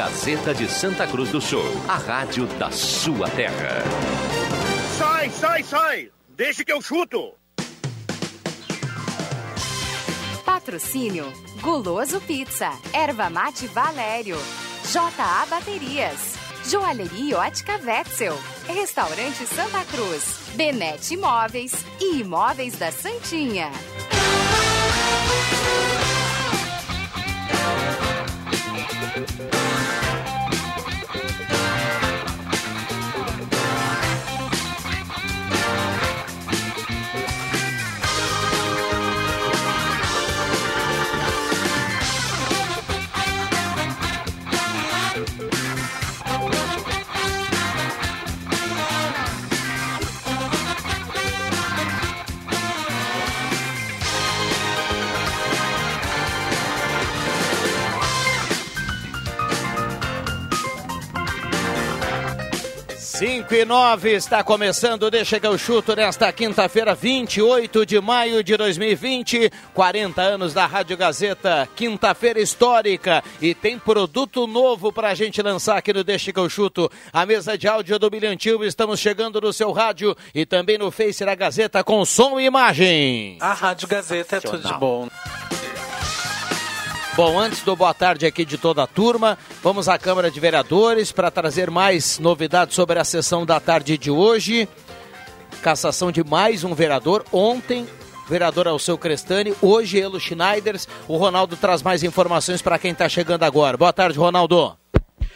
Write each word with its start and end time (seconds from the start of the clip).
Gazeta 0.00 0.54
de 0.54 0.66
Santa 0.66 1.06
Cruz 1.06 1.28
do 1.28 1.42
Sul, 1.42 1.62
a 1.86 1.98
rádio 1.98 2.46
da 2.58 2.70
sua 2.70 3.28
terra. 3.28 3.84
Sai, 4.96 5.28
sai, 5.28 5.62
sai! 5.62 6.10
Deixa 6.30 6.64
que 6.64 6.72
eu 6.72 6.80
chuto! 6.80 7.34
Patrocínio 10.42 11.30
Guloso 11.60 12.18
Pizza, 12.22 12.70
Erva 12.94 13.28
Mate 13.28 13.66
Valério, 13.66 14.38
JA 14.90 15.44
Baterias, 15.50 16.34
Joalheria 16.64 17.36
Ótica 17.36 17.78
Wetzel, 17.84 18.38
Restaurante 18.68 19.44
Santa 19.44 19.84
Cruz, 19.84 20.54
Benete 20.54 21.12
Imóveis 21.12 21.74
e 22.00 22.20
Imóveis 22.20 22.78
da 22.78 22.90
Santinha. 22.90 23.70
Cinco 63.20 63.54
e 63.54 63.66
nove 63.66 64.14
está 64.14 64.42
começando, 64.42 65.10
deixa 65.10 65.38
que 65.38 65.46
eu 65.46 65.58
chuto 65.58 65.94
nesta 65.94 66.32
quinta-feira, 66.32 66.94
28 66.94 67.84
de 67.84 68.00
maio 68.00 68.42
de 68.42 68.56
2020, 68.56 69.52
40 69.74 70.22
anos 70.22 70.54
da 70.54 70.64
Rádio 70.64 70.96
Gazeta, 70.96 71.68
quinta-feira 71.76 72.40
histórica 72.40 73.22
e 73.38 73.54
tem 73.54 73.78
produto 73.78 74.46
novo 74.46 74.90
para 74.90 75.10
a 75.10 75.14
gente 75.14 75.42
lançar 75.42 75.76
aqui 75.76 75.92
no 75.92 76.02
Deixa 76.02 76.32
que 76.32 76.38
eu 76.38 76.48
chuto, 76.48 76.90
a 77.12 77.26
mesa 77.26 77.58
de 77.58 77.68
áudio 77.68 77.98
do 77.98 78.08
Bilhantil, 78.08 78.64
estamos 78.64 78.98
chegando 78.98 79.38
no 79.38 79.52
seu 79.52 79.70
rádio 79.70 80.16
e 80.34 80.46
também 80.46 80.78
no 80.78 80.90
Face 80.90 81.22
da 81.22 81.34
Gazeta 81.34 81.84
com 81.84 82.02
som 82.06 82.40
e 82.40 82.46
imagem. 82.46 83.36
A 83.38 83.52
Rádio 83.52 83.86
Gazeta 83.86 84.36
é 84.36 84.40
tudo 84.40 84.66
de 84.66 84.72
bom. 84.78 85.10
Bom, 87.20 87.38
antes 87.38 87.60
do 87.60 87.76
boa 87.76 87.92
tarde 87.92 88.24
aqui 88.24 88.46
de 88.46 88.56
toda 88.56 88.82
a 88.82 88.86
turma, 88.86 89.36
vamos 89.62 89.90
à 89.90 89.98
Câmara 89.98 90.30
de 90.30 90.40
Vereadores 90.40 91.12
para 91.12 91.30
trazer 91.30 91.70
mais 91.70 92.18
novidades 92.18 92.74
sobre 92.74 92.98
a 92.98 93.04
sessão 93.04 93.44
da 93.44 93.60
tarde 93.60 93.98
de 93.98 94.10
hoje. 94.10 94.66
Cassação 95.60 96.10
de 96.10 96.24
mais 96.24 96.64
um 96.64 96.72
vereador. 96.72 97.22
Ontem, 97.30 97.86
vereador 98.26 98.66
Alceu 98.66 98.96
Crestani, 98.96 99.52
hoje 99.60 100.00
Elo 100.00 100.18
Schneiders. 100.18 100.88
O 101.06 101.18
Ronaldo 101.18 101.58
traz 101.58 101.82
mais 101.82 102.02
informações 102.02 102.62
para 102.62 102.78
quem 102.78 102.92
está 102.92 103.06
chegando 103.06 103.42
agora. 103.42 103.76
Boa 103.76 103.92
tarde, 103.92 104.18
Ronaldo. 104.18 104.74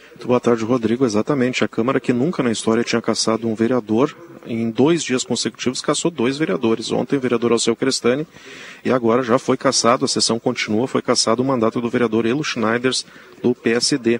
Muito 0.09 0.25
boa 0.25 0.39
tarde, 0.39 0.65
Rodrigo. 0.65 1.05
Exatamente. 1.05 1.63
A 1.63 1.67
Câmara 1.67 1.99
que 1.99 2.11
nunca 2.11 2.41
na 2.41 2.51
história 2.51 2.83
tinha 2.83 2.99
caçado 2.99 3.47
um 3.47 3.53
vereador, 3.53 4.17
em 4.47 4.69
dois 4.69 5.03
dias 5.03 5.23
consecutivos 5.23 5.81
caçou 5.81 6.09
dois 6.11 6.37
vereadores. 6.37 6.91
Ontem 6.91 7.17
o 7.17 7.19
vereador 7.19 7.51
Alceu 7.51 7.75
Crestani 7.75 8.25
e 8.83 8.91
agora 8.91 9.23
já 9.23 9.37
foi 9.37 9.57
caçado, 9.57 10.05
a 10.05 10.07
sessão 10.07 10.39
continua, 10.39 10.87
foi 10.87 11.01
caçado 11.01 11.41
o 11.41 11.45
mandato 11.45 11.81
do 11.81 11.89
vereador 11.89 12.25
Elo 12.25 12.43
Schneiders 12.43 13.05
do 13.41 13.53
PSD. 13.53 14.19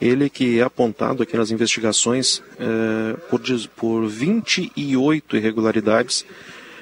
Ele 0.00 0.28
que 0.28 0.58
é 0.58 0.62
apontado 0.62 1.22
aqui 1.22 1.36
nas 1.36 1.50
investigações 1.50 2.42
eh, 2.58 3.16
por, 3.30 3.40
por 3.76 4.06
28 4.06 5.36
irregularidades 5.36 6.24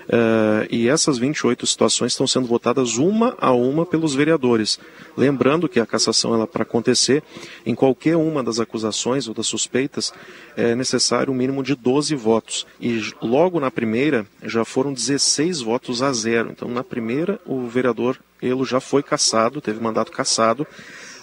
Uh, 0.05 0.67
e 0.71 0.89
essas 0.89 1.17
28 1.19 1.67
situações 1.67 2.13
estão 2.13 2.27
sendo 2.27 2.47
votadas 2.47 2.97
uma 2.97 3.35
a 3.41 3.53
uma 3.53 3.87
pelos 3.87 4.15
vereadores. 4.15 4.79
Lembrando 5.17 5.69
que 5.69 5.81
a 5.81 5.87
cassação, 5.87 6.35
ela 6.35 6.47
para 6.47 6.63
acontecer, 6.63 7.23
em 7.65 7.75
qualquer 7.75 8.17
uma 8.17 8.43
das 8.43 8.61
acusações 8.61 9.29
ou 9.29 9.35
das 9.35 9.47
suspeitas, 9.47 10.13
é 10.57 10.75
necessário 10.75 11.33
um 11.33 11.37
mínimo 11.37 11.63
de 11.63 11.75
12 11.75 12.15
votos. 12.15 12.67
E 12.81 13.13
logo 13.23 13.59
na 13.59 13.71
primeira, 13.71 14.27
já 14.43 14.65
foram 14.65 14.93
16 14.93 15.61
votos 15.61 16.03
a 16.03 16.13
zero. 16.13 16.51
Então, 16.51 16.69
na 16.69 16.85
primeira, 16.85 17.41
o 17.47 17.67
vereador 17.67 18.19
Elo 18.43 18.65
já 18.65 18.81
foi 18.81 19.03
cassado, 19.03 19.61
teve 19.61 19.81
mandato 19.81 20.13
cassado. 20.13 20.67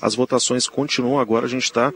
As 0.02 0.16
votações 0.16 0.68
continuam 0.68 1.20
agora, 1.20 1.46
a 1.46 1.50
gente 1.50 1.66
está 1.66 1.94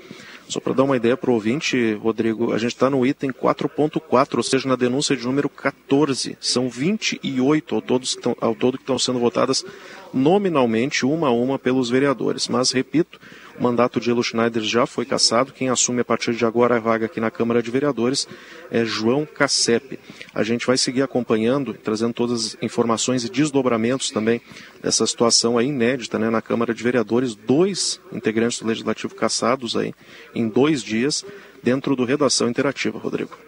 só 0.48 0.60
para 0.60 0.74
dar 0.74 0.84
uma 0.84 0.96
ideia 0.96 1.18
para 1.18 1.32
o 1.32 1.34
ouvinte, 1.34 1.94
Rodrigo, 1.96 2.54
a 2.54 2.58
gente 2.58 2.74
está 2.74 2.90
no 2.90 3.06
item 3.06 3.32
4.4, 3.32 4.38
ou 4.38 4.44
seja, 4.44 4.68
na 4.68 4.76
denúncia 4.76 5.16
de 5.16 5.26
número 5.26 5.50
14. 5.50 6.38
São 6.40 6.70
28 6.70 7.76
ao, 7.76 7.82
todos, 7.82 8.18
ao 8.40 8.56
todo 8.56 8.78
que 8.78 8.84
estão 8.84 9.00
sendo 9.00 9.20
votadas 9.20 9.66
nominalmente, 10.14 11.06
uma 11.06 11.28
a 11.28 11.32
uma, 11.32 11.58
pelos 11.58 11.90
vereadores. 11.90 12.48
Mas, 12.48 12.72
repito, 12.72 13.20
o 13.58 13.64
mandato 13.64 14.00
de 14.00 14.10
Elo 14.10 14.24
Schneider 14.24 14.62
já 14.62 14.86
foi 14.86 15.06
cassado. 15.06 15.54
Quem 15.54 15.70
assume 15.70 16.02
a 16.02 16.06
partir 16.06 16.34
de 16.34 16.46
agora 16.46 16.78
a 16.78 16.80
vaga 16.80 17.06
aqui 17.06 17.20
na 17.20 17.32
Câmara 17.32 17.62
de 17.62 17.72
Vereadores 17.72 18.28
é 18.70 18.84
João 18.84 19.26
Cassep. 19.26 20.00
A 20.34 20.44
gente 20.44 20.66
vai 20.66 20.78
seguir 20.78 21.02
acompanhando, 21.02 21.74
trazendo 21.74 22.14
todas 22.14 22.46
as 22.46 22.58
informações 22.62 23.24
e 23.24 23.30
desdobramentos 23.30 24.12
também 24.12 24.42
dessa 24.82 25.06
situação 25.08 25.58
aí 25.58 25.68
inédita 25.68 26.20
né, 26.20 26.30
na 26.30 26.42
Câmara 26.42 26.74
de 26.74 26.84
Vereadores. 26.84 27.36
Dois 27.36 28.00
integrantes 28.12 28.60
do 28.60 28.68
Legislativo 28.68 29.16
cassados 29.16 29.76
aí 29.78 29.94
em 30.34 30.48
dois 30.48 30.84
dias 30.84 31.26
dentro 31.64 31.96
do 31.96 32.06
Redação 32.06 32.50
Interativa, 32.50 33.00
Rodrigo. 33.00 33.45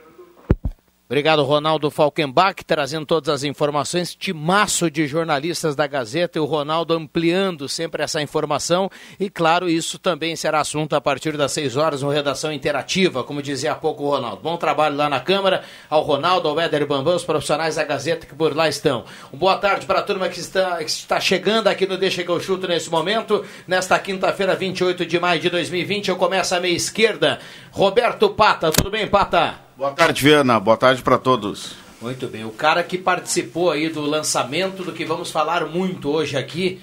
Obrigado, 1.10 1.42
Ronaldo 1.42 1.90
Falkenbach, 1.90 2.66
trazendo 2.66 3.06
todas 3.06 3.30
as 3.30 3.44
informações. 3.46 4.14
Timaço 4.14 4.92
de 4.92 5.08
jornalistas 5.08 5.74
da 5.74 5.88
Gazeta 5.88 6.38
e 6.38 6.42
o 6.42 6.46
Ronaldo 6.46 6.94
ampliando 6.94 7.70
sempre 7.70 8.04
essa 8.04 8.22
informação. 8.22 8.92
E, 9.18 9.30
claro, 9.30 9.70
isso 9.70 9.98
também 9.98 10.36
será 10.36 10.60
assunto 10.60 10.98
a 10.98 11.00
partir 11.00 11.38
das 11.38 11.54
6 11.54 11.78
horas 11.78 12.02
no 12.02 12.10
Redação 12.10 12.52
Interativa, 12.52 13.24
como 13.24 13.42
dizia 13.42 13.72
há 13.72 13.76
pouco 13.76 14.04
o 14.04 14.10
Ronaldo. 14.10 14.42
Bom 14.44 14.58
trabalho 14.58 14.98
lá 14.98 15.08
na 15.10 15.22
Câmara, 15.22 15.64
ao 15.90 16.02
Ronaldo, 16.02 16.50
ao 16.50 16.60
Éder 16.60 16.86
Bambam, 16.86 17.16
os 17.16 17.24
profissionais 17.24 17.76
da 17.76 17.86
Gazeta 17.86 18.28
que 18.28 18.36
por 18.36 18.54
lá 18.54 18.68
estão. 18.68 19.06
Um 19.32 19.38
boa 19.38 19.56
tarde 19.56 19.86
para 19.86 20.00
a 20.00 20.04
turma 20.04 20.28
que 20.28 20.42
está, 20.42 20.76
que 20.80 20.90
está 20.90 21.22
chegando 21.22 21.70
aqui 21.70 21.88
no 21.88 21.98
Deixa 21.98 22.22
que 22.22 22.30
eu 22.30 22.42
chuto 22.42 22.68
nesse 22.68 22.90
momento. 22.90 23.46
Nesta 23.66 23.98
quinta-feira, 23.98 24.58
28 24.58 25.06
de 25.06 25.18
maio 25.22 25.40
de 25.40 25.50
2020, 25.50 26.10
eu 26.10 26.18
começo 26.18 26.54
a 26.54 26.60
meia 26.60 26.76
esquerda. 26.76 27.40
Roberto 27.72 28.30
Pata, 28.32 28.74
tudo 28.74 28.92
bem, 28.92 29.08
Pata? 29.08 29.67
Boa 29.78 29.92
tarde, 29.92 30.24
Viana. 30.24 30.60
Boa 30.60 30.76
tarde 30.76 31.04
para 31.04 31.20
todos. 31.20 31.76
Muito 32.02 32.28
bem. 32.28 32.44
O 32.44 32.50
cara 32.50 32.82
que 32.82 32.98
participou 32.98 33.70
aí 33.70 33.90
do 33.90 34.02
lançamento 34.02 34.84
do 34.84 34.92
que 34.92 35.06
vamos 35.06 35.30
falar 35.30 35.68
muito 35.68 36.10
hoje 36.10 36.36
aqui. 36.36 36.82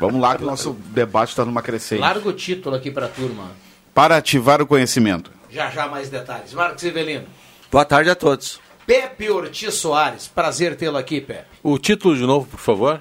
Vamos 0.00 0.20
lá 0.20 0.36
que 0.36 0.42
o 0.42 0.46
nosso 0.46 0.72
debate 0.72 1.28
está 1.28 1.44
numa 1.44 1.62
crescente. 1.62 2.00
Larga 2.00 2.28
o 2.28 2.32
título 2.32 2.74
aqui 2.74 2.90
para 2.90 3.06
a 3.06 3.08
turma. 3.08 3.52
Para 3.94 4.16
ativar 4.16 4.60
o 4.60 4.66
conhecimento. 4.66 5.30
Já 5.48 5.70
já 5.70 5.86
mais 5.86 6.08
detalhes. 6.08 6.52
Marcos 6.52 6.82
Ivelino. 6.82 7.26
Boa 7.70 7.84
tarde 7.84 8.10
a 8.10 8.16
todos. 8.16 8.58
Pepe 8.84 9.30
Ortiz 9.30 9.74
Soares. 9.74 10.26
Prazer 10.26 10.74
tê-lo 10.74 10.96
aqui, 10.96 11.20
Pepe. 11.20 11.46
O 11.62 11.78
título 11.78 12.16
de 12.16 12.22
novo, 12.22 12.48
por 12.48 12.58
favor. 12.58 13.00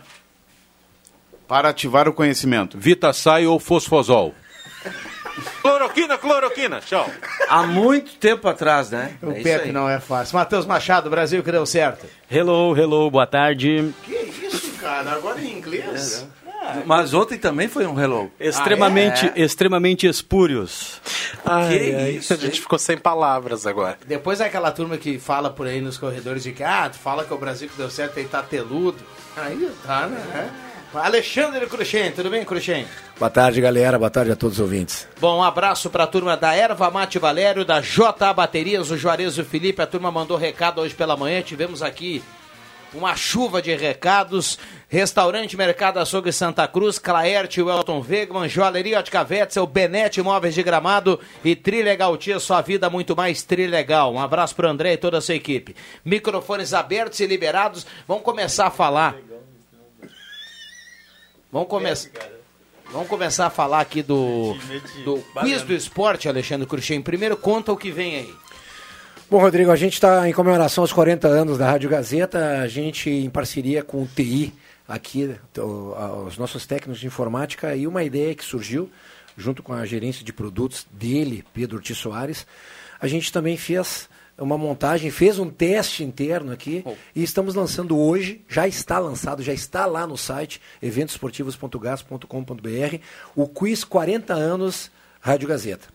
Para 1.48 1.70
ativar 1.70 2.08
o 2.08 2.14
conhecimento. 2.14 2.78
Vitasai 2.78 3.48
ou 3.48 3.60
Fosfosol? 3.60 4.36
Cloroquina, 5.62 6.18
cloroquina, 6.18 6.80
tchau. 6.80 7.10
Há 7.48 7.64
muito 7.64 8.16
tempo 8.16 8.48
atrás, 8.48 8.92
né? 8.92 9.14
O 9.22 9.32
é 9.32 9.42
Pepe 9.42 9.72
não 9.72 9.90
é 9.90 10.00
fácil. 10.00 10.38
Matheus 10.38 10.66
Machado, 10.66 11.10
Brasil 11.10 11.44
que 11.44 11.52
deu 11.52 11.66
certo. 11.66 12.06
Hello, 12.30 12.78
hello, 12.78 13.10
boa 13.10 13.28
tarde. 13.28 13.94
Que 14.04 14.16
isso, 14.46 14.72
cara? 14.80 15.12
Agora 15.12 15.42
em 15.42 15.58
inglês? 15.58 16.28
É, 16.62 16.84
Mas 16.86 17.14
ontem 17.14 17.38
também 17.38 17.68
foi 17.68 17.88
um 17.88 18.00
hello. 18.00 18.32
Extremamente, 18.40 19.26
ah, 19.28 19.34
é? 19.36 19.42
extremamente 19.42 20.08
espúrios. 20.08 21.02
Ai, 21.46 21.70
que 21.70 21.96
ai, 21.96 22.10
isso? 22.12 22.34
A 22.34 22.38
gente 22.38 22.62
ficou 22.62 22.78
sem 22.78 22.98
palavras 22.98 23.66
agora. 23.66 23.98
Depois 24.06 24.40
é 24.42 24.46
aquela 24.46 24.72
turma 24.72 24.98
que 24.98 25.18
fala 25.18 25.50
por 25.50 25.68
aí 25.68 25.82
nos 25.82 25.98
corredores 25.98 26.44
de 26.44 26.52
que, 26.52 26.64
ah, 26.64 26.90
tu 26.90 27.00
fala 27.00 27.24
que 27.24 27.34
o 27.34 27.38
Brasil 27.38 27.70
que 27.70 27.78
deu 27.78 27.90
certo 27.90 28.20
e 28.20 28.26
tá 28.26 28.44
teludo. 28.44 28.98
Aí 29.36 29.70
tá, 29.86 30.08
né? 30.08 30.52
Alexandre 30.94 31.68
Cruxem, 31.68 32.12
tudo 32.12 32.32
bem, 32.32 32.44
Cruxem? 32.44 32.86
Boa 33.20 33.30
tarde, 33.30 33.62
galera. 33.62 34.00
Boa 34.00 34.10
tarde 34.10 34.32
a 34.32 34.36
todos 34.36 34.58
os 34.58 34.62
ouvintes. 34.62 35.08
Bom, 35.20 35.38
um 35.38 35.44
abraço 35.44 35.88
para 35.90 36.06
a 36.06 36.08
turma 36.08 36.36
da 36.36 36.56
Erva 36.56 36.90
Mate 36.90 37.20
Valério, 37.20 37.64
da 37.64 37.80
JA 37.80 38.34
Baterias, 38.34 38.90
o 38.90 38.98
Juarez 38.98 39.38
e 39.38 39.42
o 39.42 39.46
Felipe. 39.46 39.84
A 39.84 39.88
turma 39.88 40.12
mandou 40.12 40.36
recado 40.36 40.82
hoje 40.82 40.96
pela 40.96 41.16
manhã. 41.16 41.44
Tivemos 41.44 41.84
aqui 41.84 42.24
uma 42.92 43.16
chuva 43.16 43.62
de 43.62 43.76
recados. 43.76 44.58
Restaurante 44.88 45.56
Mercado 45.56 46.00
Açougue 46.00 46.32
Santa 46.32 46.68
Cruz, 46.68 46.98
Claerte, 46.98 47.62
Welton 47.62 48.04
Wegman, 48.10 48.50
Joalheria 48.50 48.98
Ótica 48.98 49.24
Wetzel, 49.30 49.68
Benete 49.68 50.20
Imóveis 50.20 50.56
de 50.56 50.64
Gramado 50.64 51.20
e 51.46 51.56
Trilegal 51.56 52.18
Tia, 52.18 52.40
sua 52.40 52.62
vida 52.62 52.90
muito 52.90 53.16
mais 53.16 53.44
trilegal. 53.44 54.12
Um 54.12 54.20
abraço 54.20 54.56
para 54.56 54.66
o 54.66 54.72
André 54.72 54.94
e 54.94 54.98
toda 54.98 55.20
a 55.20 55.22
sua 55.22 55.36
equipe. 55.36 55.76
Microfones 56.04 56.74
abertos 56.74 57.20
e 57.20 57.28
liberados. 57.28 57.86
Vamos 58.08 58.24
começar 58.24 58.66
a 58.66 58.72
falar. 58.72 59.16
Vamos 61.52 61.68
começar. 61.68 62.10
Vamos 62.92 63.08
começar 63.08 63.48
a 63.48 63.50
falar 63.50 63.82
aqui 63.82 64.04
do, 64.04 64.56
do 65.04 65.24
quiz 65.42 65.64
do 65.64 65.74
esporte, 65.74 66.30
Alexandre 66.30 66.68
Cruxem. 66.68 67.02
Primeiro, 67.02 67.36
conta 67.36 67.72
o 67.72 67.78
que 67.78 67.92
vem 67.92 68.18
aí. 68.18 68.34
Bom, 69.30 69.40
Rodrigo, 69.40 69.72
a 69.72 69.76
gente 69.76 69.94
está 69.94 70.28
em 70.30 70.34
comemoração 70.34 70.84
aos 70.84 70.94
40 70.94 71.28
anos 71.28 71.58
da 71.58 71.70
Rádio 71.70 71.90
Gazeta, 71.90 72.62
a 72.62 72.68
gente 72.68 73.10
em 73.10 73.30
parceria 73.30 73.84
com 73.84 74.04
o 74.04 74.08
TI, 74.08 74.54
aqui, 74.88 75.36
os 76.26 76.38
nossos 76.38 76.66
técnicos 76.66 77.00
de 77.00 77.08
informática, 77.08 77.76
e 77.76 77.86
uma 77.86 78.04
ideia 78.04 78.34
que 78.34 78.44
surgiu, 78.44 78.90
junto 79.38 79.62
com 79.62 79.74
a 79.74 79.86
gerência 79.86 80.24
de 80.26 80.34
produtos 80.34 80.86
dele, 80.92 81.44
Pedro 81.54 81.78
Ortiz 81.78 81.98
Soares, 81.98 82.46
a 83.00 83.08
gente 83.08 83.32
também 83.32 83.56
fez 83.56 84.10
uma 84.40 84.58
montagem, 84.58 85.12
fez 85.12 85.38
um 85.40 85.50
teste 85.50 86.04
interno 86.04 86.52
aqui 86.52 86.84
oh. 86.86 86.94
e 87.16 87.24
estamos 87.24 87.56
lançando 87.56 87.98
hoje, 87.98 88.42
já 88.48 88.68
está 88.68 89.00
lançado, 89.00 89.42
já 89.44 89.54
está 89.54 89.86
lá 89.86 90.08
no 90.08 90.18
site 90.18 90.62
eventosportivos.gas.com.br, 90.82 92.98
o 93.36 93.48
quiz 93.48 93.84
40 93.84 94.34
anos 94.34 94.90
Rádio 95.22 95.48
Gazeta. 95.48 95.88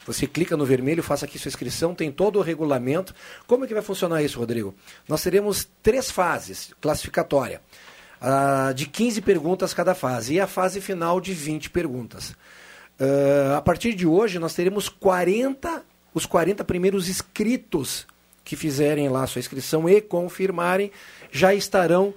você 0.05 0.27
clica 0.27 0.57
no 0.57 0.65
vermelho, 0.65 1.01
faça 1.01 1.25
aqui 1.25 1.39
sua 1.39 1.49
inscrição, 1.49 1.95
tem 1.95 2.11
todo 2.11 2.39
o 2.39 2.41
regulamento. 2.41 3.13
Como 3.47 3.63
é 3.63 3.67
que 3.67 3.73
vai 3.73 3.83
funcionar 3.83 4.21
isso, 4.21 4.39
Rodrigo? 4.39 4.75
Nós 5.07 5.23
teremos 5.23 5.67
três 5.81 6.11
fases 6.11 6.73
classificatória, 6.81 7.61
uh, 8.21 8.73
de 8.73 8.85
15 8.85 9.21
perguntas 9.21 9.73
cada 9.73 9.95
fase, 9.95 10.35
e 10.35 10.39
a 10.39 10.47
fase 10.47 10.81
final 10.81 11.21
de 11.21 11.33
20 11.33 11.69
perguntas. 11.69 12.31
Uh, 12.99 13.55
a 13.57 13.61
partir 13.61 13.93
de 13.93 14.05
hoje, 14.05 14.39
nós 14.39 14.53
teremos 14.53 14.89
40, 14.89 15.83
os 16.13 16.25
40 16.25 16.63
primeiros 16.63 17.09
inscritos 17.09 18.05
que 18.43 18.55
fizerem 18.55 19.09
lá 19.09 19.25
sua 19.25 19.39
inscrição 19.39 19.87
e 19.87 20.01
confirmarem, 20.01 20.91
já 21.31 21.53
estarão 21.53 22.13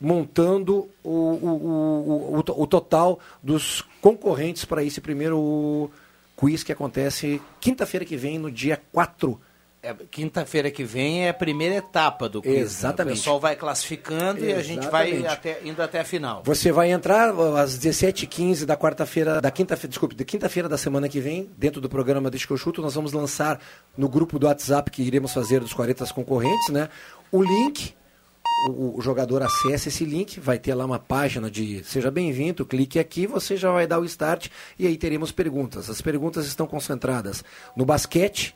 montando 0.00 0.88
o, 1.02 1.10
o, 1.10 2.36
o, 2.36 2.62
o, 2.62 2.66
total 2.66 3.20
dos 3.40 3.82
concorrentes 4.00 4.64
para 4.64 4.82
esse 4.82 5.00
primeiro 5.00 5.88
quiz 6.36 6.64
que 6.64 6.72
acontece 6.72 7.40
quinta-feira 7.60 8.04
que 8.04 8.16
vem, 8.16 8.36
no 8.36 8.50
dia 8.50 8.82
4 8.92 9.40
é, 9.82 9.92
Quinta-feira 10.10 10.70
que 10.70 10.84
vem 10.84 11.26
é 11.26 11.30
a 11.30 11.34
primeira 11.34 11.74
etapa 11.74 12.28
do 12.28 12.40
quiz. 12.40 12.54
Exatamente. 12.54 13.06
Né? 13.06 13.12
O 13.14 13.16
pessoal 13.16 13.40
vai 13.40 13.56
classificando 13.56 14.38
Exatamente. 14.38 14.48
e 14.48 14.54
a 14.54 14.62
gente 14.62 14.86
vai 14.88 15.26
até, 15.26 15.60
indo 15.64 15.82
até 15.82 16.00
a 16.00 16.04
final. 16.04 16.42
Você 16.44 16.70
vai 16.70 16.92
entrar 16.92 17.30
às 17.30 17.76
17h15 17.78 18.64
da 18.64 18.76
quarta-feira, 18.76 19.40
da 19.40 19.50
quinta-feira, 19.50 19.88
desculpe, 19.88 20.14
da 20.14 20.24
quinta-feira 20.24 20.68
da 20.68 20.78
semana 20.78 21.08
que 21.08 21.20
vem, 21.20 21.50
dentro 21.56 21.80
do 21.80 21.88
programa 21.88 22.30
Deixa 22.30 22.46
que 22.46 22.52
eu 22.52 22.56
chuto, 22.56 22.80
nós 22.80 22.94
vamos 22.94 23.12
lançar 23.12 23.60
no 23.96 24.08
grupo 24.08 24.38
do 24.38 24.46
WhatsApp 24.46 24.88
que 24.90 25.02
iremos 25.02 25.32
fazer 25.32 25.58
dos 25.58 25.72
40 25.72 26.06
concorrentes, 26.14 26.68
né? 26.68 26.88
O 27.32 27.42
link 27.42 27.94
o, 28.68 28.98
o, 28.98 29.02
jogador 29.02 29.42
acessa 29.42 29.88
esse 29.88 30.04
link, 30.04 30.38
vai 30.38 30.58
ter 30.58 30.74
lá 30.74 30.84
uma 30.84 30.98
página 30.98 31.50
de 31.50 31.82
seja 31.84 32.10
bem-vindo, 32.10 32.64
clique 32.64 32.98
aqui, 32.98 33.26
você 33.26 33.56
já 33.56 33.72
vai 33.72 33.86
dar 33.86 33.98
o 33.98 34.04
start 34.04 34.48
e 34.78 34.86
aí 34.86 34.96
teremos 34.96 35.32
perguntas. 35.32 35.90
As 35.90 36.00
perguntas 36.00 36.46
estão 36.46 36.66
concentradas 36.66 37.42
no 37.76 37.84
basquete, 37.84 38.54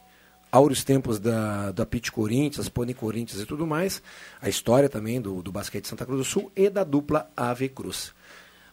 áureos 0.57 0.83
tempos 0.83 1.19
da, 1.19 1.71
da 1.71 1.85
Pit 1.85 2.11
Corinthians, 2.11 2.69
Pony 2.69 2.95
Corinthians 2.95 3.41
e 3.43 3.47
tudo 3.47 3.67
mais, 3.67 4.03
a 4.41 4.49
história 4.49 4.89
também 4.89 5.21
do, 5.21 5.43
do 5.43 5.53
basquete 5.53 5.87
Santa 5.87 6.07
Cruz 6.07 6.19
do 6.19 6.25
Sul 6.25 6.51
e 6.57 6.71
da 6.71 6.83
dupla 6.83 7.31
Ave 7.37 7.69
Cruz. 7.69 8.13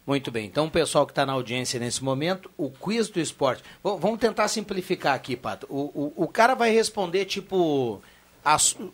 Muito 0.06 0.30
bem, 0.30 0.46
então 0.46 0.66
o 0.66 0.70
pessoal 0.70 1.06
que 1.06 1.12
está 1.12 1.24
na 1.24 1.32
audiência 1.32 1.80
nesse 1.80 2.04
momento, 2.04 2.50
o 2.58 2.70
quiz 2.70 3.08
do 3.08 3.18
esporte. 3.18 3.62
Bom, 3.82 3.96
vamos 3.98 4.18
tentar 4.18 4.48
simplificar 4.48 5.14
aqui, 5.14 5.34
Pato. 5.34 5.66
O, 5.70 6.12
o, 6.16 6.24
o 6.24 6.28
cara 6.28 6.54
vai 6.54 6.70
responder 6.70 7.24
tipo 7.24 8.02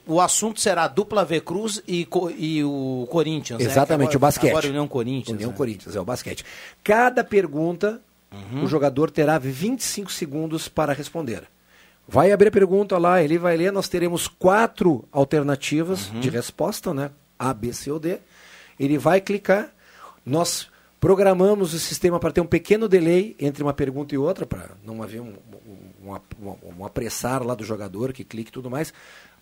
o 0.07 0.21
assunto 0.21 0.61
será 0.61 0.85
a 0.85 0.89
dupla 0.89 1.25
V 1.25 1.41
Cruz 1.41 1.83
e, 1.87 2.07
e 2.39 2.63
o 2.63 3.09
Corinthians. 3.11 3.59
Né? 3.59 3.67
Exatamente, 3.67 4.11
né? 4.11 4.15
agora, 4.15 4.17
o 4.17 4.21
basquete. 4.21 4.51
Agora 4.51 4.69
União 4.69 4.87
Corinthians. 4.87 5.35
União 5.35 5.51
né? 5.51 5.57
Corinthians, 5.57 5.97
é 5.97 6.01
o 6.01 6.05
basquete. 6.05 6.45
Cada 6.85 7.25
pergunta, 7.25 8.01
uhum. 8.31 8.63
o 8.63 8.69
jogador 8.69 9.11
terá 9.11 9.39
25 9.39 10.13
segundos 10.13 10.69
para 10.69 10.93
responder. 10.93 11.43
Vai 12.13 12.33
abrir 12.33 12.49
a 12.49 12.51
pergunta 12.51 12.99
lá, 12.99 13.23
ele 13.23 13.39
vai 13.39 13.57
ler, 13.57 13.71
nós 13.71 13.89
teremos 13.89 14.27
quatro 14.27 15.05
alternativas 15.13 16.11
uhum. 16.11 16.19
de 16.19 16.29
resposta, 16.29 16.93
né? 16.93 17.13
A, 17.39 17.55
B, 17.55 17.73
C 17.73 17.89
ou 17.89 18.01
D. 18.01 18.19
Ele 18.81 18.99
vai 18.99 19.21
clicar, 19.21 19.73
nós 20.27 20.69
programamos 20.99 21.73
o 21.73 21.79
sistema 21.79 22.19
para 22.19 22.33
ter 22.33 22.41
um 22.41 22.47
pequeno 22.47 22.89
delay 22.89 23.37
entre 23.39 23.63
uma 23.63 23.73
pergunta 23.73 24.13
e 24.13 24.19
outra, 24.19 24.45
para 24.45 24.71
não 24.83 25.05
haver 25.05 25.21
um, 25.21 25.35
um, 26.05 26.15
um, 26.43 26.57
um, 26.81 26.85
apressar 26.85 27.45
lá 27.45 27.55
do 27.55 27.63
jogador 27.63 28.13
que 28.13 28.25
clique 28.25 28.51
e 28.51 28.53
tudo 28.53 28.69
mais 28.69 28.93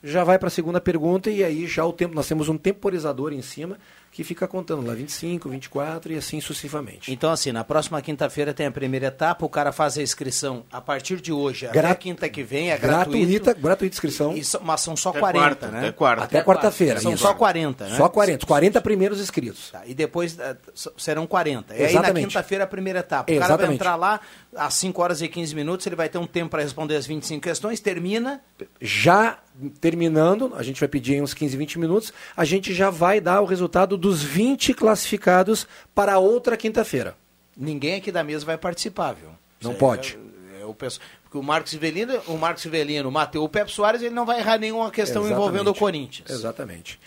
já 0.02 0.22
vai 0.22 0.38
para 0.38 0.48
a 0.48 0.50
segunda 0.50 0.80
pergunta 0.80 1.30
e 1.30 1.42
aí 1.42 1.66
já 1.66 1.84
o 1.84 1.92
tempo, 1.92 2.14
nós 2.14 2.28
temos 2.28 2.48
um 2.48 2.56
temporizador 2.56 3.32
em 3.32 3.42
cima 3.42 3.78
que 4.10 4.24
fica 4.24 4.48
contando 4.48 4.86
lá 4.86 4.94
25, 4.94 5.48
24 5.48 6.12
e 6.12 6.16
assim 6.16 6.40
sucessivamente. 6.40 7.12
Então 7.12 7.30
assim, 7.30 7.52
na 7.52 7.64
próxima 7.64 8.00
quinta-feira 8.02 8.52
tem 8.52 8.66
a 8.66 8.70
primeira 8.70 9.06
etapa, 9.06 9.44
o 9.44 9.48
cara 9.48 9.72
faz 9.72 9.96
a 9.98 10.02
inscrição 10.02 10.64
a 10.72 10.80
partir 10.80 11.20
de 11.20 11.32
hoje 11.32 11.68
Gra 11.72 11.90
até 11.90 11.94
quinta 11.94 12.28
que 12.28 12.42
vem, 12.42 12.70
é 12.70 12.78
gratuita, 12.78 13.54
gratuita 13.54 13.94
inscrição. 13.94 14.36
E, 14.36 14.42
mas 14.62 14.80
são 14.80 14.96
só 14.96 15.10
até 15.10 15.20
40, 15.20 15.44
quarta, 15.44 15.68
né? 15.68 15.78
Até 15.78 15.92
quarta. 15.92 16.24
Até 16.24 16.42
quarta-feira. 16.42 17.00
São 17.00 17.16
só 17.16 17.34
40, 17.34 17.88
né? 17.88 17.96
Só 17.96 18.08
40, 18.08 18.46
40 18.46 18.80
primeiros 18.80 19.20
inscritos. 19.20 19.70
Tá, 19.70 19.82
e 19.86 19.94
depois 19.94 20.36
uh, 20.36 20.92
serão 20.96 21.26
40. 21.26 21.74
E 21.74 21.82
Exatamente. 21.82 22.06
aí 22.06 22.12
na 22.12 22.28
quinta-feira 22.28 22.64
a 22.64 22.66
primeira 22.66 23.00
etapa. 23.00 23.30
O 23.30 23.34
Exatamente. 23.34 23.56
cara 23.58 23.66
vai 23.66 23.74
entrar 23.74 23.96
lá 23.96 24.20
às 24.56 24.74
5 24.74 25.02
horas 25.02 25.22
e 25.22 25.28
15 25.28 25.54
minutos, 25.54 25.86
ele 25.86 25.96
vai 25.96 26.08
ter 26.08 26.18
um 26.18 26.26
tempo 26.26 26.50
para 26.50 26.62
responder 26.62 26.96
as 26.96 27.06
25 27.06 27.42
questões, 27.42 27.80
termina 27.80 28.40
já 28.80 29.38
terminando, 29.80 30.52
a 30.56 30.62
gente 30.62 30.80
vai 30.80 30.88
pedir 30.88 31.22
uns 31.22 31.34
15, 31.34 31.56
20 31.56 31.78
minutos, 31.78 32.12
a 32.36 32.44
gente 32.44 32.72
já 32.74 32.90
vai 32.90 33.20
dar 33.20 33.40
o 33.40 33.44
resultado 33.44 33.96
dos 33.96 34.22
20 34.22 34.74
classificados 34.74 35.66
para 35.94 36.14
a 36.14 36.18
outra 36.18 36.56
quinta-feira. 36.56 37.16
Ninguém 37.56 37.96
aqui 37.96 38.12
da 38.12 38.22
mesa 38.22 38.46
vai 38.46 38.56
participar, 38.56 39.12
viu? 39.12 39.30
Não 39.60 39.74
pode. 39.74 40.18
É, 40.56 40.62
é, 40.62 40.64
o 40.64 40.74
porque 40.74 41.36
o 41.36 41.42
Marcos 41.42 41.74
Ivelino, 41.74 42.18
o 42.26 42.38
Marcos 42.38 42.64
Ivelino, 42.64 43.10
Mateu, 43.10 43.44
o 43.44 43.48
Pepe 43.48 43.70
Soares, 43.70 44.00
ele 44.00 44.14
não 44.14 44.24
vai 44.24 44.38
errar 44.38 44.56
nenhuma 44.56 44.90
questão 44.90 45.22
Exatamente. 45.22 45.40
envolvendo 45.40 45.70
o 45.70 45.74
Corinthians. 45.74 46.30
Exatamente. 46.30 46.98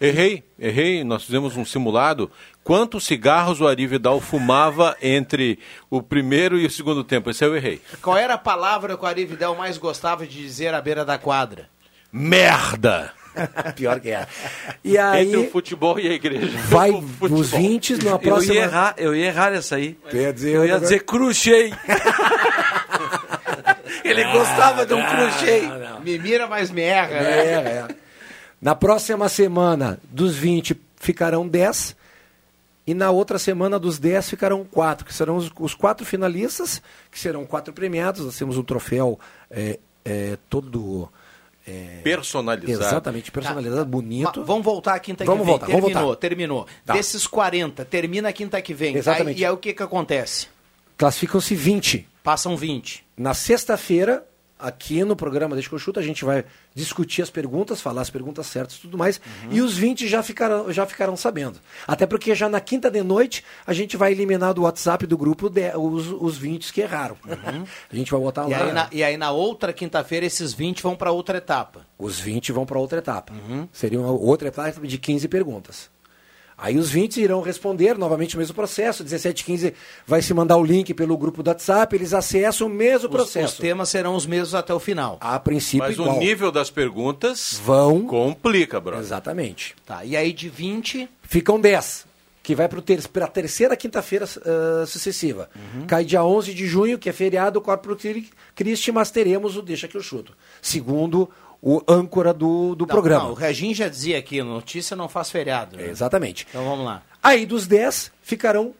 Errei, 0.00 0.42
errei. 0.58 1.04
Nós 1.04 1.24
fizemos 1.24 1.56
um 1.56 1.64
simulado. 1.64 2.30
Quantos 2.64 3.04
cigarros 3.04 3.60
o 3.60 3.68
Ari 3.68 3.86
Vidal 3.86 4.20
fumava 4.20 4.96
entre 5.00 5.60
o 5.88 6.02
primeiro 6.02 6.58
e 6.58 6.66
o 6.66 6.70
segundo 6.70 7.04
tempo? 7.04 7.30
Esse 7.30 7.44
eu 7.44 7.56
errei. 7.56 7.80
Qual 8.02 8.16
era 8.16 8.34
a 8.34 8.38
palavra 8.38 8.96
que 8.96 9.04
o 9.04 9.06
Ari 9.06 9.24
Vidal 9.24 9.54
mais 9.54 9.78
gostava 9.78 10.26
de 10.26 10.36
dizer 10.36 10.74
à 10.74 10.80
beira 10.80 11.04
da 11.04 11.16
quadra? 11.16 11.68
Merda. 12.12 13.12
Pior 13.76 14.00
que 14.00 14.10
é. 14.10 14.26
E 14.82 14.98
aí, 14.98 15.26
Entre 15.26 15.36
o 15.38 15.50
futebol 15.50 15.98
e 15.98 16.08
a 16.08 16.12
igreja. 16.12 16.58
Vai 16.68 16.90
nos 16.90 17.50
20 17.50 18.04
na 18.04 18.18
próxima. 18.18 18.54
Eu 18.54 18.56
ia 18.56 18.62
errar, 18.62 18.94
eu 18.96 19.14
ia 19.14 19.26
errar 19.26 19.52
essa 19.52 19.76
aí. 19.76 19.96
ia 20.12 20.32
dizer, 20.32 20.54
eu 20.54 20.64
ia 20.64 20.80
dizer 20.80 21.04
cruchei. 21.04 21.72
Ele 24.04 24.24
não, 24.24 24.32
gostava 24.32 24.86
de 24.86 24.94
um 24.94 25.04
cruchei. 25.04 25.68
Me 26.02 26.18
mira, 26.18 26.46
mas 26.46 26.70
me 26.70 26.82
erra. 26.82 27.16
É, 27.16 27.62
né? 27.62 27.70
é. 27.70 27.88
Na 28.60 28.74
próxima 28.74 29.28
semana, 29.28 30.00
dos 30.10 30.34
20 30.34 30.80
ficarão 30.96 31.46
10. 31.46 31.96
E 32.86 32.94
na 32.94 33.10
outra 33.10 33.38
semana, 33.38 33.78
dos 33.78 33.98
10 33.98 34.30
ficarão 34.30 34.64
4, 34.64 35.04
que 35.04 35.12
serão 35.12 35.36
os, 35.36 35.52
os 35.58 35.74
quatro 35.74 36.06
finalistas, 36.06 36.80
que 37.10 37.18
serão 37.18 37.44
quatro 37.44 37.72
premiados. 37.72 38.24
Nós 38.24 38.38
temos 38.38 38.56
um 38.56 38.62
troféu 38.62 39.20
é, 39.50 39.78
é, 40.04 40.38
todo 40.48 41.08
é, 41.68 42.00
personalizado. 42.02 42.82
Exatamente, 42.82 43.30
personalizado, 43.30 43.84
tá. 43.84 43.84
bonito. 43.84 44.44
vamos 44.44 44.64
voltar 44.64 44.94
a 44.94 44.98
quinta 44.98 45.24
vamos 45.24 45.40
que 45.40 45.46
vem. 45.46 45.52
Voltar, 45.52 45.66
terminou, 45.66 45.90
vamos 45.90 46.02
voltar. 46.02 46.20
terminou. 46.20 46.66
Tá. 46.84 46.94
Desses 46.94 47.26
40, 47.26 47.84
termina 47.84 48.28
a 48.30 48.32
quinta 48.32 48.60
que 48.62 48.72
vem. 48.72 48.96
Exatamente. 48.96 49.36
Aí, 49.36 49.42
e 49.42 49.44
aí 49.44 49.52
o 49.52 49.56
que, 49.56 49.74
que 49.74 49.82
acontece? 49.82 50.48
Classificam-se 50.96 51.54
20. 51.54 52.08
Passam 52.24 52.56
20. 52.56 53.04
Na 53.16 53.34
sexta-feira, 53.34 54.24
aqui 54.58 55.04
no 55.04 55.14
programa 55.14 55.54
Deixa 55.54 55.68
que 55.68 55.74
eu 55.74 55.78
chuto, 55.78 56.00
a 56.00 56.02
gente 56.02 56.24
vai 56.24 56.44
discutir 56.74 57.22
as 57.22 57.30
perguntas, 57.30 57.80
falar 57.80 58.02
as 58.02 58.10
perguntas 58.10 58.46
certas 58.46 58.76
e 58.76 58.80
tudo 58.80 58.98
mais. 58.98 59.20
Uhum. 59.44 59.52
E 59.52 59.60
os 59.60 59.76
20 59.76 60.06
já 60.08 60.22
ficarão, 60.22 60.72
já 60.72 60.86
ficarão 60.86 61.16
sabendo. 61.16 61.58
Até 61.86 62.06
porque 62.06 62.34
já 62.34 62.48
na 62.48 62.60
quinta 62.60 62.90
de 62.90 63.02
noite 63.02 63.44
a 63.66 63.72
gente 63.72 63.96
vai 63.96 64.12
eliminar 64.12 64.54
do 64.54 64.62
WhatsApp 64.62 65.06
do 65.06 65.16
grupo 65.16 65.48
de, 65.48 65.76
os, 65.76 66.08
os 66.08 66.36
20 66.36 66.72
que 66.72 66.80
erraram. 66.80 67.16
Uhum. 67.26 67.64
A 67.90 67.96
gente 67.96 68.10
vai 68.10 68.20
botar 68.20 68.46
e 68.48 68.50
lá. 68.50 68.64
Aí 68.64 68.72
na, 68.72 68.88
e 68.92 69.02
aí 69.02 69.16
na 69.16 69.30
outra 69.30 69.72
quinta-feira 69.72 70.26
esses 70.26 70.52
20 70.52 70.82
vão 70.82 70.94
para 70.94 71.10
outra 71.10 71.38
etapa. 71.38 71.86
Os 71.98 72.18
20 72.18 72.52
vão 72.52 72.66
para 72.66 72.78
outra 72.78 72.98
etapa. 72.98 73.32
Uhum. 73.32 73.68
Seria 73.72 73.98
uma 73.98 74.12
outra 74.12 74.48
etapa 74.48 74.86
de 74.86 74.98
15 74.98 75.28
perguntas. 75.28 75.90
Aí 76.60 76.76
os 76.76 76.90
20 76.90 77.20
irão 77.20 77.40
responder 77.40 77.96
novamente 77.96 78.34
o 78.34 78.38
mesmo 78.38 78.52
processo. 78.52 79.04
17 79.04 79.44
15 79.44 79.74
vai 80.04 80.20
se 80.20 80.34
mandar 80.34 80.56
o 80.56 80.64
link 80.64 80.92
pelo 80.92 81.16
grupo 81.16 81.40
do 81.40 81.48
WhatsApp, 81.48 81.94
eles 81.94 82.12
acessam 82.12 82.66
o 82.66 82.70
mesmo 82.70 83.08
Os, 83.08 83.14
processo. 83.14 83.54
os 83.54 83.58
temas 83.60 83.88
serão 83.88 84.16
os 84.16 84.26
mesmos 84.26 84.56
até 84.56 84.74
o 84.74 84.80
final. 84.80 85.18
A 85.20 85.38
princípio 85.38 85.86
Mas 85.86 85.94
igual. 85.94 86.16
o 86.16 86.18
nível 86.18 86.50
das 86.50 86.68
perguntas 86.68 87.60
Vão. 87.64 88.04
complica, 88.04 88.80
brother. 88.80 89.04
Exatamente. 89.04 89.76
Tá, 89.86 90.04
e 90.04 90.16
aí 90.16 90.32
de 90.32 90.48
20, 90.48 91.08
Ficam 91.22 91.60
10, 91.60 92.06
que 92.42 92.54
vai 92.54 92.66
para 92.66 92.80
ter, 92.80 92.98
a 93.22 93.26
terceira 93.26 93.76
quinta-feira 93.76 94.24
ah, 94.24 94.86
sucessiva. 94.86 95.50
Uhum. 95.54 95.86
Cai 95.86 96.04
dia 96.04 96.24
11 96.24 96.54
de 96.54 96.66
junho, 96.66 96.98
que 96.98 97.08
é 97.08 97.12
feriado 97.12 97.60
Corpus 97.60 98.02
Christi, 98.56 98.90
mas 98.90 99.10
teremos 99.10 99.56
o 99.56 99.62
Deixa 99.62 99.86
que 99.86 99.96
eu 99.96 100.02
chuto. 100.02 100.32
Segundo 100.60 101.28
o 101.62 101.82
âncora 101.88 102.32
do, 102.32 102.74
do 102.74 102.82
Não, 102.82 102.88
programa. 102.88 103.24
não, 103.24 103.30
o 103.32 103.34
Regin 103.34 103.74
já 103.74 103.88
dizia 103.88 104.18
aqui, 104.18 104.42
notícia 104.42 104.96
não 104.96 105.08
faz 105.08 105.30
feriado. 105.30 105.76
né? 105.76 105.88
Exatamente. 105.88 106.46
Então 106.50 106.64
vamos 106.64 106.84
lá. 106.84 107.02
Aí 107.22 107.44
dos 107.44 107.66
10 107.66 108.12
ficarão 108.22 108.74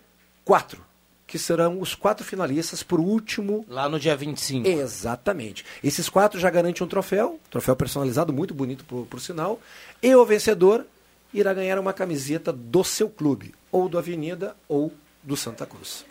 quatro, 0.45 0.81
que 1.27 1.39
serão 1.39 1.81
os 1.81 1.95
quatro 1.95 2.25
finalistas 2.25 2.83
por 2.83 3.01
último. 3.01 3.65
Lá 3.69 3.89
no 3.89 3.99
dia 3.99 4.17
25. 4.17 4.67
Exatamente. 4.69 5.65
Esses 5.83 6.09
quatro 6.09 6.39
já 6.39 6.49
garantem 6.51 6.85
um 6.85 6.89
troféu, 6.89 7.39
troféu 7.51 7.75
personalizado, 7.77 8.33
muito 8.33 8.55
bonito 8.55 8.85
por, 8.85 9.07
por 9.07 9.21
sinal. 9.21 9.61
E 10.03 10.15
o 10.15 10.25
vencedor 10.25 10.87
irá 11.35 11.53
ganhar 11.53 11.79
uma 11.79 11.93
camiseta 11.93 12.53
do 12.53 12.83
seu 12.85 13.09
clube, 13.11 13.55
ou 13.71 13.89
do 13.89 13.99
Avenida 13.99 14.57
ou 14.69 14.93
do 15.23 15.37
Santa 15.37 15.67
Cruz. 15.67 16.07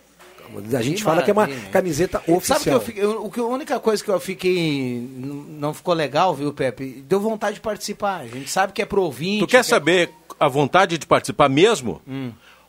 A 0.74 0.82
gente 0.82 0.98
Que 0.98 1.04
fala 1.04 1.22
que 1.24 1.30
é 1.30 1.34
uma 1.34 1.48
camiseta 1.72 2.18
Sabe 2.20 2.26
que 2.26 2.32
oficial. 2.34 2.76
eu 2.76 2.82
fiquei, 2.82 3.04
eu- 3.04 3.26
o 3.26 3.32
que 3.32 3.40
a 3.40 3.44
única 3.44 3.80
coisa 3.80 4.04
que 4.04 4.10
eu 4.10 4.20
fiquei 4.20 5.08
não 5.50 5.74
ficou 5.74 5.94
legal, 5.94 6.34
viu, 6.36 6.54
Pepe? 6.54 7.04
Deu 7.08 7.20
vontade 7.20 7.56
de 7.56 7.62
participar. 7.62 8.22
A 8.22 8.28
gente 8.28 8.50
sabe 8.50 8.74
que 8.74 8.82
é 8.82 8.86
pro 8.86 9.02
ouvinte. 9.04 9.40
Tu 9.40 9.48
quer 9.48 9.58
que 9.58 9.58
é- 9.60 9.64
saber 9.64 10.10
a 10.40 10.48
vontade 10.48 10.98
de 10.98 11.06
participar 11.06 11.50
mesmo? 11.50 12.02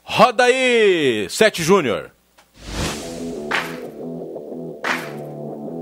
Roda 0.02 0.44
aí, 0.44 1.26
Sete 1.30 1.62
Júnior. 1.62 2.10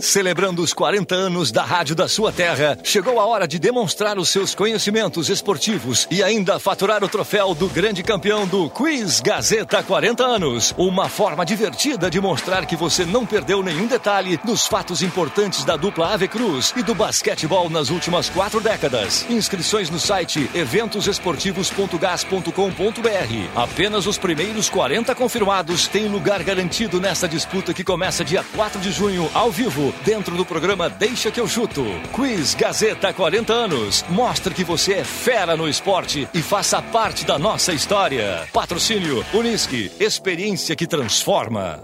Celebrando 0.00 0.62
os 0.62 0.73
40 0.75 1.15
anos 1.15 1.50
da 1.50 1.65
Rádio 1.65 1.95
da 1.95 2.07
Sua 2.07 2.31
Terra, 2.31 2.79
chegou 2.83 3.19
a 3.19 3.25
hora 3.26 3.49
de 3.49 3.59
demonstrar 3.59 4.19
os 4.19 4.29
seus 4.29 4.55
conhecimentos 4.55 5.31
esportivos 5.31 6.07
e 6.11 6.23
ainda 6.23 6.59
faturar 6.59 7.03
o 7.03 7.09
troféu 7.09 7.55
do 7.55 7.67
grande 7.69 8.03
campeão 8.03 8.47
do 8.47 8.69
Quiz 8.69 9.21
Gazeta 9.21 9.83
40 9.83 10.23
anos. 10.23 10.75
Uma 10.76 11.09
forma 11.09 11.47
divertida 11.47 12.11
de 12.11 12.21
mostrar 12.21 12.67
que 12.67 12.76
você 12.76 13.07
não 13.07 13.25
perdeu 13.25 13.62
nenhum 13.62 13.87
detalhe 13.87 14.38
dos 14.45 14.67
fatos 14.67 15.00
importantes 15.03 15.65
da 15.65 15.76
dupla 15.76 16.12
Ave 16.12 16.29
Cruz 16.29 16.75
e 16.76 16.83
do 16.83 16.95
basquetebol 16.95 17.71
nas 17.71 17.88
últimas 17.88 18.29
quatro 18.29 18.61
décadas. 18.61 19.25
Inscrições 19.31 19.88
no 19.88 19.99
site 19.99 20.50
eventosesportivos.gas.com.br. 20.55 23.50
Apenas 23.55 24.07
os 24.07 24.19
primeiros 24.19 24.69
40 24.69 25.15
confirmados 25.15 25.88
têm 25.88 26.09
lugar 26.09 26.43
garantido 26.43 27.00
nessa 27.00 27.26
disputa 27.26 27.73
que 27.73 27.83
começa 27.83 28.23
dia 28.25 28.45
4 28.55 28.79
de 28.81 28.93
junho, 28.93 29.31
ao 29.33 29.50
vivo, 29.50 29.86
dentro 30.05 30.37
do 30.37 30.45
programa 30.45 30.88
Deixa 30.88 31.31
que 31.31 31.40
eu 31.40 31.49
chuto. 31.49 31.85
Quiz 32.12 32.55
Gazeta 32.55 33.12
40 33.12 33.52
anos. 33.52 34.05
Mostre 34.09 34.55
que 34.55 34.64
você 34.64 34.95
é 34.95 35.05
fera 35.05 35.57
no 35.57 35.69
esporte 35.69 36.28
e 36.33 36.43
faça 36.43 36.81
parte 36.83 37.25
da 37.25 37.38
nossa 37.38 37.73
história. 37.73 38.49
Patrocínio 38.52 39.25
Unisque, 39.33 39.90
experiência 39.99 40.76
que 40.76 40.87
transforma. 40.87 41.81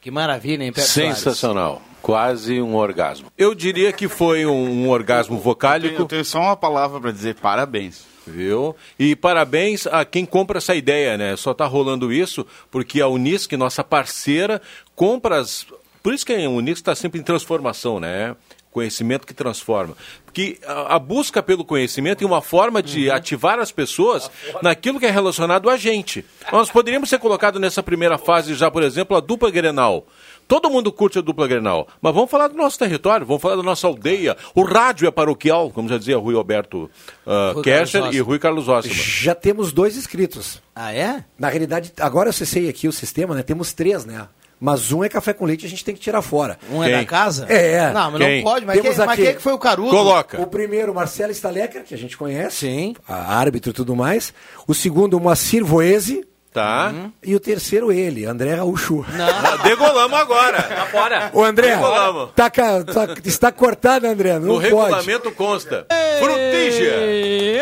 Que 0.00 0.10
maravilha, 0.10 0.64
hein, 0.64 0.72
Soares? 0.74 0.90
Sensacional. 0.90 1.80
Quase 2.02 2.60
um 2.60 2.74
orgasmo. 2.74 3.28
Eu 3.38 3.54
diria 3.54 3.92
que 3.92 4.08
foi 4.08 4.44
um, 4.44 4.84
um 4.84 4.90
orgasmo 4.90 5.38
vocálico. 5.38 6.02
Eu 6.02 6.06
tenho 6.06 6.24
só 6.24 6.40
uma 6.40 6.56
palavra 6.56 7.00
para 7.00 7.12
dizer 7.12 7.36
parabéns. 7.36 8.11
Viu? 8.26 8.76
E 8.98 9.16
parabéns 9.16 9.86
a 9.86 10.04
quem 10.04 10.24
compra 10.24 10.58
essa 10.58 10.74
ideia, 10.74 11.18
né? 11.18 11.36
Só 11.36 11.52
tá 11.52 11.66
rolando 11.66 12.12
isso 12.12 12.46
porque 12.70 13.00
a 13.00 13.08
Unisc, 13.08 13.52
nossa 13.52 13.82
parceira, 13.82 14.60
compra 14.94 15.40
as. 15.40 15.66
Por 16.02 16.14
isso 16.14 16.26
que 16.26 16.32
a 16.32 16.48
Unisc 16.48 16.80
está 16.80 16.94
sempre 16.94 17.20
em 17.20 17.24
transformação, 17.24 17.98
né? 17.98 18.36
Conhecimento 18.70 19.26
que 19.26 19.34
transforma. 19.34 19.94
Porque 20.24 20.58
a, 20.66 20.96
a 20.96 20.98
busca 20.98 21.42
pelo 21.42 21.64
conhecimento 21.64 22.24
é 22.24 22.26
uma 22.26 22.40
forma 22.40 22.82
de 22.82 23.10
ativar 23.10 23.58
as 23.58 23.70
pessoas 23.70 24.30
naquilo 24.62 24.98
que 24.98 25.04
é 25.04 25.10
relacionado 25.10 25.68
a 25.68 25.76
gente. 25.76 26.24
Nós 26.50 26.70
poderíamos 26.70 27.10
ser 27.10 27.18
colocados 27.18 27.60
nessa 27.60 27.82
primeira 27.82 28.16
fase 28.16 28.54
já, 28.54 28.70
por 28.70 28.82
exemplo, 28.82 29.14
a 29.16 29.20
dupla 29.20 29.50
Grenal. 29.50 30.06
Todo 30.48 30.68
mundo 30.68 30.92
curte 30.92 31.18
a 31.18 31.22
dupla 31.22 31.46
Grenal, 31.48 31.88
mas 32.00 32.14
vamos 32.14 32.30
falar 32.30 32.48
do 32.48 32.56
nosso 32.56 32.78
território, 32.78 33.24
vamos 33.24 33.40
falar 33.40 33.56
da 33.56 33.62
nossa 33.62 33.86
aldeia. 33.86 34.36
O 34.54 34.62
rádio 34.62 35.06
é 35.08 35.10
paroquial, 35.10 35.70
como 35.70 35.88
já 35.88 35.96
dizia 35.96 36.18
Rui 36.18 36.34
Alberto 36.34 36.90
uh, 37.26 37.54
Rui 37.54 37.62
Kercher 37.64 38.00
Carlos 38.02 38.16
e 38.16 38.20
Rui 38.20 38.38
Carlos 38.38 38.68
Ossima. 38.68 38.94
Já 38.94 39.34
temos 39.34 39.72
dois 39.72 39.96
inscritos. 39.96 40.60
Ah, 40.74 40.92
é? 40.92 41.24
Na 41.38 41.48
realidade, 41.48 41.92
agora 42.00 42.26
eu 42.28 42.30
acessei 42.30 42.68
aqui 42.68 42.86
o 42.86 42.92
sistema, 42.92 43.34
né? 43.34 43.42
Temos 43.42 43.72
três, 43.72 44.04
né? 44.04 44.26
Mas 44.64 44.92
um 44.92 45.02
é 45.02 45.08
café 45.08 45.32
com 45.32 45.44
leite, 45.44 45.66
a 45.66 45.68
gente 45.68 45.84
tem 45.84 45.92
que 45.92 46.00
tirar 46.00 46.22
fora. 46.22 46.56
Um 46.70 46.84
é 46.84 46.92
da 46.92 47.04
casa? 47.04 47.46
É. 47.48 47.92
Não, 47.92 48.12
mas 48.12 48.20
não 48.20 48.26
Quem? 48.28 48.42
pode, 48.44 48.64
mas 48.64 48.80
Temos 48.80 48.96
quem- 48.96 49.06
mas 49.06 49.16
quem 49.16 49.26
é 49.26 49.32
que 49.32 49.42
foi 49.42 49.52
o 49.52 49.58
Carudo? 49.58 49.90
O 50.38 50.46
primeiro, 50.46 50.94
Marcelo 50.94 51.32
Stalecker, 51.32 51.82
que 51.82 51.92
a 51.94 51.98
gente 51.98 52.16
conhece. 52.16 52.58
Sim. 52.58 52.94
A 53.08 53.34
árbitro 53.36 53.70
e 53.70 53.72
tudo 53.72 53.96
mais. 53.96 54.32
O 54.68 54.72
segundo, 54.72 55.18
Moacir 55.18 55.64
Voese. 55.64 56.24
Tá. 56.52 56.92
E 57.22 57.34
o 57.34 57.40
terceiro, 57.40 57.90
ele, 57.90 58.26
André 58.26 58.54
Raúcho. 58.54 59.04
Ah, 59.08 59.56
Degolamos 59.62 60.18
agora. 60.18 60.62
Tá 60.62 60.86
fora. 60.86 61.30
Ô, 61.32 61.42
André, 61.42 61.70
Degolamos. 61.76 62.30
tá, 62.36 62.50
tá- 62.50 63.16
está 63.24 63.50
cortado, 63.50 64.06
André. 64.06 64.34
Não 64.34 64.40
No 64.40 64.54
pode. 64.54 64.64
regulamento 64.66 65.32
consta. 65.32 65.86
Frutígia. 66.18 66.92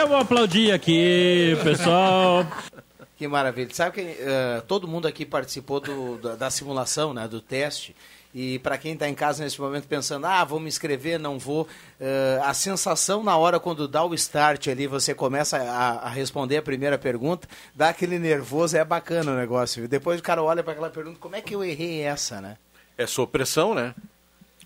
Eu 0.00 0.08
vou 0.08 0.16
aplaudir 0.16 0.72
aqui, 0.72 1.56
pessoal. 1.62 2.44
Que 3.16 3.28
maravilha. 3.28 3.68
Sabe 3.72 3.92
que 3.92 4.00
eh, 4.18 4.62
todo 4.66 4.88
mundo 4.88 5.06
aqui 5.06 5.24
participou 5.24 5.78
do- 5.78 6.16
da, 6.18 6.34
da 6.34 6.50
simulação, 6.50 7.12
né, 7.14 7.28
do 7.28 7.40
teste. 7.40 7.94
E 8.34 8.60
para 8.60 8.78
quem 8.78 8.92
está 8.92 9.08
em 9.08 9.14
casa 9.14 9.42
nesse 9.42 9.60
momento 9.60 9.88
pensando, 9.88 10.24
ah, 10.26 10.44
vou 10.44 10.60
me 10.60 10.68
inscrever, 10.68 11.18
não 11.18 11.38
vou. 11.38 11.66
eh, 11.98 12.40
a 12.44 12.54
sensação 12.54 13.22
na 13.24 13.36
hora 13.36 13.58
quando 13.58 13.88
dá 13.88 14.04
o 14.04 14.14
start 14.14 14.68
ali, 14.68 14.86
você 14.86 15.12
começa 15.14 15.58
a, 15.58 16.06
a 16.06 16.08
responder 16.08 16.58
a 16.58 16.62
primeira 16.62 16.96
pergunta, 16.96 17.48
dá 17.74 17.88
aquele 17.88 18.18
nervoso, 18.18 18.76
é 18.76 18.84
bacana 18.84 19.32
o 19.32 19.36
negócio. 19.36 19.88
Depois 19.88 20.20
o 20.20 20.22
cara 20.22 20.42
olha 20.42 20.62
para 20.62 20.72
aquela 20.72 20.90
pergunta, 20.90 21.18
como 21.18 21.34
é 21.34 21.40
que 21.40 21.54
eu 21.54 21.64
errei 21.64 22.02
essa, 22.02 22.40
né? 22.40 22.56
É 22.96 23.06
supressão, 23.06 23.74
né? 23.74 23.94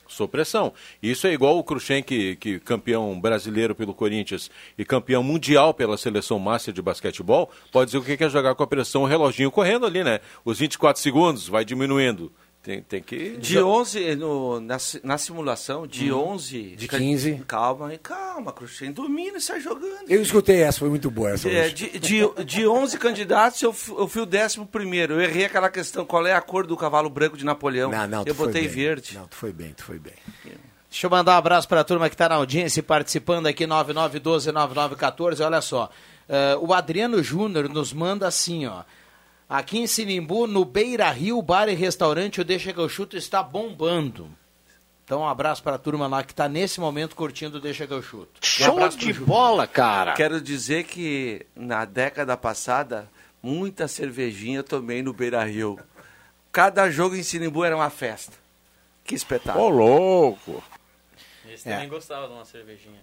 Supressão. 0.06 0.72
Isso 1.02 1.26
é 1.26 1.32
igual 1.32 1.58
o 1.58 1.64
Cruxem, 1.64 2.02
que, 2.02 2.36
que 2.36 2.60
campeão 2.60 3.18
brasileiro 3.18 3.74
pelo 3.74 3.94
Corinthians 3.94 4.50
e 4.76 4.84
campeão 4.84 5.22
mundial 5.22 5.72
pela 5.72 5.96
seleção 5.96 6.38
master 6.38 6.74
de 6.74 6.82
basquetebol, 6.82 7.50
pode 7.72 7.86
dizer 7.86 7.98
o 7.98 8.02
que 8.02 8.22
é 8.22 8.28
jogar 8.28 8.54
com 8.54 8.62
a 8.62 8.66
pressão, 8.66 9.02
o 9.02 9.06
reloginho 9.06 9.50
correndo 9.50 9.86
ali, 9.86 10.04
né? 10.04 10.20
Os 10.44 10.58
24 10.58 11.00
segundos 11.02 11.48
vai 11.48 11.64
diminuindo. 11.64 12.30
Tem, 12.64 12.80
tem 12.80 13.02
que. 13.02 13.36
De 13.36 13.58
11, 13.60 14.16
no, 14.16 14.58
na, 14.58 14.78
na 15.02 15.18
simulação, 15.18 15.86
de 15.86 16.10
Hum. 16.10 16.28
11... 16.30 16.62
De 16.62 16.76
fica- 16.78 16.96
15. 16.96 17.42
Calma, 17.46 17.92
calma, 17.98 18.52
Cruxem, 18.54 18.90
domina 18.90 19.36
e 19.36 19.40
sai 19.42 19.60
jogando. 19.60 20.08
Eu 20.08 20.22
escutei 20.22 20.62
essa, 20.62 20.78
foi 20.78 20.88
muito 20.88 21.10
boa 21.10 21.32
essa. 21.32 21.46
É, 21.46 21.68
de, 21.68 21.98
de, 21.98 22.22
de 22.42 22.66
11 22.66 22.98
candidatos, 22.98 23.60
eu, 23.60 23.68
eu 23.98 24.08
fui 24.08 24.22
o 24.22 24.26
décimo 24.26 24.66
primeiro. 24.66 25.12
Eu 25.12 25.20
errei 25.20 25.44
aquela 25.44 25.68
questão, 25.68 26.06
qual 26.06 26.26
é 26.26 26.32
a 26.32 26.40
cor 26.40 26.66
do 26.66 26.74
cavalo 26.74 27.10
branco 27.10 27.36
de 27.36 27.44
Napoleão? 27.44 27.90
Não, 27.90 28.08
não, 28.08 28.24
tu 28.24 28.28
eu 28.28 28.34
botei 28.34 28.66
verde. 28.66 29.14
Não, 29.14 29.26
tu 29.28 29.36
foi 29.36 29.52
bem, 29.52 29.74
tu 29.76 29.84
foi 29.84 29.98
bem. 29.98 30.14
Deixa 30.90 31.06
eu 31.06 31.10
mandar 31.10 31.34
um 31.34 31.38
abraço 31.38 31.68
para 31.68 31.80
a 31.82 31.84
turma 31.84 32.08
que 32.08 32.14
está 32.14 32.30
na 32.30 32.36
audiência 32.36 32.80
e 32.80 32.82
participando 32.82 33.46
aqui, 33.46 33.66
9912-9914. 33.66 35.44
Olha 35.44 35.60
só, 35.60 35.90
eh, 36.28 36.56
o 36.60 36.72
Adriano 36.72 37.22
Júnior 37.22 37.68
nos 37.68 37.92
manda 37.92 38.26
assim, 38.26 38.64
ó. 38.66 38.84
Aqui 39.54 39.78
em 39.78 39.86
Sinimbu, 39.86 40.48
no 40.48 40.64
Beira 40.64 41.08
Rio, 41.10 41.40
bar 41.40 41.68
e 41.68 41.74
restaurante, 41.74 42.40
o 42.40 42.44
Deixa 42.44 42.72
que 42.72 42.80
eu 42.80 42.88
chuto 42.88 43.16
está 43.16 43.40
bombando. 43.40 44.28
Então, 45.04 45.20
um 45.20 45.28
abraço 45.28 45.62
para 45.62 45.76
a 45.76 45.78
turma 45.78 46.08
lá 46.08 46.24
que 46.24 46.32
está 46.32 46.48
nesse 46.48 46.80
momento 46.80 47.14
curtindo 47.14 47.58
o 47.58 47.60
Deixa 47.60 47.86
que 47.86 47.92
eu 47.92 48.02
chuto. 48.02 48.40
Um 48.62 48.72
abraço 48.72 48.98
pro 48.98 49.12
Ju. 49.12 49.24
Quero 50.16 50.40
dizer 50.40 50.82
que 50.82 51.46
na 51.54 51.84
década 51.84 52.36
passada, 52.36 53.08
muita 53.40 53.86
cervejinha 53.86 54.58
eu 54.58 54.64
tomei 54.64 55.04
no 55.04 55.12
Beira 55.12 55.44
Rio. 55.44 55.78
Cada 56.50 56.90
jogo 56.90 57.14
em 57.14 57.22
Sinimbu 57.22 57.62
era 57.62 57.76
uma 57.76 57.90
festa. 57.90 58.32
Que 59.04 59.14
espetáculo. 59.14 59.66
Ô, 59.66 59.68
louco! 59.68 60.64
Esse 61.48 61.68
É. 61.68 61.74
também 61.74 61.88
gostava 61.88 62.26
de 62.26 62.32
uma 62.32 62.44
cervejinha. 62.44 62.98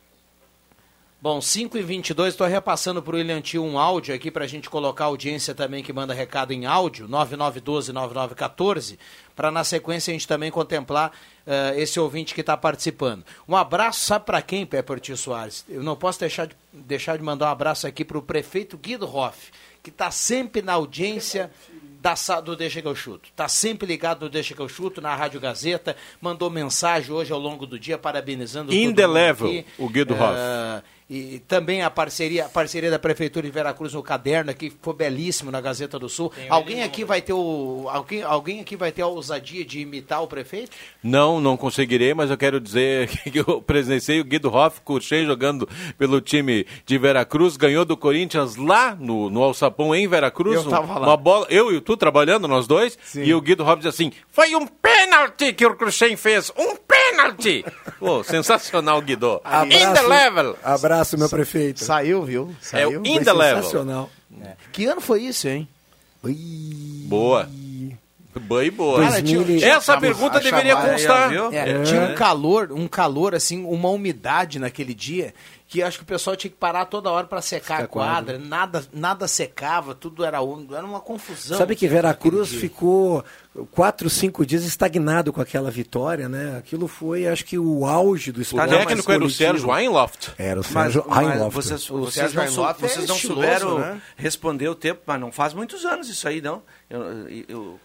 Bom, 1.21 1.39
5 1.39 1.77
e 1.77 1.83
22 1.83 2.33
estou 2.33 2.47
repassando 2.47 2.99
para 2.99 3.13
o 3.13 3.17
William 3.19 3.39
Tio 3.41 3.63
um 3.63 3.77
áudio 3.77 4.15
aqui 4.15 4.31
para 4.31 4.43
a 4.43 4.47
gente 4.47 4.67
colocar 4.67 5.03
a 5.03 5.07
audiência 5.07 5.53
também 5.53 5.83
que 5.83 5.93
manda 5.93 6.15
recado 6.15 6.51
em 6.51 6.65
áudio, 6.65 7.07
9912-9914, 7.07 8.97
para 9.35 9.51
na 9.51 9.63
sequência 9.63 10.09
a 10.09 10.13
gente 10.13 10.27
também 10.27 10.49
contemplar 10.49 11.11
eh, 11.45 11.75
esse 11.77 11.99
ouvinte 11.99 12.33
que 12.33 12.41
está 12.41 12.57
participando. 12.57 13.23
Um 13.47 13.55
abraço, 13.55 13.99
sabe 13.99 14.25
para 14.25 14.41
quem, 14.41 14.65
Pepe 14.65 14.91
Ortiz 14.93 15.19
Soares? 15.19 15.63
Eu 15.69 15.83
não 15.83 15.95
posso 15.95 16.19
deixar 16.19 16.47
de, 16.47 16.55
deixar 16.73 17.17
de 17.17 17.23
mandar 17.23 17.49
um 17.49 17.51
abraço 17.51 17.85
aqui 17.85 18.03
para 18.03 18.17
o 18.17 18.21
prefeito 18.23 18.75
Guido 18.75 19.05
Hoff, 19.05 19.51
que 19.83 19.91
está 19.91 20.09
sempre 20.09 20.63
na 20.63 20.73
audiência 20.73 21.51
da, 22.01 22.15
do 22.43 22.55
Deixa 22.55 22.81
que 22.81 22.87
eu 22.87 22.95
chuto. 22.95 23.29
Está 23.29 23.47
sempre 23.47 23.85
ligado 23.85 24.23
no 24.23 24.29
Deixa 24.29 24.55
que 24.55 24.59
eu 24.59 24.67
chuto, 24.67 24.99
na 24.99 25.15
Rádio 25.15 25.39
Gazeta, 25.39 25.95
mandou 26.19 26.49
mensagem 26.49 27.11
hoje 27.11 27.31
ao 27.31 27.39
longo 27.39 27.67
do 27.67 27.77
dia 27.77 27.99
parabenizando 27.99 28.73
Indelével, 28.73 29.63
o 29.77 29.87
Guido 29.87 30.15
Eh, 30.15 30.17
Hoff. 30.17 30.83
E 31.13 31.39
também 31.45 31.83
a 31.83 31.89
parceria, 31.89 32.45
a 32.45 32.49
parceria 32.49 32.89
da 32.89 32.97
Prefeitura 32.97 33.45
de 33.45 33.51
Veracruz 33.51 33.93
no 33.93 34.01
caderno 34.01 34.49
aqui 34.49 34.71
foi 34.81 34.93
belíssimo 34.93 35.51
na 35.51 35.59
Gazeta 35.59 35.99
do 35.99 36.07
Sul. 36.07 36.31
Alguém 36.47 36.83
aqui 36.83 37.03
vai 37.03 37.21
ter 37.21 37.33
o 37.33 37.89
alguém, 37.89 38.23
alguém 38.23 38.61
aqui 38.61 38.77
vai 38.77 38.93
ter 38.93 39.01
a 39.01 39.07
ousadia 39.07 39.65
de 39.65 39.81
imitar 39.81 40.23
o 40.23 40.27
prefeito? 40.27 40.71
Não, 41.03 41.41
não 41.41 41.57
conseguirei, 41.57 42.13
mas 42.13 42.31
eu 42.31 42.37
quero 42.37 42.61
dizer 42.61 43.09
que 43.29 43.39
eu 43.39 43.61
presenciei 43.61 44.21
o 44.21 44.23
Guido 44.23 44.49
Hoff, 44.55 44.79
Curchei 44.85 45.25
jogando 45.25 45.67
pelo 45.97 46.21
time 46.21 46.65
de 46.85 46.97
Veracruz, 46.97 47.57
ganhou 47.57 47.83
do 47.83 47.97
Corinthians 47.97 48.55
lá 48.55 48.95
no, 48.97 49.29
no 49.29 49.43
Alçapão, 49.43 49.93
em 49.93 50.07
Veracruz. 50.07 50.63
Eu 50.63 50.69
tava 50.69 50.97
lá. 50.97 51.07
Uma 51.07 51.17
bola, 51.17 51.45
eu 51.49 51.75
e 51.75 51.81
tu 51.81 51.97
trabalhando, 51.97 52.47
nós 52.47 52.67
dois, 52.67 52.97
e 53.13 53.33
o 53.33 53.41
Guido 53.41 53.65
Hoff 53.65 53.81
diz 53.81 53.87
assim, 53.87 54.13
foi 54.29 54.55
um 54.55 54.65
pênalti 54.65 55.51
que 55.51 55.65
o 55.65 55.75
Cruxem 55.75 56.15
fez, 56.15 56.53
um 56.57 56.77
pênalti! 56.77 57.65
Pô, 57.99 58.23
sensacional, 58.23 59.01
Guido. 59.01 59.41
In 59.65 59.93
the 59.93 60.01
level! 60.01 60.57
Abraço, 60.63 61.00
meu 61.17 61.29
prefeito. 61.29 61.83
Saiu, 61.83 62.23
viu? 62.23 62.55
É 62.73 62.85
o 62.85 62.91
Saiu. 62.91 63.01
in 63.05 63.23
the 63.23 63.33
level. 63.33 63.63
Sensacional. 63.63 64.09
Que 64.71 64.85
ano 64.85 65.01
foi 65.01 65.23
isso, 65.23 65.47
hein? 65.47 65.67
Boa. 67.07 67.49
Boa 68.39 68.63
e 68.63 68.71
boa. 68.71 69.01
Cara, 69.03 69.21
tinha- 69.21 69.43
tinha- 69.43 69.67
Essa 69.75 69.93
a 69.93 69.99
pergunta 69.99 70.39
deveria 70.39 70.71
chamada, 70.73 70.91
constar. 70.93 71.29
viu? 71.29 71.51
É, 71.51 71.83
Tinha 71.83 72.01
um 72.01 72.15
calor, 72.15 72.71
um 72.71 72.87
calor 72.87 73.35
assim, 73.35 73.65
uma 73.65 73.89
umidade 73.89 74.57
naquele 74.59 74.93
dia 74.93 75.33
que 75.67 75.81
acho 75.81 75.97
que 75.99 76.03
o 76.03 76.07
pessoal 76.07 76.35
tinha 76.35 76.51
que 76.51 76.57
parar 76.57 76.83
toda 76.85 77.09
hora 77.09 77.25
para 77.27 77.41
secar 77.41 77.81
a 77.83 77.87
quadra. 77.87 78.37
Nada, 78.37 78.83
nada 78.93 79.25
secava, 79.25 79.95
tudo 79.95 80.25
era 80.25 80.41
úmido, 80.41 80.75
era 80.75 80.85
uma 80.85 80.99
confusão. 80.99 81.57
Sabe 81.57 81.77
que 81.77 81.87
Veracruz 81.87 82.49
dia. 82.49 82.59
ficou 82.59 83.23
quatro, 83.71 84.09
cinco 84.09 84.45
dias 84.45 84.65
estagnado 84.65 85.31
com 85.31 85.39
aquela 85.39 85.71
vitória, 85.71 86.27
né? 86.27 86.57
Aquilo 86.57 86.89
foi, 86.89 87.25
acho 87.25 87.45
que, 87.45 87.57
o 87.57 87.85
auge 87.85 88.33
do 88.33 88.39
O 88.39 88.41
esporte. 88.41 88.69
técnico 88.69 88.91
era 88.91 88.99
o 89.01 89.03
coletivo. 89.23 89.29
Sérgio 89.37 89.69
Weinloft. 89.69 90.31
Era 90.37 90.59
o 90.59 90.63
Mas, 90.63 90.67
Sérgio 90.93 91.05
mas 91.07 91.29
Einloff. 91.29 91.55
vocês, 91.55 91.89
O 91.89 91.97
vocês 91.99 92.13
Sérgio 92.15 92.39
não, 92.41 92.47
sou- 92.51 92.63
Einloff 92.63 92.83
é 92.83 92.87
vocês 92.89 93.07
não 93.07 93.15
estiloso, 93.15 93.41
souberam 93.41 93.79
né? 93.79 94.01
responder 94.17 94.67
o 94.67 94.75
tempo, 94.75 95.01
mas 95.05 95.19
não 95.21 95.31
faz 95.31 95.53
muitos 95.53 95.85
anos 95.85 96.09
isso 96.09 96.27
aí, 96.27 96.41
não. 96.41 96.61
Eu, 96.89 97.01
eu, 97.47 97.79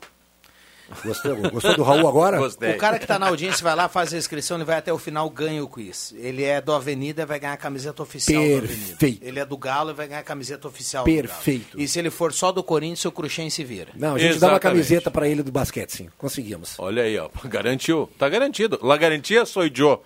Gostou, 1.04 1.37
gostou 1.50 1.76
do 1.76 1.82
Raul 1.82 2.06
agora? 2.08 2.38
Gostei. 2.38 2.72
O 2.75 2.78
cara 2.78 2.99
que 2.99 3.04
está 3.04 3.18
na 3.18 3.28
audiência 3.28 3.62
vai 3.62 3.75
lá, 3.75 3.88
faz 3.88 4.12
a 4.12 4.16
inscrição, 4.18 4.56
ele 4.56 4.64
vai 4.64 4.76
até 4.78 4.92
o 4.92 4.99
final, 4.99 5.28
ganha 5.30 5.62
o 5.62 5.68
quiz. 5.68 6.14
Ele 6.18 6.44
é 6.44 6.61
do 6.61 6.72
Avenida 6.72 7.22
e 7.22 7.26
vai 7.26 7.38
ganhar 7.40 7.52
a 7.54 7.56
camiseta 7.56 8.02
oficial 8.02 8.42
do 8.42 8.49
Avenida. 8.56 8.68
Perfeito. 8.68 9.25
Ele 9.25 9.38
é 9.40 9.44
do 9.44 9.56
Galo 9.56 9.90
e 9.90 9.94
vai 9.94 10.06
ganhar 10.08 10.20
a 10.20 10.25
camiseta 10.25 10.68
oficial 10.68 11.04
Perfeito. 11.04 11.62
do 11.62 11.68
Galo. 11.72 11.82
E 11.82 11.88
se 11.88 11.99
ele 11.99 12.11
for 12.11 12.32
só 12.32 12.52
do 12.52 12.62
Corinthians, 12.62 13.04
o 13.04 13.12
Cruxem 13.12 13.50
se 13.50 13.64
vira. 13.64 13.92
Não, 13.94 14.14
a 14.14 14.18
gente 14.18 14.38
dá 14.38 14.46
uma 14.49 14.52
Exatamente. 14.54 14.62
camiseta 14.62 15.11
pra 15.11 15.28
ele 15.28 15.42
do 15.42 15.52
basquete, 15.52 15.90
sim. 15.90 16.08
Conseguimos. 16.18 16.75
Olha 16.78 17.02
aí, 17.02 17.18
ó. 17.18 17.28
Garantiu. 17.44 18.08
Tá 18.18 18.28
garantido. 18.28 18.78
La 18.82 18.96
garantia 18.96 19.44
sou 19.44 19.64
Joe. 19.72 19.99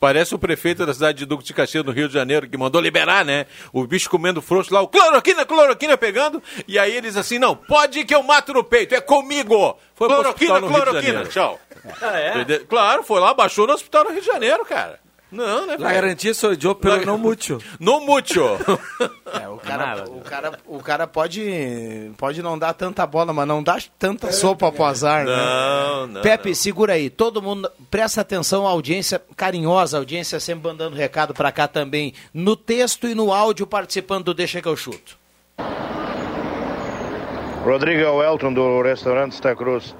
Parece 0.00 0.34
o 0.34 0.38
prefeito 0.38 0.84
da 0.84 0.92
cidade 0.92 1.18
de 1.18 1.26
Duque 1.26 1.44
de 1.44 1.52
Caxias, 1.52 1.84
no 1.84 1.92
Rio 1.92 2.08
de 2.08 2.14
Janeiro, 2.14 2.48
que 2.48 2.56
mandou 2.56 2.80
liberar, 2.80 3.24
né? 3.24 3.46
O 3.72 3.86
bicho 3.86 4.08
comendo 4.10 4.42
frouxo 4.42 4.72
lá, 4.72 4.80
o 4.80 4.88
cloroquina, 4.88 5.44
cloroquina 5.44 5.96
pegando. 5.96 6.42
E 6.66 6.78
aí 6.78 6.94
eles 6.96 7.16
assim, 7.16 7.38
não, 7.38 7.54
pode 7.54 8.00
ir 8.00 8.04
que 8.04 8.14
eu 8.14 8.22
mato 8.22 8.52
no 8.52 8.64
peito, 8.64 8.94
é 8.94 9.00
comigo. 9.00 9.78
Foi 9.94 10.08
Cloroquina, 10.08 10.60
cloroquina, 10.60 11.24
tchau. 11.26 11.60
Ah, 12.02 12.18
é? 12.18 12.58
Claro, 12.68 13.02
foi 13.02 13.20
lá, 13.20 13.32
baixou 13.32 13.66
no 13.66 13.72
hospital 13.72 14.04
no 14.04 14.10
Rio 14.10 14.20
de 14.20 14.26
Janeiro, 14.26 14.64
cara. 14.64 15.05
Não, 15.30 15.66
né, 15.66 15.72
La 15.72 15.88
velho? 15.88 15.94
garantia 15.94 16.32
sou 16.32 16.52
eu, 16.52 16.74
pelo 16.74 17.04
não 17.04 17.18
mútil. 17.18 17.60
No 17.80 18.00
mútil. 18.00 18.44
É, 19.40 19.48
o 19.48 19.56
cara, 19.58 20.04
o 20.08 20.20
cara, 20.20 20.58
o 20.66 20.78
cara 20.80 21.06
pode, 21.06 22.12
pode 22.16 22.42
não 22.42 22.56
dar 22.56 22.72
tanta 22.74 23.04
bola, 23.06 23.32
mas 23.32 23.46
não 23.46 23.62
dá 23.62 23.76
tanta 23.98 24.30
sopa 24.32 24.70
pro 24.70 24.84
azar, 24.84 25.24
né? 25.24 25.36
Não, 25.36 26.06
não, 26.06 26.22
Pepe, 26.22 26.50
não. 26.50 26.54
segura 26.54 26.92
aí. 26.92 27.10
Todo 27.10 27.42
mundo, 27.42 27.70
presta 27.90 28.20
atenção, 28.20 28.66
audiência 28.66 29.20
carinhosa, 29.36 29.98
audiência 29.98 30.38
sempre 30.38 30.68
mandando 30.68 30.96
recado 30.96 31.34
pra 31.34 31.50
cá 31.50 31.66
também, 31.66 32.14
no 32.32 32.54
texto 32.54 33.08
e 33.08 33.14
no 33.14 33.32
áudio 33.32 33.66
participando 33.66 34.26
do 34.26 34.34
Deixa 34.34 34.62
que 34.62 34.68
eu 34.68 34.76
chuto. 34.76 35.18
Rodrigo 37.64 38.00
é 38.00 38.26
Elton 38.26 38.52
do 38.52 38.80
restaurante 38.80 39.34
Santa 39.34 39.56
Cruz. 39.56 39.92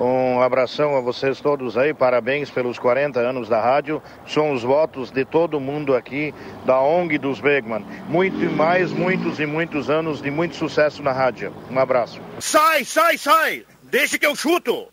Um 0.00 0.40
abração 0.40 0.96
a 0.96 1.00
vocês 1.00 1.40
todos 1.42 1.76
aí, 1.76 1.92
parabéns 1.92 2.50
pelos 2.50 2.78
40 2.78 3.20
anos 3.20 3.50
da 3.50 3.60
rádio. 3.60 4.02
São 4.26 4.50
os 4.52 4.62
votos 4.62 5.10
de 5.10 5.26
todo 5.26 5.60
mundo 5.60 5.94
aqui, 5.94 6.32
da 6.64 6.80
ONG 6.80 7.18
dos 7.18 7.38
Bergman. 7.38 7.84
Muito 8.08 8.42
e 8.42 8.48
mais, 8.48 8.90
muitos 8.92 9.38
e 9.38 9.44
muitos 9.44 9.90
anos 9.90 10.22
de 10.22 10.30
muito 10.30 10.56
sucesso 10.56 11.02
na 11.02 11.12
rádio. 11.12 11.52
Um 11.70 11.78
abraço. 11.78 12.18
Sai, 12.38 12.82
sai, 12.84 13.18
sai! 13.18 13.64
Deixa 13.82 14.18
que 14.18 14.26
eu 14.26 14.34
chuto! 14.34 14.88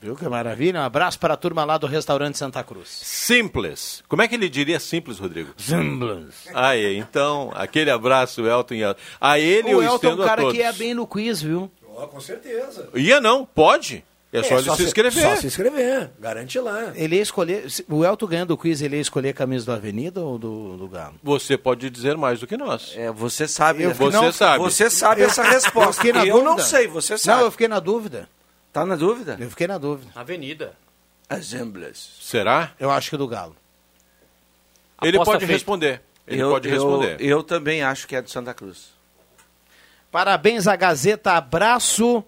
Viu 0.00 0.14
que 0.16 0.26
maravilha? 0.28 0.80
Um 0.80 0.84
abraço 0.84 1.18
para 1.18 1.34
a 1.34 1.36
turma 1.36 1.64
lá 1.64 1.76
do 1.76 1.86
restaurante 1.86 2.38
Santa 2.38 2.62
Cruz. 2.64 2.88
Simples. 2.88 4.02
Como 4.08 4.22
é 4.22 4.28
que 4.28 4.34
ele 4.36 4.48
diria 4.48 4.80
simples, 4.80 5.18
Rodrigo? 5.18 5.50
Simples. 5.58 6.46
Aí, 6.54 6.96
então, 6.96 7.50
aquele 7.54 7.90
abraço, 7.90 8.46
Elton. 8.46 8.74
e 8.74 8.84
a- 8.84 8.96
A 9.20 9.38
ele 9.38 9.74
o 9.74 9.82
eu 9.82 9.92
Elton 9.92 10.08
é 10.10 10.14
um 10.14 10.16
cara 10.24 10.50
que 10.50 10.58
ia 10.58 10.72
bem 10.72 10.94
no 10.94 11.06
quiz, 11.06 11.42
viu? 11.42 11.70
com 12.12 12.20
certeza. 12.20 12.88
Ia 12.94 13.20
não, 13.20 13.44
pode. 13.44 14.04
É 14.30 14.42
só 14.42 14.58
ele 14.58 14.70
se 14.76 14.82
inscrever. 14.82 15.22
Só 15.22 15.36
se 15.36 15.46
inscrever. 15.46 16.10
Garante 16.20 16.58
lá. 16.60 16.92
Ele 16.94 17.16
ia 17.16 17.22
escolher. 17.22 17.70
se- 17.70 17.84
O 17.88 18.04
Elton 18.04 18.26
ganhando 18.26 18.50
o 18.50 18.58
quiz, 18.58 18.82
ele 18.82 18.96
ia 18.96 19.00
escolher 19.00 19.30
a 19.30 19.32
camisa 19.32 19.64
do 19.64 19.72
Avenida 19.72 20.20
ou 20.20 20.38
do, 20.38 20.76
do 20.76 20.86
Galo? 20.88 21.14
Você 21.22 21.56
pode 21.56 21.88
dizer 21.88 22.14
mais 22.16 22.38
do 22.38 22.46
que 22.46 22.54
nós. 22.56 22.92
É, 22.94 23.10
você 23.10 23.48
sabe. 23.48 23.84
Eu 23.84 23.88
né? 23.88 23.94
Você 23.94 24.16
não, 24.16 24.30
sabe. 24.32 24.58
Você 24.62 24.90
sabe 24.90 25.22
essa 25.22 25.42
Eu 25.42 25.50
resposta. 25.50 26.06
eu 26.06 26.12
dúvida. 26.12 26.42
não 26.42 26.58
sei, 26.58 26.86
você 26.86 27.16
sabe. 27.16 27.38
Não, 27.38 27.46
eu 27.46 27.50
fiquei 27.50 27.68
na 27.68 27.80
dúvida. 27.80 28.28
Tá 28.70 28.84
na 28.84 28.96
dúvida? 28.96 29.38
Eu 29.40 29.48
fiquei 29.48 29.66
na 29.66 29.78
dúvida. 29.78 30.10
Avenida. 30.14 30.74
Assemblas. 31.28 32.10
Será? 32.20 32.72
Eu 32.78 32.90
acho 32.90 33.08
que 33.10 33.16
do 33.16 33.26
Galo. 33.26 33.56
Ele 35.02 35.16
Aposta 35.16 35.32
pode 35.32 35.46
feita. 35.46 35.52
responder. 35.58 36.02
Ele 36.26 36.42
eu, 36.42 36.50
pode 36.50 36.68
eu- 36.68 36.74
responder. 36.74 37.16
Eu, 37.18 37.42
também 37.42 37.82
acho 37.82 38.06
que 38.06 38.14
é 38.14 38.20
do 38.20 38.28
Santa 38.28 38.52
Cruz. 38.52 38.88
Parabéns 40.10 40.66
à 40.66 40.76
Gazeta, 40.76 41.32
abraço 41.32 42.22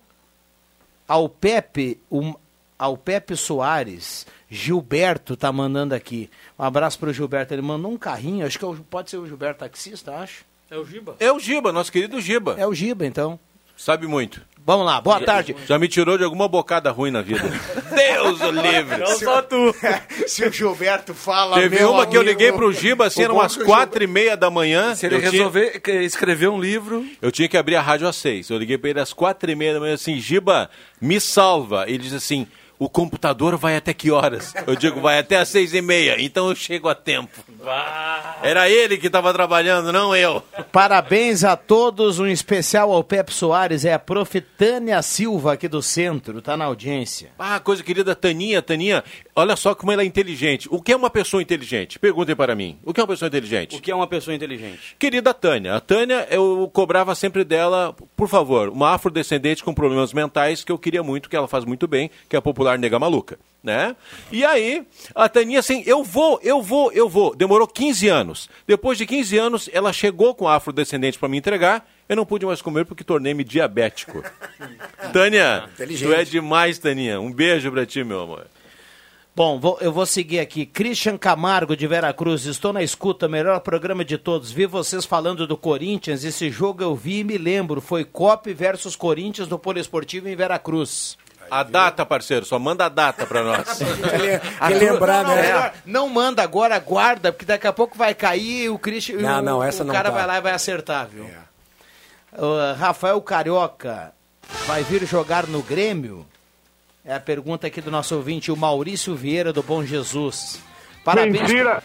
ao 1.10 1.28
Pepe, 1.28 1.98
um- 2.10 2.34
ao 2.78 2.96
Pepe 2.96 3.34
Soares. 3.36 4.24
Gilberto 4.48 5.36
tá 5.36 5.50
mandando 5.52 5.92
aqui. 5.92 6.30
Um 6.56 6.62
abraço 6.62 6.98
pro 7.00 7.12
Gilberto. 7.12 7.52
Ele 7.52 7.62
mandou 7.62 7.90
um 7.90 7.98
carrinho, 7.98 8.46
acho 8.46 8.56
que 8.58 8.64
é 8.64 8.68
o- 8.68 8.76
pode 8.76 9.10
ser 9.10 9.16
o 9.16 9.26
Gilberto 9.26 9.58
taxista, 9.60 10.14
acho. 10.14 10.44
É 10.70 10.76
o 10.76 10.84
Giba. 10.84 11.16
É 11.18 11.32
o 11.32 11.38
Giba, 11.40 11.72
nosso 11.72 11.90
querido 11.90 12.20
Giba. 12.20 12.54
É 12.56 12.64
o 12.66 12.72
Giba, 12.72 13.04
então. 13.04 13.38
Sabe 13.76 14.06
muito. 14.06 14.40
Vamos 14.64 14.86
lá, 14.86 15.00
boa 15.00 15.20
tarde. 15.20 15.56
Já 15.66 15.78
me 15.78 15.88
tirou 15.88 16.16
de 16.18 16.22
alguma 16.24 16.46
bocada 16.46 16.90
ruim 16.90 17.10
na 17.10 17.22
vida. 17.22 17.42
Deus 17.94 18.40
o 18.40 18.50
livre. 18.50 18.98
Não 18.98 19.06
só 19.18 19.42
tu. 19.42 19.74
Se 20.28 20.44
o 20.44 20.52
Gilberto 20.52 21.12
fala, 21.14 21.56
Teve 21.56 21.76
meu 21.76 21.90
uma 21.92 22.06
que 22.06 22.16
eu 22.16 22.20
amigo, 22.20 22.38
liguei 22.38 22.52
pro 22.52 22.72
Giba, 22.72 23.06
assim, 23.06 23.22
eram 23.22 23.34
umas 23.36 23.56
quatro 23.56 24.02
e 24.04 24.06
meia 24.06 24.36
da 24.36 24.50
manhã. 24.50 24.94
Se 24.94 25.06
ele 25.06 25.16
eu 25.16 25.18
tinha- 25.20 25.30
resolver 25.32 25.80
que- 25.80 25.90
escrever 26.02 26.48
um 26.48 26.60
livro. 26.60 27.04
Eu 27.20 27.32
tinha 27.32 27.48
que 27.48 27.56
abrir 27.56 27.76
a 27.76 27.80
rádio 27.80 28.06
às 28.06 28.16
seis. 28.16 28.48
Eu 28.50 28.58
liguei 28.58 28.78
pra 28.78 28.90
ele 28.90 29.00
às 29.00 29.12
quatro 29.12 29.50
e 29.50 29.54
meia 29.56 29.74
da 29.74 29.80
manhã 29.80 29.94
assim, 29.94 30.20
Giba, 30.20 30.70
me 31.00 31.20
salva. 31.20 31.84
Ele 31.88 31.98
diz 31.98 32.12
assim, 32.12 32.46
o 32.80 32.88
computador 32.88 33.58
vai 33.58 33.76
até 33.76 33.92
que 33.92 34.10
horas? 34.10 34.54
Eu 34.66 34.74
digo, 34.74 35.02
vai 35.02 35.18
até 35.18 35.36
às 35.36 35.50
seis 35.50 35.74
e 35.74 35.82
meia, 35.82 36.16
então 36.18 36.48
eu 36.48 36.56
chego 36.56 36.88
a 36.88 36.94
tempo. 36.94 37.44
Era 38.42 38.70
ele 38.70 38.96
que 38.96 39.08
estava 39.08 39.34
trabalhando, 39.34 39.92
não 39.92 40.16
eu. 40.16 40.42
Parabéns 40.72 41.44
a 41.44 41.58
todos, 41.58 42.18
um 42.18 42.26
especial 42.26 42.90
ao 42.90 43.04
Pepe 43.04 43.34
Soares, 43.34 43.84
é 43.84 43.92
a 43.92 43.98
prof. 43.98 44.40
Tânia 44.40 45.02
Silva 45.02 45.52
aqui 45.52 45.68
do 45.68 45.82
centro, 45.82 46.40
tá 46.40 46.56
na 46.56 46.64
audiência. 46.64 47.32
Ah, 47.38 47.60
coisa 47.60 47.82
querida, 47.82 48.14
Taninha, 48.16 48.62
Taninha, 48.62 49.04
olha 49.36 49.56
só 49.56 49.74
como 49.74 49.92
ela 49.92 50.00
é 50.00 50.06
inteligente. 50.06 50.66
O 50.70 50.80
que 50.80 50.92
é 50.92 50.96
uma 50.96 51.10
pessoa 51.10 51.42
inteligente? 51.42 51.98
Perguntem 51.98 52.34
para 52.34 52.54
mim. 52.54 52.78
O 52.82 52.94
que 52.94 53.00
é 53.00 53.02
uma 53.02 53.08
pessoa 53.08 53.28
inteligente? 53.28 53.76
O 53.76 53.80
que 53.80 53.90
é 53.90 53.94
uma 53.94 54.06
pessoa 54.06 54.34
inteligente? 54.34 54.96
Querida 54.98 55.34
Tânia, 55.34 55.74
a 55.74 55.80
Tânia, 55.80 56.26
eu 56.30 56.70
cobrava 56.72 57.14
sempre 57.14 57.44
dela, 57.44 57.94
por 58.16 58.28
favor, 58.28 58.70
uma 58.70 58.94
afrodescendente 58.94 59.62
com 59.62 59.74
problemas 59.74 60.14
mentais, 60.14 60.64
que 60.64 60.72
eu 60.72 60.78
queria 60.78 61.02
muito, 61.02 61.28
que 61.28 61.36
ela 61.36 61.46
faz 61.46 61.66
muito 61.66 61.86
bem, 61.86 62.10
que 62.26 62.34
é 62.34 62.38
a 62.38 62.42
popularidade 62.42 62.69
popular 62.70 62.78
nega 62.78 62.98
maluca, 62.98 63.38
né? 63.62 63.96
E 64.30 64.44
aí, 64.44 64.86
a 65.14 65.28
Taninha 65.28 65.60
assim, 65.60 65.82
eu 65.86 66.02
vou, 66.04 66.38
eu 66.42 66.62
vou, 66.62 66.92
eu 66.92 67.08
vou. 67.08 67.34
Demorou 67.34 67.66
15 67.66 68.08
anos. 68.08 68.48
Depois 68.66 68.96
de 68.98 69.06
15 69.06 69.38
anos, 69.38 69.70
ela 69.72 69.92
chegou 69.92 70.34
com 70.34 70.46
a 70.46 70.56
afrodescendente 70.56 71.18
para 71.18 71.28
me 71.28 71.38
entregar. 71.38 71.88
Eu 72.08 72.16
não 72.16 72.26
pude 72.26 72.44
mais 72.46 72.60
comer 72.62 72.84
porque 72.84 73.04
tornei-me 73.04 73.44
diabético. 73.44 74.22
Tânia, 75.12 75.68
tu 75.76 76.12
é 76.12 76.24
demais, 76.24 76.78
Taninha. 76.78 77.20
Um 77.20 77.32
beijo 77.32 77.70
pra 77.70 77.86
ti, 77.86 78.02
meu 78.04 78.20
amor. 78.20 78.46
Bom, 79.34 79.60
vou- 79.60 79.78
eu 79.80 79.92
vou 79.92 80.04
seguir 80.04 80.40
aqui. 80.40 80.66
Christian 80.66 81.16
Camargo 81.16 81.76
de 81.76 81.86
Veracruz, 81.86 82.44
estou 82.46 82.72
na 82.72 82.82
escuta, 82.82 83.28
melhor 83.28 83.60
programa 83.60 84.04
de 84.04 84.18
todos. 84.18 84.50
Vi 84.50 84.66
vocês 84.66 85.04
falando 85.04 85.46
do 85.46 85.56
Corinthians, 85.56 86.24
esse 86.24 86.50
jogo 86.50 86.82
eu 86.82 86.96
vi 86.96 87.20
e 87.20 87.24
me 87.24 87.38
lembro. 87.38 87.80
Foi 87.80 88.04
COP 88.04 88.52
versus 88.52 88.96
Corinthians 88.96 89.48
no 89.48 89.58
Poliesportivo 89.58 90.28
em 90.28 90.34
Veracruz. 90.34 91.16
A 91.50 91.62
data, 91.62 92.06
parceiro, 92.06 92.46
só 92.46 92.58
manda 92.58 92.86
a 92.86 92.88
data 92.88 93.26
pra 93.26 93.42
nós. 93.42 93.78
Quer 94.68 94.74
lembrar, 94.74 95.24
não, 95.24 95.34
né? 95.34 95.42
melhor, 95.42 95.72
não 95.84 96.08
manda 96.08 96.42
agora, 96.42 96.78
guarda, 96.78 97.32
porque 97.32 97.44
daqui 97.44 97.66
a 97.66 97.72
pouco 97.72 97.96
vai 97.96 98.14
cair 98.14 98.64
e 98.64 98.68
o 98.68 98.78
Christian. 98.78 99.18
Não, 99.18 99.38
o, 99.38 99.42
não, 99.42 99.62
essa 99.62 99.82
o 99.82 99.86
não 99.86 99.94
cara 99.94 100.10
tá. 100.10 100.16
vai 100.16 100.26
lá 100.26 100.38
e 100.38 100.40
vai 100.40 100.52
acertar, 100.52 101.08
viu? 101.08 101.24
Uh, 102.32 102.78
Rafael 102.78 103.20
Carioca 103.20 104.12
vai 104.66 104.82
vir 104.84 105.04
jogar 105.06 105.46
no 105.46 105.62
Grêmio? 105.62 106.26
É 107.04 107.14
a 107.14 107.20
pergunta 107.20 107.66
aqui 107.66 107.80
do 107.80 107.90
nosso 107.90 108.14
ouvinte, 108.14 108.52
o 108.52 108.56
Maurício 108.56 109.14
Vieira 109.16 109.52
do 109.52 109.62
Bom 109.62 109.84
Jesus. 109.84 110.60
Mentira! 111.30 111.82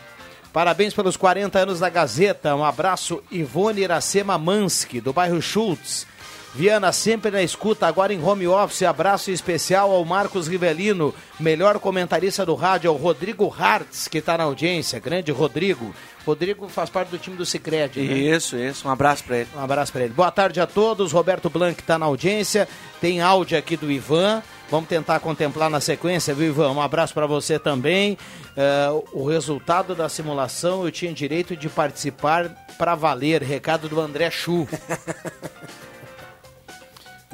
Parabéns 0.56 0.94
pelos 0.94 1.18
40 1.18 1.60
anos 1.60 1.80
da 1.80 1.90
Gazeta. 1.90 2.56
Um 2.56 2.64
abraço, 2.64 3.22
Ivone 3.30 3.82
Iracema 3.82 4.38
Mansky, 4.38 5.02
do 5.02 5.12
bairro 5.12 5.42
Schultz. 5.42 6.08
Viana 6.56 6.94
sempre 6.94 7.30
na 7.32 7.44
escuta, 7.44 7.86
agora 7.86 8.14
em 8.14 8.24
home 8.24 8.48
office. 8.48 8.84
Abraço 8.84 9.30
especial 9.30 9.92
ao 9.92 10.06
Marcos 10.06 10.48
Rivelino, 10.48 11.14
melhor 11.38 11.80
comentarista 11.80 12.46
do 12.46 12.56
rádio, 12.56 12.90
ao 12.90 12.96
Rodrigo 12.96 13.54
Hartz, 13.54 14.08
que 14.08 14.20
está 14.20 14.38
na 14.38 14.46
audiência. 14.46 14.98
Grande 14.98 15.34
Rodrigo. 15.34 15.94
Rodrigo 16.26 16.70
faz 16.70 16.90
parte 16.90 17.10
do 17.10 17.18
time 17.18 17.36
do 17.36 17.46
Cicred. 17.46 18.00
Né? 18.00 18.14
Isso, 18.14 18.56
isso. 18.56 18.88
Um 18.88 18.92
abraço 18.92 19.26
pra 19.26 19.40
ele. 19.40 19.50
Um 19.54 19.60
abraço 19.60 19.92
para 19.92 20.06
ele. 20.06 20.14
Boa 20.14 20.32
tarde 20.32 20.62
a 20.62 20.66
todos. 20.66 21.12
Roberto 21.12 21.50
Blanc 21.50 21.78
está 21.78 22.00
na 22.00 22.06
audiência. 22.06 22.70
Tem 23.02 23.20
áudio 23.20 23.58
aqui 23.58 23.76
do 23.76 23.92
Ivan. 23.92 24.42
Vamos 24.72 24.88
tentar 24.88 25.20
contemplar 25.20 25.70
na 25.70 25.82
sequência, 25.82 26.34
viu, 26.34 26.48
Ivan? 26.48 26.72
Um 26.72 26.82
abraço 26.82 27.14
para 27.14 27.28
você 27.28 27.60
também. 27.60 28.18
É, 28.56 28.88
o 29.12 29.26
resultado 29.26 29.94
da 29.94 30.08
simulação 30.08 30.86
eu 30.86 30.92
tinha 30.92 31.14
direito 31.14 31.54
de 31.54 31.68
participar 31.68 32.50
para 32.78 32.96
valer. 32.96 33.44
Recado 33.44 33.90
do 33.90 34.00
André 34.00 34.32
Chu. 34.32 34.66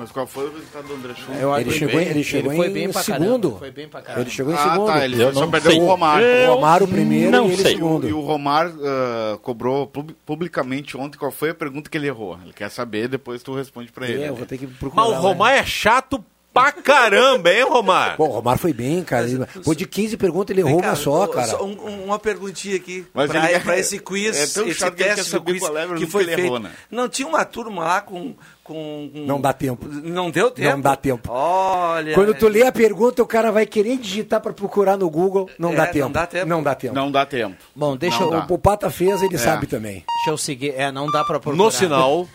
Mas 0.01 0.11
qual 0.11 0.25
foi 0.25 0.47
o 0.47 0.51
resultado 0.53 0.87
do 0.87 0.93
André 0.95 1.13
Chu? 1.13 1.31
Eu 1.33 1.55
Ele 1.59 1.71
chegou, 1.71 1.95
bem- 1.95 2.07
em- 2.07 2.09
ele 2.09 2.23
chegou 2.23 2.51
ele 2.51 2.57
foi 2.57 2.69
em 2.69 2.73
bem 2.73 2.89
pra 2.91 3.03
segundo. 3.03 3.55
foi 3.59 3.69
bem 3.69 3.87
pra 3.87 4.01
caramba. 4.01 4.21
Ele 4.21 4.29
chegou 4.31 4.51
em 4.51 4.57
Ah, 4.57 4.63
segundo. 4.71 4.85
tá, 4.87 5.05
ele 5.05 5.21
Eu 5.21 5.33
só 5.33 5.41
não 5.41 5.51
perdeu 5.51 5.71
sei. 5.71 5.79
o 5.79 5.85
Romário. 5.85 6.27
O 6.27 6.53
Romário 6.55 6.87
primeiro 6.87 7.31
não 7.31 7.47
e 7.47 7.53
ele 7.53 7.61
sei. 7.61 7.71
segundo. 7.73 8.09
E 8.09 8.13
o 8.13 8.19
Romário 8.19 8.73
ah, 8.83 9.37
cobrou 9.43 9.85
pub- 9.85 10.11
publicamente 10.25 10.97
ontem 10.97 11.19
qual 11.19 11.31
foi 11.31 11.51
a 11.51 11.53
pergunta 11.53 11.87
que 11.87 11.95
ele 11.97 12.07
errou. 12.07 12.39
Ele 12.43 12.51
quer 12.53 12.69
saber, 12.71 13.07
depois 13.07 13.43
tu 13.43 13.53
responde 13.53 13.91
pra 13.91 14.07
ele. 14.09 14.23
É, 14.23 14.29
eu 14.29 14.35
vou 14.35 14.45
ter 14.47 14.57
que 14.57 14.65
procurar. 14.65 15.05
Mas 15.07 15.17
o 15.17 15.21
Romar 15.21 15.53
é 15.53 15.63
chato 15.63 16.25
pra 16.53 16.71
caramba, 16.71 17.51
hein, 17.53 17.63
Romar? 17.63 18.17
Pô, 18.17 18.25
o 18.25 18.31
Romário 18.31 18.59
foi 18.59 18.73
bem, 18.73 19.03
cara. 19.03 19.27
Ele- 19.27 19.45
Pô, 19.63 19.73
de 19.73 19.85
15 19.87 20.17
perguntas 20.17 20.55
ele 20.55 20.67
errou 20.67 20.81
uma 20.81 20.95
só, 20.95 21.27
cara. 21.27 21.47
Só 21.47 21.63
um- 21.63 21.77
um- 21.87 22.03
uma 22.05 22.19
perguntinha 22.19 22.75
aqui 22.75 23.05
Mas 23.13 23.29
pra, 23.29 23.49
ele- 23.51 23.59
pra 23.61 23.77
esse 23.79 23.99
quiz, 23.99 24.37
é 24.37 24.47
tão 24.59 24.67
esse 24.69 24.91
teste 24.91 25.31
do 25.31 25.41
quiz 25.41 25.63
é 25.63 25.95
que 25.97 26.05
foi 26.05 26.25
feito. 26.25 26.39
errou, 26.39 26.59
né? 26.59 26.71
Não 26.89 27.07
tinha 27.07 27.27
uma 27.27 27.45
turma 27.45 27.83
lá 27.83 28.01
com, 28.01 28.35
com, 28.63 29.09
com- 29.13 29.25
Não 29.25 29.39
dá 29.39 29.53
tempo. 29.53 29.87
Não 29.87 30.29
deu 30.29 30.51
tempo? 30.51 30.69
Não 30.71 30.81
dá 30.81 30.95
tempo. 30.95 31.31
Olha. 31.31 32.13
Quando 32.13 32.33
tu 32.33 32.47
lê 32.47 32.63
a 32.63 32.71
pergunta, 32.71 33.21
o 33.23 33.25
cara 33.27 33.51
vai 33.51 33.65
querer 33.65 33.97
digitar 33.97 34.39
pra 34.41 34.53
procurar 34.53 34.97
no 34.97 35.09
Google. 35.09 35.49
Não 35.57 35.71
É, 35.71 35.75
dá 35.75 35.85
não 35.85 35.91
tempo. 35.93 36.09
dá 36.09 36.25
tempo. 36.27 36.45
Não 36.47 36.63
dá 36.63 36.75
tempo. 36.75 36.95
Não 36.95 37.11
dá 37.11 37.25
tempo. 37.25 37.55
Bom, 37.75 37.95
deixa 37.97 38.19
Não 38.19 38.25
eu. 38.25 38.31
dá. 38.41 38.45
O 38.49 38.57
Pata 38.57 38.89
fez, 38.89 39.21
ele 39.23 39.35
É. 39.35 39.37
sabe 39.37 39.67
também. 39.67 40.03
Deixa 40.17 40.29
eu 40.31 40.37
seguir. 40.37 40.73
É, 40.75 40.91
não 40.91 41.07
dá 41.07 41.23
para 41.23 41.39
procurar. 41.39 41.55
No 41.63 41.71
sinal, 41.71 42.27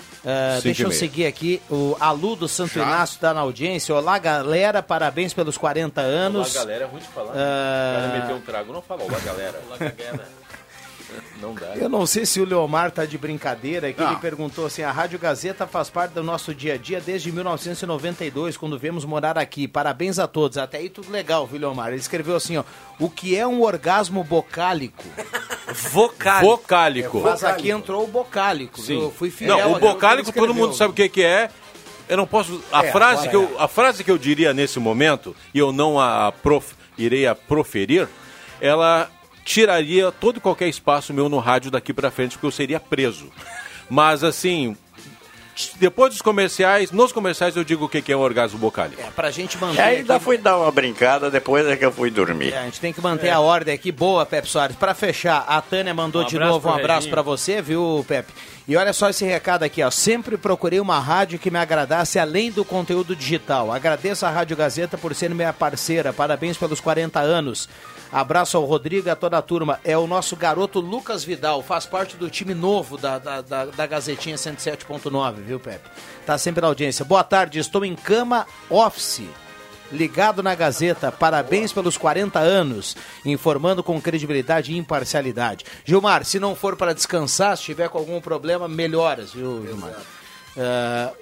Cinco 0.56 0.62
deixa 0.64 0.82
eu 0.82 0.88
meia. 0.88 0.98
seguir 0.98 1.26
aqui. 1.26 1.62
O 1.70 1.96
Alu 2.00 2.34
do 2.36 2.48
Santo 2.48 2.74
Já? 2.74 2.82
Inácio 2.82 3.14
está 3.14 3.32
na 3.32 3.40
audiência. 3.40 3.94
Olá, 3.94 4.18
galera. 4.18 4.82
Parabéns 4.82 5.32
pelos 5.32 5.56
40 5.56 6.00
anos. 6.00 6.54
Olá, 6.54 6.64
galera, 6.64 6.84
é 6.84 6.86
ruim 6.88 7.00
de 7.00 7.06
falar. 7.06 7.32
Ah, 7.34 7.98
O 7.98 8.00
cara 8.10 8.20
meteu 8.20 8.36
um 8.36 8.40
trago, 8.40 8.72
não 8.72 8.82
fala 8.82 9.02
olá, 9.04 9.18
galera. 9.24 9.60
Olá, 9.66 9.76
galera. 9.78 10.28
Não 11.40 11.54
dá. 11.54 11.74
Eu 11.76 11.88
não 11.88 12.06
sei 12.06 12.26
se 12.26 12.40
o 12.40 12.44
Leomar 12.44 12.90
tá 12.90 13.04
de 13.04 13.16
brincadeira, 13.16 13.92
que 13.92 14.00
Não. 14.00 14.10
ele 14.12 14.20
perguntou 14.20 14.66
assim: 14.66 14.82
a 14.82 14.90
Rádio 14.90 15.18
Gazeta 15.18 15.66
faz 15.66 15.88
parte 15.88 16.12
do 16.12 16.22
nosso 16.22 16.54
dia 16.54 16.74
a 16.74 16.76
dia 16.76 17.00
desde 17.00 17.30
1992, 17.30 18.56
quando 18.56 18.78
viemos 18.78 19.04
morar 19.04 19.38
aqui. 19.38 19.68
Parabéns 19.68 20.18
a 20.18 20.26
todos. 20.26 20.58
Até 20.58 20.78
aí 20.78 20.88
tudo 20.88 21.10
legal, 21.10 21.46
viu, 21.46 21.60
Leomar? 21.60 21.88
Ele 21.88 21.96
escreveu 21.96 22.34
assim: 22.36 22.56
ó, 22.56 22.64
o 22.98 23.08
que 23.08 23.36
é 23.36 23.46
um 23.46 23.62
orgasmo 23.62 24.24
bocálico? 24.24 25.04
Vocálico. 25.92 26.46
Vocálico. 26.56 27.20
Mas 27.20 27.44
aqui 27.44 27.70
entrou 27.70 28.04
o 28.04 28.06
bocálico. 28.06 28.80
Sim. 28.80 29.00
Eu 29.00 29.10
fui 29.10 29.30
fiel. 29.30 29.56
Não, 29.56 29.72
o 29.72 29.78
bocálico 29.78 30.32
todo 30.32 30.54
mundo 30.54 30.74
sabe 30.74 30.90
o 30.92 30.94
que, 30.94 31.08
que 31.08 31.22
é. 31.22 31.50
Eu 32.08 32.16
não 32.16 32.26
posso. 32.26 32.62
A, 32.72 32.84
É, 32.84 32.92
frase 32.92 33.28
que 33.28 33.34
eu, 33.36 33.56
a 33.58 33.66
frase 33.66 34.04
que 34.04 34.10
eu 34.10 34.16
diria 34.18 34.54
nesse 34.54 34.78
momento, 34.78 35.34
e 35.52 35.58
eu 35.58 35.72
não 35.72 35.98
a 35.98 36.30
prof, 36.30 36.74
irei 36.96 37.26
a 37.26 37.34
proferir, 37.34 38.08
ela 38.60 39.10
tiraria 39.46 40.10
todo 40.12 40.38
e 40.38 40.40
qualquer 40.40 40.68
espaço 40.68 41.14
meu 41.14 41.28
no 41.28 41.38
rádio 41.38 41.70
daqui 41.70 41.94
pra 41.94 42.10
frente, 42.10 42.32
porque 42.32 42.46
eu 42.46 42.50
seria 42.50 42.80
preso. 42.80 43.30
Mas 43.88 44.22
assim. 44.24 44.76
Depois 45.76 46.12
dos 46.12 46.20
comerciais, 46.20 46.90
nos 46.92 47.12
comerciais 47.12 47.56
eu 47.56 47.64
digo 47.64 47.86
o 47.86 47.88
que 47.88 48.12
é 48.12 48.16
um 48.16 48.20
orgasmo 48.20 48.58
bocálico. 48.58 49.00
É, 49.00 49.06
pra 49.06 49.30
gente 49.30 49.56
manter. 49.56 49.80
ainda 49.80 50.16
aqui- 50.16 50.24
fui 50.26 50.36
dar 50.36 50.58
uma 50.58 50.70
brincada, 50.70 51.30
depois 51.30 51.66
é 51.66 51.74
que 51.74 51.82
eu 51.86 51.90
fui 51.90 52.10
dormir. 52.10 52.52
É, 52.52 52.58
a 52.58 52.64
gente 52.64 52.78
tem 52.78 52.92
que 52.92 53.00
manter 53.00 53.30
a 53.30 53.40
ordem 53.40 53.72
aqui. 53.72 53.90
Boa, 53.90 54.26
Pepe 54.26 54.48
Soares. 54.50 54.76
Pra 54.76 54.92
fechar, 54.92 55.46
a 55.48 55.58
Tânia 55.62 55.94
mandou 55.94 56.24
Um 56.24 56.26
de 56.26 56.38
novo 56.38 56.68
um 56.68 56.74
abraço 56.74 57.08
pra 57.08 57.22
você, 57.22 57.62
viu, 57.62 58.04
Pepe? 58.06 58.34
E 58.68 58.76
olha 58.76 58.92
só 58.92 59.08
esse 59.08 59.24
recado 59.24 59.62
aqui, 59.62 59.82
ó. 59.82 59.90
Sempre 59.90 60.36
procurei 60.36 60.78
uma 60.78 60.98
rádio 61.00 61.38
que 61.38 61.50
me 61.50 61.58
agradasse 61.58 62.18
além 62.18 62.50
do 62.50 62.62
conteúdo 62.62 63.16
digital. 63.16 63.72
Agradeço 63.72 64.26
a 64.26 64.30
Rádio 64.30 64.58
Gazeta 64.58 64.98
por 64.98 65.14
ser 65.14 65.30
minha 65.30 65.54
parceira. 65.54 66.12
Parabéns 66.12 66.58
pelos 66.58 66.80
40 66.80 67.20
anos. 67.20 67.66
Abraço 68.12 68.56
ao 68.56 68.64
Rodrigo 68.64 69.08
e 69.08 69.10
a 69.10 69.16
toda 69.16 69.38
a 69.38 69.42
turma. 69.42 69.80
É 69.84 69.96
o 69.96 70.06
nosso 70.06 70.36
garoto 70.36 70.80
Lucas 70.80 71.24
Vidal, 71.24 71.62
faz 71.62 71.86
parte 71.86 72.16
do 72.16 72.30
time 72.30 72.54
novo 72.54 72.96
da, 72.96 73.18
da, 73.18 73.40
da, 73.40 73.64
da 73.66 73.86
Gazetinha 73.86 74.36
107.9, 74.36 75.34
viu, 75.36 75.60
Pepe? 75.60 75.88
Tá 76.24 76.38
sempre 76.38 76.60
na 76.60 76.68
audiência. 76.68 77.04
Boa 77.04 77.24
tarde, 77.24 77.58
estou 77.58 77.84
em 77.84 77.94
cama 77.94 78.46
office 78.70 79.22
ligado 79.90 80.42
na 80.42 80.54
Gazeta. 80.54 81.12
Parabéns 81.12 81.72
pelos 81.72 81.96
40 81.96 82.38
anos, 82.38 82.96
informando 83.24 83.82
com 83.82 84.00
credibilidade 84.00 84.72
e 84.72 84.76
imparcialidade. 84.76 85.64
Gilmar, 85.84 86.24
se 86.24 86.38
não 86.38 86.54
for 86.54 86.76
para 86.76 86.94
descansar, 86.94 87.56
se 87.56 87.64
tiver 87.64 87.88
com 87.88 87.98
algum 87.98 88.20
problema, 88.20 88.68
melhoras, 88.68 89.32
viu, 89.32 89.64
Gilmar? 89.64 89.92
Ah, 90.56 91.12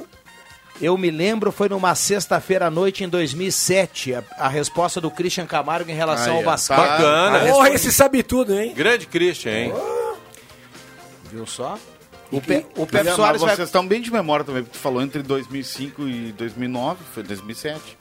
eu 0.80 0.96
me 0.98 1.10
lembro, 1.10 1.52
foi 1.52 1.68
numa 1.68 1.94
sexta-feira 1.94 2.66
à 2.66 2.70
noite 2.70 3.04
em 3.04 3.08
2007, 3.08 4.14
a, 4.14 4.22
a 4.38 4.48
resposta 4.48 5.00
do 5.00 5.10
Christian 5.10 5.46
Camargo 5.46 5.90
em 5.90 5.94
relação 5.94 6.32
Aí, 6.32 6.38
ao 6.38 6.42
ó, 6.42 6.44
basquete. 6.46 6.76
bacana. 6.76 7.38
Porra, 7.38 7.44
resposta- 7.44 7.74
esse 7.74 7.92
sabe 7.92 8.22
tudo, 8.22 8.54
hein? 8.58 8.72
Grande 8.74 9.06
Christian, 9.06 9.52
hein? 9.52 9.72
Viu 11.30 11.46
só? 11.46 11.78
O, 12.30 12.40
Pe, 12.40 12.66
o 12.76 12.86
Pepe 12.86 13.12
Soares 13.12 13.40
mas 13.40 13.48
vai... 13.48 13.56
vocês 13.56 13.68
estão 13.68 13.86
bem 13.86 14.00
de 14.00 14.12
memória 14.12 14.44
também, 14.44 14.62
porque 14.64 14.76
tu 14.76 14.80
falou 14.82 15.00
entre 15.00 15.22
2005 15.22 16.02
e 16.08 16.32
2009, 16.32 16.98
foi 17.12 17.22
2007. 17.22 17.96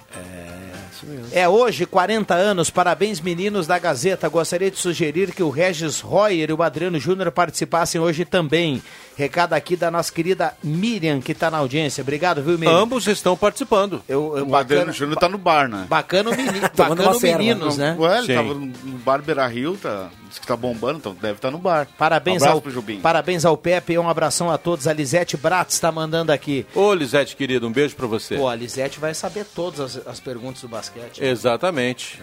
É 1.32 1.50
hoje, 1.50 1.86
40 1.86 2.34
anos. 2.34 2.70
Parabéns, 2.70 3.20
meninos 3.20 3.68
da 3.68 3.78
Gazeta. 3.80 4.30
Gostaria 4.30 4.70
de 4.72 4.78
sugerir 4.78 5.34
que 5.34 5.44
o 5.44 5.50
Regis 5.50 6.00
Royer 6.00 6.50
e 6.50 6.54
o 6.54 6.64
Adriano 6.64 7.00
Júnior 7.00 7.32
participassem 7.32 8.00
hoje 8.00 8.24
também. 8.24 8.82
Recado 9.16 9.54
aqui 9.54 9.76
da 9.76 9.92
nossa 9.92 10.12
querida 10.12 10.56
Miriam, 10.64 11.22
que 11.22 11.34
está 11.34 11.52
na 11.52 11.58
audiência. 11.60 12.02
Obrigado, 12.02 12.42
viu, 12.42 12.58
Miriam? 12.58 12.76
Ambos 12.76 13.06
estão 13.08 13.38
participando. 13.38 14.02
Eu, 14.08 14.38
eu, 14.38 14.48
O 14.48 14.56
Adriano 14.56 14.88
bacana, 14.88 14.92
Júnior 14.92 15.20
tá 15.20 15.30
no 15.30 15.38
bar, 15.38 15.68
né? 15.68 15.86
bacana 15.88 16.32
o 16.32 16.36
menino, 16.36 16.62
bacana 16.76 17.12
o 17.12 17.20
meninos, 17.20 17.78
né? 17.78 17.96
Ué, 18.00 18.18
ele 18.18 18.28
Sim. 18.28 18.34
tava 18.34 18.54
no 18.56 18.66
no 18.66 18.98
bar 19.00 19.22
Beira 19.22 19.46
Rio, 19.46 19.78
tá, 19.78 20.10
disse 20.28 20.42
que 20.42 20.48
tá 20.48 20.58
bombando, 20.58 20.98
então 20.98 21.16
deve 21.20 21.36
estar 21.36 21.52
no 21.52 21.60
bar. 21.60 21.88
Parabéns, 21.98 22.42
um 22.42 22.48
ao, 22.50 22.64
parabéns 23.02 23.46
ao 23.46 23.56
Pepe 23.56 23.94
e 23.94 24.00
um 24.00 24.10
abração 24.10 24.50
a 24.50 24.58
todos. 24.58 24.88
A 24.88 24.94
Lisete 24.94 25.38
Bratz 25.38 25.76
está 25.76 25.92
mandando 25.92 26.32
aqui. 26.32 26.66
Ô, 26.74 26.92
Lisete, 26.94 27.36
querido, 27.36 27.68
um 27.68 27.72
beijo 27.72 27.96
pra 27.96 28.08
você. 28.08 28.36
Pô, 28.36 28.48
a 28.48 28.56
Lisete 28.56 29.00
vai 29.00 29.14
saber 29.14 29.46
todas 29.46 29.80
as, 29.80 30.03
as 30.06 30.20
perguntas 30.20 30.62
do 30.62 30.68
basquete. 30.68 31.22
né? 31.22 31.30
Exatamente. 31.30 32.20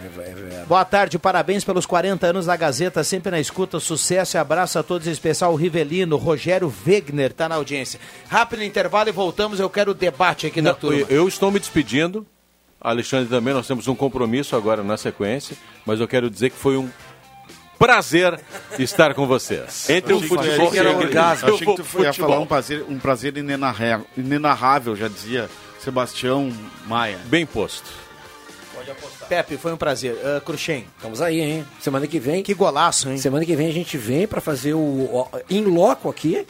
Boa 0.66 0.84
tarde, 0.84 1.18
parabéns 1.18 1.64
pelos 1.64 1.86
40 1.86 2.26
anos 2.26 2.46
da 2.46 2.56
Gazeta, 2.56 3.02
sempre 3.04 3.30
na 3.30 3.40
escuta, 3.40 3.80
sucesso 3.80 4.36
e 4.36 4.38
abraço 4.38 4.78
a 4.78 4.82
todos, 4.82 5.06
em 5.06 5.10
especial 5.10 5.52
o 5.52 5.56
Rivelino, 5.56 6.16
Rogério 6.16 6.72
Wegner, 6.86 7.32
tá 7.32 7.48
na 7.48 7.56
audiência. 7.56 8.00
Rápido 8.28 8.62
intervalo 8.64 9.08
e 9.08 9.12
voltamos, 9.12 9.60
eu 9.60 9.70
quero 9.70 9.92
o 9.92 9.94
debate 9.94 10.46
aqui 10.46 10.60
Não, 10.60 10.74
turma. 10.74 11.00
eu, 11.00 11.06
eu 11.08 11.28
estou 11.28 11.50
me 11.50 11.58
despedindo. 11.58 12.26
Alexandre 12.80 13.28
também, 13.28 13.52
nós 13.52 13.66
temos 13.66 13.86
um 13.88 13.94
compromisso 13.94 14.56
agora 14.56 14.82
na 14.82 14.96
sequência, 14.96 15.56
mas 15.84 16.00
eu 16.00 16.08
quero 16.08 16.30
dizer 16.30 16.48
que 16.50 16.56
foi 16.56 16.78
um 16.78 16.88
prazer 17.78 18.38
estar 18.78 19.14
com 19.14 19.26
vocês. 19.26 19.88
Entre 19.90 20.12
o 20.12 20.20
futebol 20.20 20.40
achei 20.40 20.70
que 20.70 20.78
era 20.78 20.90
e 20.90 20.92
e 20.92 20.96
o 20.96 21.54
Achei 21.54 21.66
que 21.66 21.82
tu 21.82 22.02
ia 22.02 22.12
falar 22.12 22.38
um 22.38 22.46
prazer, 22.46 22.84
um 22.88 22.98
prazer 22.98 23.34
inenarrável, 24.16 24.94
já 24.96 25.08
dizia 25.08 25.48
Sebastião 25.82 26.52
Maia. 26.86 27.18
Bem 27.26 27.46
posto. 27.46 27.90
Pode 28.74 28.90
apostar. 28.90 29.28
Pepe, 29.28 29.56
foi 29.56 29.72
um 29.72 29.76
prazer. 29.76 30.14
Uh, 30.14 30.40
Cruxem. 30.42 30.86
Estamos 30.96 31.20
aí, 31.20 31.40
hein? 31.40 31.66
Semana 31.80 32.06
que 32.06 32.18
vem. 32.18 32.42
Que 32.42 32.54
golaço, 32.54 33.10
hein? 33.10 33.18
Semana 33.18 33.44
que 33.44 33.56
vem 33.56 33.68
a 33.68 33.72
gente 33.72 33.96
vem 33.98 34.26
para 34.26 34.40
fazer 34.40 34.74
o 34.74 35.28
in 35.48 35.64
loco 35.64 36.08
aqui. 36.08 36.46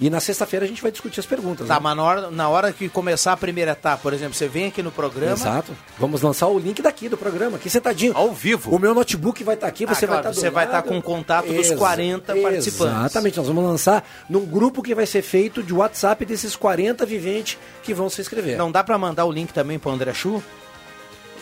E 0.00 0.08
na 0.08 0.20
sexta-feira 0.20 0.64
a 0.64 0.68
gente 0.68 0.80
vai 0.80 0.92
discutir 0.92 1.18
as 1.18 1.26
perguntas. 1.26 1.66
Tá, 1.66 1.74
né? 1.74 1.80
mas 1.82 1.96
na 1.96 2.02
hora, 2.02 2.30
na 2.30 2.48
hora 2.48 2.72
que 2.72 2.88
começar 2.88 3.32
a 3.32 3.36
primeira 3.36 3.72
etapa, 3.72 4.02
por 4.02 4.12
exemplo, 4.12 4.34
você 4.34 4.46
vem 4.46 4.66
aqui 4.66 4.82
no 4.82 4.92
programa. 4.92 5.32
Exato. 5.32 5.76
Vamos 5.98 6.22
lançar 6.22 6.46
o 6.46 6.58
link 6.58 6.80
daqui 6.80 7.08
do 7.08 7.16
programa, 7.16 7.56
aqui 7.56 7.68
sentadinho. 7.68 8.16
Ao 8.16 8.32
vivo. 8.32 8.74
O 8.74 8.78
meu 8.78 8.94
notebook 8.94 9.42
vai 9.42 9.54
estar 9.54 9.66
aqui, 9.66 9.84
você 9.84 10.04
Ah, 10.04 10.08
claro, 10.08 10.22
vai 10.22 10.30
estar 10.32 10.40
Você 10.40 10.50
vai 10.50 10.64
estar 10.66 10.82
com 10.82 10.98
o 10.98 11.02
contato 11.02 11.52
dos 11.52 11.70
40 11.72 12.34
participantes. 12.36 12.98
Exatamente, 12.98 13.38
nós 13.38 13.46
vamos 13.48 13.64
lançar 13.64 14.04
num 14.28 14.44
grupo 14.44 14.82
que 14.82 14.94
vai 14.94 15.06
ser 15.06 15.22
feito 15.22 15.62
de 15.62 15.74
WhatsApp 15.74 16.24
desses 16.24 16.54
40 16.54 17.04
viventes 17.04 17.58
que 17.82 17.92
vão 17.92 18.08
se 18.08 18.20
inscrever. 18.20 18.56
Não 18.56 18.70
dá 18.70 18.84
para 18.84 18.96
mandar 18.96 19.24
o 19.24 19.32
link 19.32 19.52
também 19.52 19.78
pro 19.78 19.90
André 19.90 20.14
Chu? 20.14 20.42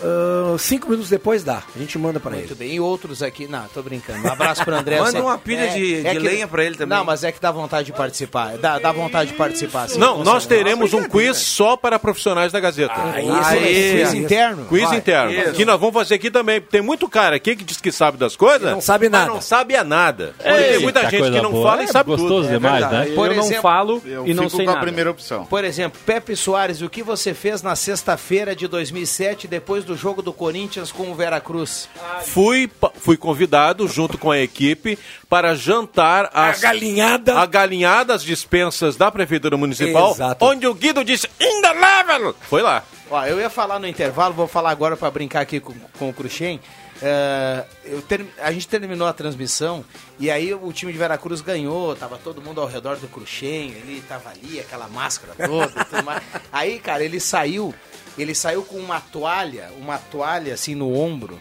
Uh, 0.03 0.59
cinco 0.59 0.89
minutos 0.89 1.09
depois 1.11 1.43
dá. 1.43 1.63
A 1.75 1.79
gente 1.79 1.99
manda 1.99 2.21
para 2.21 2.33
ele. 2.33 2.41
Muito 2.47 2.57
bem. 2.57 2.73
E 2.75 2.81
outros 2.81 3.23
aqui. 3.23 3.47
Não, 3.49 3.65
tô 3.69 3.83
brincando. 3.83 4.27
Um 4.27 4.31
abraço 4.33 4.65
pro 4.65 4.75
André. 4.77 5.01
Manda 5.01 5.21
uma 5.23 5.39
pilha 5.39 5.69
de- 5.69 6.03
de 6.03 6.19
lenha 6.19 6.47
pra 6.47 6.65
ele 6.65 6.77
também. 6.77 6.97
Não, 6.99 7.05
mas 7.05 7.25
é 7.25 7.33
que 7.33 7.41
dá 7.41 7.51
vontade 7.51 7.87
de 7.87 7.93
participar. 7.93 8.57
Dá, 8.59 8.79
dá 8.79 8.93
vontade 8.93 9.31
de 9.31 9.37
participar. 9.37 9.89
sim. 9.89 9.99
Não, 9.99 10.23
nós 10.25 10.47
teremos 10.47 10.93
um 10.93 11.05
quiz 11.05 11.37
só 11.39 11.77
para 11.77 11.99
profissionais 11.99 12.53
da 12.53 12.61
Gazeta. 12.61 12.95
Aí, 12.97 13.25
esse 13.27 13.33
vai 13.41 13.59
ser 13.59 13.97
quiz 13.99 14.15
interno? 14.15 14.65
Quiz 14.67 14.83
Vai. 14.89 14.97
interno. 14.99 15.33
Isso. 15.33 15.53
Que 15.53 15.65
nós 15.65 15.79
vamos 15.81 15.95
fazer 15.95 16.15
aqui 16.15 16.31
também. 16.31 16.61
Tem 16.61 16.81
muito 16.83 17.09
cara 17.09 17.37
aqui 17.37 17.57
que 17.57 17.65
diz 17.65 17.81
que 17.81 17.91
sabe 17.93 18.17
das 18.19 18.37
coisas. 18.37 18.71
não 18.71 18.81
sabe 18.81 19.09
mas 19.09 19.21
nada. 19.21 19.33
não 19.33 19.41
sabe 19.41 19.77
a 19.77 19.85
nada. 19.85 20.35
Porque 20.37 20.49
Ei, 20.51 20.71
tem 20.73 20.81
muita 20.81 21.01
tá 21.03 21.11
gente 21.11 21.31
que 21.31 21.41
não 21.41 21.51
boa. 21.53 21.71
fala 21.71 21.83
e 21.83 21.85
É 21.85 21.89
sabe 21.89 22.11
gostoso 22.11 22.35
tudo. 22.43 22.49
demais, 22.49 22.81
verdade. 22.81 23.09
né? 23.11 23.15
Por 23.15 23.29
eu 23.29 23.35
não 23.37 23.43
exemplo, 23.45 23.63
falo 23.63 24.03
Eu 24.05 24.27
e 24.27 24.35
não 24.35 24.45
fico 24.45 24.57
sei 24.57 24.65
com 24.67 24.71
a 24.71 24.75
nada. 24.75 24.87
primeira 24.87 25.11
opção. 25.11 25.45
Por 25.47 25.65
exemplo, 25.65 25.99
Pepe 26.05 26.37
Soares, 26.37 26.83
o 26.83 26.89
que 26.91 27.03
você 27.03 27.33
fez 27.35 27.63
na 27.63 27.75
sexta-feira 27.77 28.55
de 28.55 28.67
2007, 28.69 29.47
depois 29.49 29.85
do 29.87 29.96
jogo 29.96 30.20
do 30.20 30.33
Corinthians 30.33 30.92
com 30.92 31.11
o 31.11 31.14
Veracruz? 31.14 31.88
Fui, 32.27 32.70
fui 32.96 33.16
convidado, 33.16 33.88
junto 33.88 34.18
com 34.18 34.31
a 34.31 34.38
equipe, 34.38 34.99
para 35.29 35.55
jantar 35.55 36.31
as, 36.35 36.61
galinhada. 36.61 37.38
a 37.38 37.46
galinhada, 37.46 38.14
as 38.14 38.22
dispensas 38.22 38.96
da 38.96 39.11
Prefeitura 39.11 39.57
Municipal, 39.57 40.11
Exato. 40.12 40.44
onde 40.44 40.66
o 40.66 40.75
Guido 40.75 41.03
disse, 41.05 41.29
in 41.40 41.62
the 41.62 41.72
level! 41.72 42.35
Foi 42.42 42.61
lá. 42.62 42.83
Ó, 43.11 43.25
eu 43.25 43.38
ia 43.40 43.49
falar 43.49 43.79
no 43.79 43.87
intervalo, 43.87 44.35
vou 44.35 44.49
falar 44.49 44.70
agora 44.70 44.96
para 44.96 45.11
brincar 45.11 45.40
aqui 45.40 45.61
com, 45.61 45.72
com 45.99 46.09
o 46.11 46.12
Cruxem. 46.12 46.61
É, 47.03 47.64
eu 47.85 48.01
ter- 48.01 48.25
a 48.40 48.51
gente 48.51 48.66
terminou 48.66 49.07
a 49.07 49.12
transmissão 49.12 49.85
e 50.18 50.31
aí 50.31 50.55
o 50.55 50.72
time 50.72 50.90
de 50.92 50.99
Veracruz 50.99 51.42
ganhou, 51.42 51.94
tava 51.94 52.16
todo 52.16 52.40
mundo 52.40 52.59
ao 52.59 52.66
redor 52.66 52.96
do 52.96 53.07
Cruxem, 53.07 53.68
ele 53.72 54.03
tava 54.09 54.31
ali, 54.31 54.59
aquela 54.59 54.88
máscara 54.88 55.35
toda 55.46 55.79
e 55.79 55.85
tudo 55.85 56.03
mais. 56.03 56.22
Aí, 56.51 56.79
cara, 56.79 57.05
ele 57.05 57.20
saiu, 57.20 57.75
ele 58.22 58.35
saiu 58.35 58.62
com 58.62 58.79
uma 58.79 59.00
toalha, 59.00 59.70
uma 59.79 59.98
toalha 59.98 60.55
assim 60.55 60.74
no 60.74 60.94
ombro, 60.94 61.38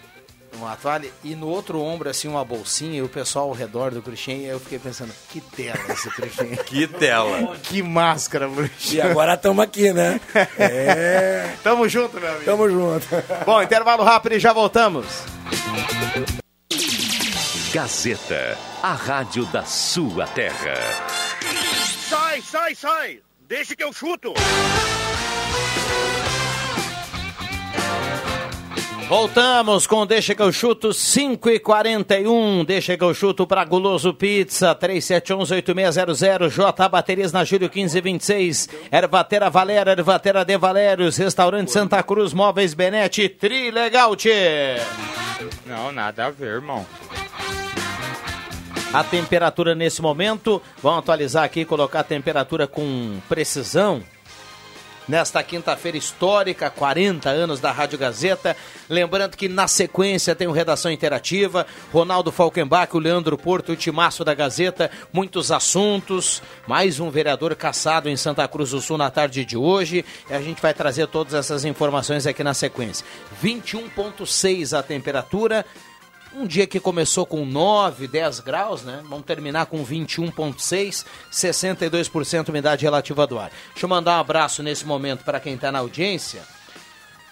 uma 0.58 0.76
toalha, 0.76 1.10
e 1.24 1.36
no 1.36 1.48
outro 1.48 1.80
ombro 1.82 2.10
assim 2.10 2.28
uma 2.28 2.44
bolsinha 2.44 2.98
e 2.98 3.02
o 3.02 3.10
pessoal 3.10 3.50
ao 3.50 3.54
redor 3.54 3.92
do 3.92 4.04
e 4.28 4.32
aí 4.32 4.46
eu 4.46 4.60
fiquei 4.60 4.80
pensando, 4.80 5.14
que 5.30 5.42
tela 5.42 5.80
esse 5.90 6.10
Cruxem. 6.10 6.56
Que 6.66 6.88
tela. 6.88 7.56
que 7.64 7.82
máscara, 7.82 8.50
Cruxem. 8.50 8.96
E 8.98 9.02
agora 9.02 9.34
estamos 9.34 9.64
aqui, 9.64 9.92
né? 9.92 10.20
É. 10.58 11.56
Tamo 11.64 11.88
junto, 11.88 12.20
meu 12.20 12.30
amigo. 12.30 12.46
Tamo 12.46 12.70
junto. 12.70 13.08
Bom, 13.46 13.62
intervalo 13.62 14.04
rápido 14.04 14.34
e 14.36 14.40
já 14.40 14.54
voltamos. 14.54 15.06
Gazeta, 17.74 18.58
a 18.82 18.94
rádio 18.94 19.46
da 19.48 19.66
sua 19.66 20.26
terra. 20.28 20.76
Sai, 22.10 22.42
sai, 22.42 22.76
sai! 22.76 23.20
Deixa 23.48 23.76
que 23.76 23.84
eu 23.84 23.92
chuto! 23.92 24.34
Voltamos 29.08 29.86
com 29.86 30.04
Deixa 30.04 30.34
que 30.34 30.42
eu 30.42 30.52
chuto 30.52 30.92
5 30.92 31.50
e 31.52 31.60
41 31.60 32.66
Deixa 32.66 32.98
que 32.98 33.04
eu 33.04 33.14
chuto 33.14 33.46
para 33.46 33.64
Guloso 33.64 34.16
Pizza 34.16 34.74
3711-8600 34.76 36.50
J 36.50 36.90
Baterias 36.90 37.32
na 37.32 37.44
Júlio 37.44 37.70
1526 37.74 38.68
Ervatera 38.92 39.48
Valera, 39.50 39.92
Ervatera 39.92 40.44
de 40.44 40.58
Valérios 40.58 41.18
Restaurante 41.18 41.72
Santa 41.72 42.02
Cruz, 42.02 42.34
Móveis 42.34 42.74
Benete 42.74 43.30
Trilegal, 43.30 44.16
tchê 44.16 44.78
Não, 45.68 45.92
nada 45.92 46.26
a 46.26 46.32
ver, 46.32 46.56
irmão. 46.56 46.84
A 48.92 49.04
temperatura 49.04 49.76
nesse 49.76 50.02
momento, 50.02 50.62
vamos 50.82 51.00
atualizar 51.00 51.44
aqui, 51.44 51.66
colocar 51.66 52.00
a 52.00 52.04
temperatura 52.04 52.66
com 52.66 53.20
precisão. 53.28 54.02
Nesta 55.08 55.44
quinta-feira 55.44 55.98
histórica, 55.98 56.68
40 56.68 57.30
anos 57.30 57.60
da 57.60 57.72
Rádio 57.72 57.98
Gazeta. 57.98 58.58
Lembrando 58.90 59.38
que 59.38 59.48
na 59.48 59.68
sequência 59.68 60.34
tem 60.34 60.48
o 60.48 60.52
Redação 60.52 60.92
Interativa, 60.92 61.68
Ronaldo 61.94 62.32
Falkenbach, 62.32 62.96
o 62.96 63.00
Leandro 63.00 63.38
Porto, 63.38 63.74
o 63.74 63.76
Timaço 63.76 64.26
da 64.26 64.34
Gazeta, 64.34 64.90
muitos 65.14 65.52
assuntos. 65.52 66.42
Mais 66.68 67.00
um 67.00 67.12
vereador 67.12 67.56
caçado 67.56 68.10
em 68.10 68.18
Santa 68.18 68.48
Cruz 68.48 68.72
do 68.72 68.82
Sul 68.82 68.98
na 68.98 69.12
tarde 69.12 69.46
de 69.46 69.56
hoje. 69.56 70.04
E 70.28 70.34
a 70.34 70.42
gente 70.42 70.60
vai 70.60 70.74
trazer 70.74 71.06
todas 71.08 71.36
essas 71.36 71.66
informações 71.66 72.26
aqui 72.26 72.44
na 72.44 72.56
sequência. 72.56 73.06
21,6 73.44 74.76
a 74.76 74.82
temperatura. 74.82 75.64
Um 76.36 76.46
dia 76.46 76.68
que 76.68 76.82
começou 76.82 77.26
com 77.26 77.46
9, 77.46 78.10
10 78.10 78.42
graus, 78.42 78.84
né? 78.84 79.02
Vamos 79.10 79.26
terminar 79.26 79.68
com 79.68 79.86
21,6, 79.86 81.06
62% 81.32 82.50
umidade 82.50 82.84
relativa 82.84 83.26
do 83.26 83.40
ar. 83.40 83.50
Deixa 83.72 83.86
eu 83.86 83.90
mandar 83.90 84.18
um 84.18 84.20
abraço 84.20 84.62
nesse 84.62 84.86
momento 84.86 85.24
para 85.24 85.40
quem 85.40 85.54
está 85.54 85.72
na 85.72 85.80
audiência. 85.80 86.42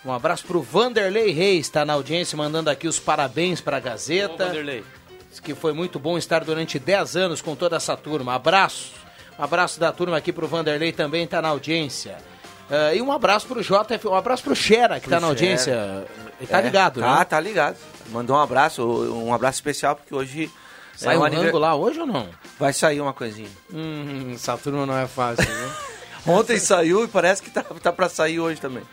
Um 0.05 0.11
abraço 0.11 0.45
para 0.45 0.57
o 0.57 0.61
Vanderlei 0.61 1.31
Reis, 1.31 1.65
está 1.65 1.83
na 1.83 1.93
audiência, 1.93 2.37
mandando 2.37 2.69
aqui 2.69 2.87
os 2.87 2.97
parabéns 2.97 3.59
para 3.59 3.75
a 3.75 3.79
Gazeta. 3.81 4.45
Ô, 4.45 4.47
Vanderlei. 4.47 4.85
Que 5.43 5.53
foi 5.53 5.73
muito 5.73 5.99
bom 5.99 6.17
estar 6.17 6.45
durante 6.45 6.79
10 6.79 7.17
anos 7.17 7.41
com 7.41 7.57
toda 7.57 7.75
essa 7.75 7.97
turma. 7.97 8.33
Abraço. 8.33 8.93
Um 9.37 9.43
abraço 9.43 9.81
da 9.81 9.91
turma 9.91 10.15
aqui 10.15 10.31
para 10.31 10.45
o 10.45 10.47
Vanderlei 10.47 10.93
também, 10.93 11.25
está 11.25 11.41
na 11.41 11.49
audiência. 11.49 12.17
Ah, 12.69 12.93
e 12.93 13.01
um 13.01 13.11
abraço 13.11 13.45
para 13.47 13.59
o 13.59 13.61
JF, 13.61 14.07
um 14.07 14.15
abraço 14.15 14.43
para 14.43 14.53
o 14.53 14.55
Xera, 14.55 14.99
que 14.99 15.09
na 15.09 15.17
Pro 15.17 15.27
audiência. 15.27 15.73
Xera. 15.73 16.07
Ele 16.39 16.47
tá 16.47 16.59
É, 16.59 16.61
ligado, 16.61 16.99
tá, 17.01 17.19
né? 17.19 17.25
Tá 17.25 17.39
ligado. 17.39 17.77
Mandou 18.09 18.35
um 18.35 18.39
abraço, 18.39 18.83
um 19.13 19.33
abraço 19.33 19.57
especial, 19.57 19.95
porque 19.95 20.13
hoje... 20.13 20.51
Sai 20.95 21.15
é 21.15 21.17
um 21.17 21.23
aniver- 21.23 21.55
lá 21.55 21.75
hoje 21.75 21.99
ou 21.99 22.05
não? 22.05 22.27
Vai 22.59 22.71
sair 22.71 23.01
uma 23.01 23.13
coisinha. 23.13 23.49
Hum, 23.73 24.31
essa 24.35 24.55
turma 24.57 24.85
não 24.85 24.95
é 24.97 25.07
fácil, 25.07 25.43
viu? 25.45 25.69
Ontem 26.35 26.57
saiu 26.59 27.03
e 27.03 27.07
parece 27.07 27.41
que 27.41 27.49
tá, 27.49 27.63
tá 27.63 27.91
pra 27.91 28.07
sair 28.09 28.39
hoje 28.39 28.61
também. 28.61 28.83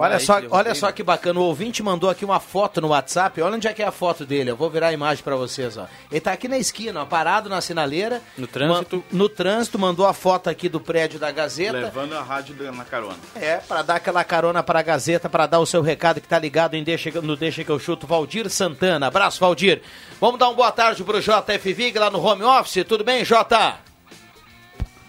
Olha 0.00 0.16
Aí, 0.16 0.20
só, 0.24 0.40
olha 0.50 0.74
só 0.74 0.90
que 0.90 1.02
bacana, 1.02 1.38
o 1.40 1.42
ouvinte 1.42 1.82
mandou 1.82 2.08
aqui 2.08 2.24
uma 2.24 2.40
foto 2.40 2.80
no 2.80 2.88
WhatsApp. 2.88 3.42
Olha 3.42 3.56
onde 3.56 3.68
é 3.68 3.72
que 3.74 3.82
é 3.82 3.86
a 3.86 3.92
foto 3.92 4.24
dele. 4.24 4.50
Eu 4.50 4.56
vou 4.56 4.70
virar 4.70 4.88
a 4.88 4.92
imagem 4.94 5.22
pra 5.22 5.36
vocês, 5.36 5.76
ó. 5.76 5.86
Ele 6.10 6.22
tá 6.22 6.32
aqui 6.32 6.48
na 6.48 6.56
esquina, 6.56 7.02
ó, 7.02 7.04
parado 7.04 7.50
na 7.50 7.60
sinaleira. 7.60 8.22
No 8.38 8.46
trânsito. 8.46 8.96
Ma- 8.96 9.02
no 9.12 9.28
trânsito, 9.28 9.78
mandou 9.78 10.06
a 10.06 10.14
foto 10.14 10.48
aqui 10.48 10.70
do 10.70 10.80
prédio 10.80 11.20
da 11.20 11.30
Gazeta. 11.30 11.76
Levando 11.76 12.14
a 12.16 12.22
rádio 12.22 12.56
na 12.72 12.82
carona. 12.82 13.16
É, 13.36 13.58
pra 13.58 13.82
dar 13.82 13.96
aquela 13.96 14.24
carona 14.24 14.62
pra 14.62 14.80
Gazeta, 14.80 15.28
pra 15.28 15.46
dar 15.46 15.58
o 15.58 15.66
seu 15.66 15.82
recado 15.82 16.18
que 16.18 16.26
tá 16.26 16.38
ligado 16.38 16.76
em 16.76 16.82
Deixa, 16.82 17.10
no 17.20 17.36
Deixa 17.36 17.62
que 17.62 17.70
eu 17.70 17.78
chuto, 17.78 18.06
Valdir 18.06 18.48
Santana. 18.48 19.06
Abraço, 19.08 19.38
Valdir. 19.38 19.82
Vamos 20.18 20.38
dar 20.40 20.48
uma 20.48 20.54
boa 20.54 20.72
tarde 20.72 21.04
pro 21.04 21.20
JF 21.20 21.72
Vig 21.74 21.98
lá 21.98 22.10
no 22.10 22.24
home 22.24 22.42
office. 22.42 22.86
Tudo 22.88 23.04
bem, 23.04 23.22
Jota? 23.22 23.74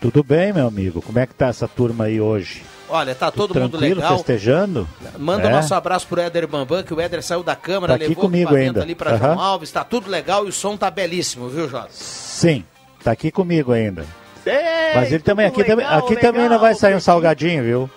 Tudo 0.02 0.22
bem, 0.22 0.52
meu 0.52 0.68
amigo? 0.68 1.02
Como 1.02 1.18
é 1.18 1.26
que 1.26 1.34
tá 1.34 1.48
essa 1.48 1.68
turma 1.68 2.06
aí 2.06 2.20
hoje? 2.20 2.62
Olha, 2.94 3.16
tá 3.16 3.32
todo 3.32 3.56
mundo 3.56 3.78
Tranquilo, 3.78 4.02
legal. 4.02 4.18
festejando? 4.18 4.88
Manda 5.18 5.46
o 5.48 5.50
É? 5.50 5.54
nosso 5.54 5.74
abraço 5.74 6.06
pro 6.08 6.20
Éder 6.20 6.46
Bambam, 6.46 6.84
que 6.84 6.94
o 6.94 7.00
Éder 7.00 7.24
saiu 7.24 7.42
da 7.42 7.56
câmara, 7.56 7.94
Tá 7.94 7.96
aqui 7.96 8.10
levou 8.10 8.24
o 8.24 8.28
comigo 8.28 8.44
equipamento 8.50 8.68
ainda. 8.70 8.82
ali 8.84 8.96
pra 8.96 9.12
Aham. 9.12 9.18
João 9.36 9.40
Alves, 9.40 9.72
tá 9.72 9.84
tudo 9.86 10.10
legal 10.10 10.46
e 10.46 10.50
o 10.50 10.52
som 10.52 10.76
tá 10.76 10.92
belíssimo, 10.92 11.48
viu, 11.48 11.70
Jota? 11.70 11.88
Sim, 11.92 12.66
tá 13.04 13.12
aqui 13.12 13.32
comigo 13.32 13.72
ainda. 13.72 14.06
Ei, 14.46 14.54
Mas 14.96 15.08
ele 15.12 15.24
também, 15.24 15.46
aqui, 15.46 15.62
legal, 15.62 15.78
também, 15.78 15.86
aqui 15.98 16.16
legal, 16.16 16.32
também 16.34 16.50
não 16.50 16.60
vai 16.60 16.76
sair 16.76 16.96
um 16.96 17.00
salgadinho, 17.00 17.64
viu? 17.64 17.90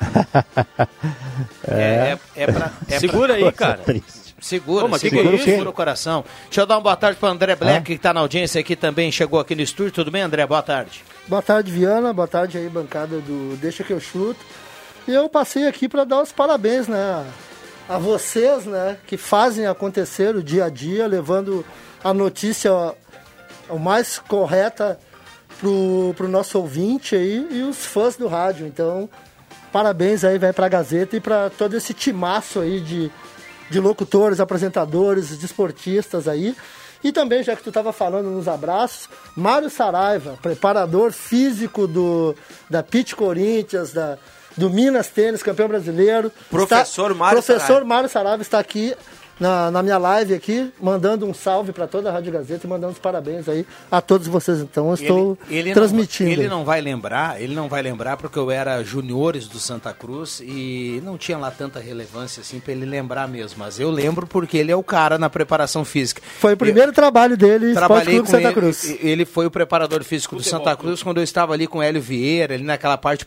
É, 1.68 2.18
é, 2.36 2.42
é 2.42 2.46
pra, 2.52 2.70
é 2.88 2.98
Segura 2.98 3.34
aí, 3.34 3.42
Coisa 3.42 3.56
cara. 3.56 3.78
triste. 3.78 4.21
Segura, 4.42 4.86
Ô, 4.86 4.98
segura, 4.98 5.22
que 5.22 5.28
é 5.28 5.34
isso? 5.36 5.44
segura 5.44 5.70
o 5.70 5.72
coração. 5.72 6.24
Deixa 6.46 6.60
eu 6.62 6.66
dar 6.66 6.74
uma 6.74 6.80
boa 6.80 6.96
tarde 6.96 7.16
pro 7.16 7.28
André 7.28 7.54
Black, 7.54 7.84
que 7.84 7.98
tá 7.98 8.12
na 8.12 8.20
audiência 8.20 8.60
aqui 8.60 8.74
também, 8.74 9.10
chegou 9.12 9.38
aqui 9.38 9.54
no 9.54 9.62
estúdio. 9.62 9.92
Tudo 9.92 10.10
bem, 10.10 10.20
André? 10.20 10.44
Boa 10.44 10.62
tarde. 10.62 11.04
Boa 11.28 11.40
tarde, 11.40 11.70
Viana. 11.70 12.12
Boa 12.12 12.26
tarde 12.26 12.58
aí, 12.58 12.68
bancada 12.68 13.20
do 13.20 13.56
Deixa 13.58 13.84
que 13.84 13.92
eu 13.92 14.00
chuto. 14.00 14.44
E 15.06 15.12
eu 15.14 15.28
passei 15.28 15.66
aqui 15.68 15.88
para 15.88 16.04
dar 16.04 16.20
os 16.22 16.32
parabéns, 16.32 16.88
né, 16.88 17.24
a 17.88 17.98
vocês, 17.98 18.64
né, 18.66 18.96
que 19.06 19.16
fazem 19.16 19.66
acontecer 19.66 20.34
o 20.34 20.42
dia 20.42 20.64
a 20.64 20.68
dia, 20.68 21.06
levando 21.06 21.64
a 22.02 22.12
notícia 22.12 22.70
o 23.68 23.78
mais 23.78 24.18
correta 24.18 24.98
pro, 25.60 26.14
pro 26.16 26.28
nosso 26.28 26.58
ouvinte 26.58 27.14
aí 27.14 27.46
e 27.50 27.62
os 27.62 27.84
fãs 27.86 28.16
do 28.16 28.28
rádio. 28.28 28.66
Então, 28.66 29.08
parabéns 29.72 30.24
aí, 30.24 30.38
vai 30.38 30.52
pra 30.52 30.68
Gazeta 30.68 31.16
e 31.16 31.20
para 31.20 31.50
todo 31.50 31.76
esse 31.76 31.94
timaço 31.94 32.60
aí 32.60 32.80
de, 32.80 33.10
de 33.72 33.80
locutores, 33.80 34.38
apresentadores, 34.38 35.36
desportistas 35.38 36.28
aí. 36.28 36.54
E 37.02 37.10
também, 37.10 37.42
já 37.42 37.56
que 37.56 37.62
tu 37.64 37.70
estava 37.70 37.92
falando 37.92 38.30
nos 38.30 38.46
abraços, 38.46 39.08
Mário 39.34 39.68
Saraiva, 39.68 40.38
preparador 40.40 41.10
físico 41.10 41.86
do, 41.88 42.36
da 42.70 42.82
Pit 42.82 43.16
Corinthians, 43.16 43.92
da, 43.92 44.18
do 44.56 44.70
Minas 44.70 45.08
Tênis, 45.08 45.42
campeão 45.42 45.66
brasileiro. 45.66 46.30
Professor 46.48 47.10
Está- 47.10 47.18
Mário 47.18 47.38
Professor 47.42 47.60
Saraiva. 47.66 47.84
Mário 47.86 48.08
Saraiva 48.08 48.42
está 48.42 48.58
aqui 48.60 48.94
na, 49.42 49.72
na 49.72 49.82
minha 49.82 49.98
live 49.98 50.34
aqui, 50.34 50.72
mandando 50.80 51.26
um 51.26 51.34
salve 51.34 51.72
para 51.72 51.88
toda 51.88 52.08
a 52.08 52.12
Rádio 52.12 52.32
Gazeta 52.32 52.64
e 52.64 52.70
mandando 52.70 52.92
os 52.92 52.98
parabéns 53.00 53.48
aí 53.48 53.66
a 53.90 54.00
todos 54.00 54.28
vocês. 54.28 54.60
Então, 54.60 54.88
eu 54.88 54.94
estou 54.94 55.38
ele 55.50 55.74
transmitindo. 55.74 56.30
Não, 56.30 56.38
ele 56.38 56.48
não 56.48 56.64
vai 56.64 56.80
lembrar, 56.80 57.42
ele 57.42 57.52
não 57.52 57.68
vai 57.68 57.82
lembrar 57.82 58.16
porque 58.16 58.38
eu 58.38 58.52
era 58.52 58.82
juniores 58.84 59.48
do 59.48 59.58
Santa 59.58 59.92
Cruz 59.92 60.40
e 60.40 61.02
não 61.04 61.18
tinha 61.18 61.36
lá 61.36 61.50
tanta 61.50 61.80
relevância 61.80 62.40
assim 62.40 62.60
para 62.60 62.72
ele 62.72 62.86
lembrar 62.86 63.26
mesmo. 63.26 63.58
Mas 63.58 63.80
eu 63.80 63.90
lembro 63.90 64.28
porque 64.28 64.56
ele 64.56 64.70
é 64.70 64.76
o 64.76 64.82
cara 64.82 65.18
na 65.18 65.28
preparação 65.28 65.84
física. 65.84 66.22
Foi 66.38 66.52
o 66.52 66.56
primeiro 66.56 66.92
trabalho 66.92 67.36
dele, 67.36 67.74
Trabalhei 67.74 68.14
Clube 68.14 68.20
com 68.20 68.26
Santa 68.26 68.48
ele, 68.48 68.54
Cruz. 68.54 68.96
Ele 69.00 69.24
foi 69.24 69.46
o 69.46 69.50
preparador 69.50 70.04
físico 70.04 70.36
do 70.36 70.42
Santa 70.44 70.76
Cruz 70.76 71.02
quando 71.02 71.18
eu 71.18 71.24
estava 71.24 71.52
ali 71.52 71.66
com 71.66 71.78
o 71.78 71.82
Hélio 71.82 72.00
Vieira, 72.00 72.54
ali 72.54 72.62
naquela 72.62 72.96
parte 72.96 73.26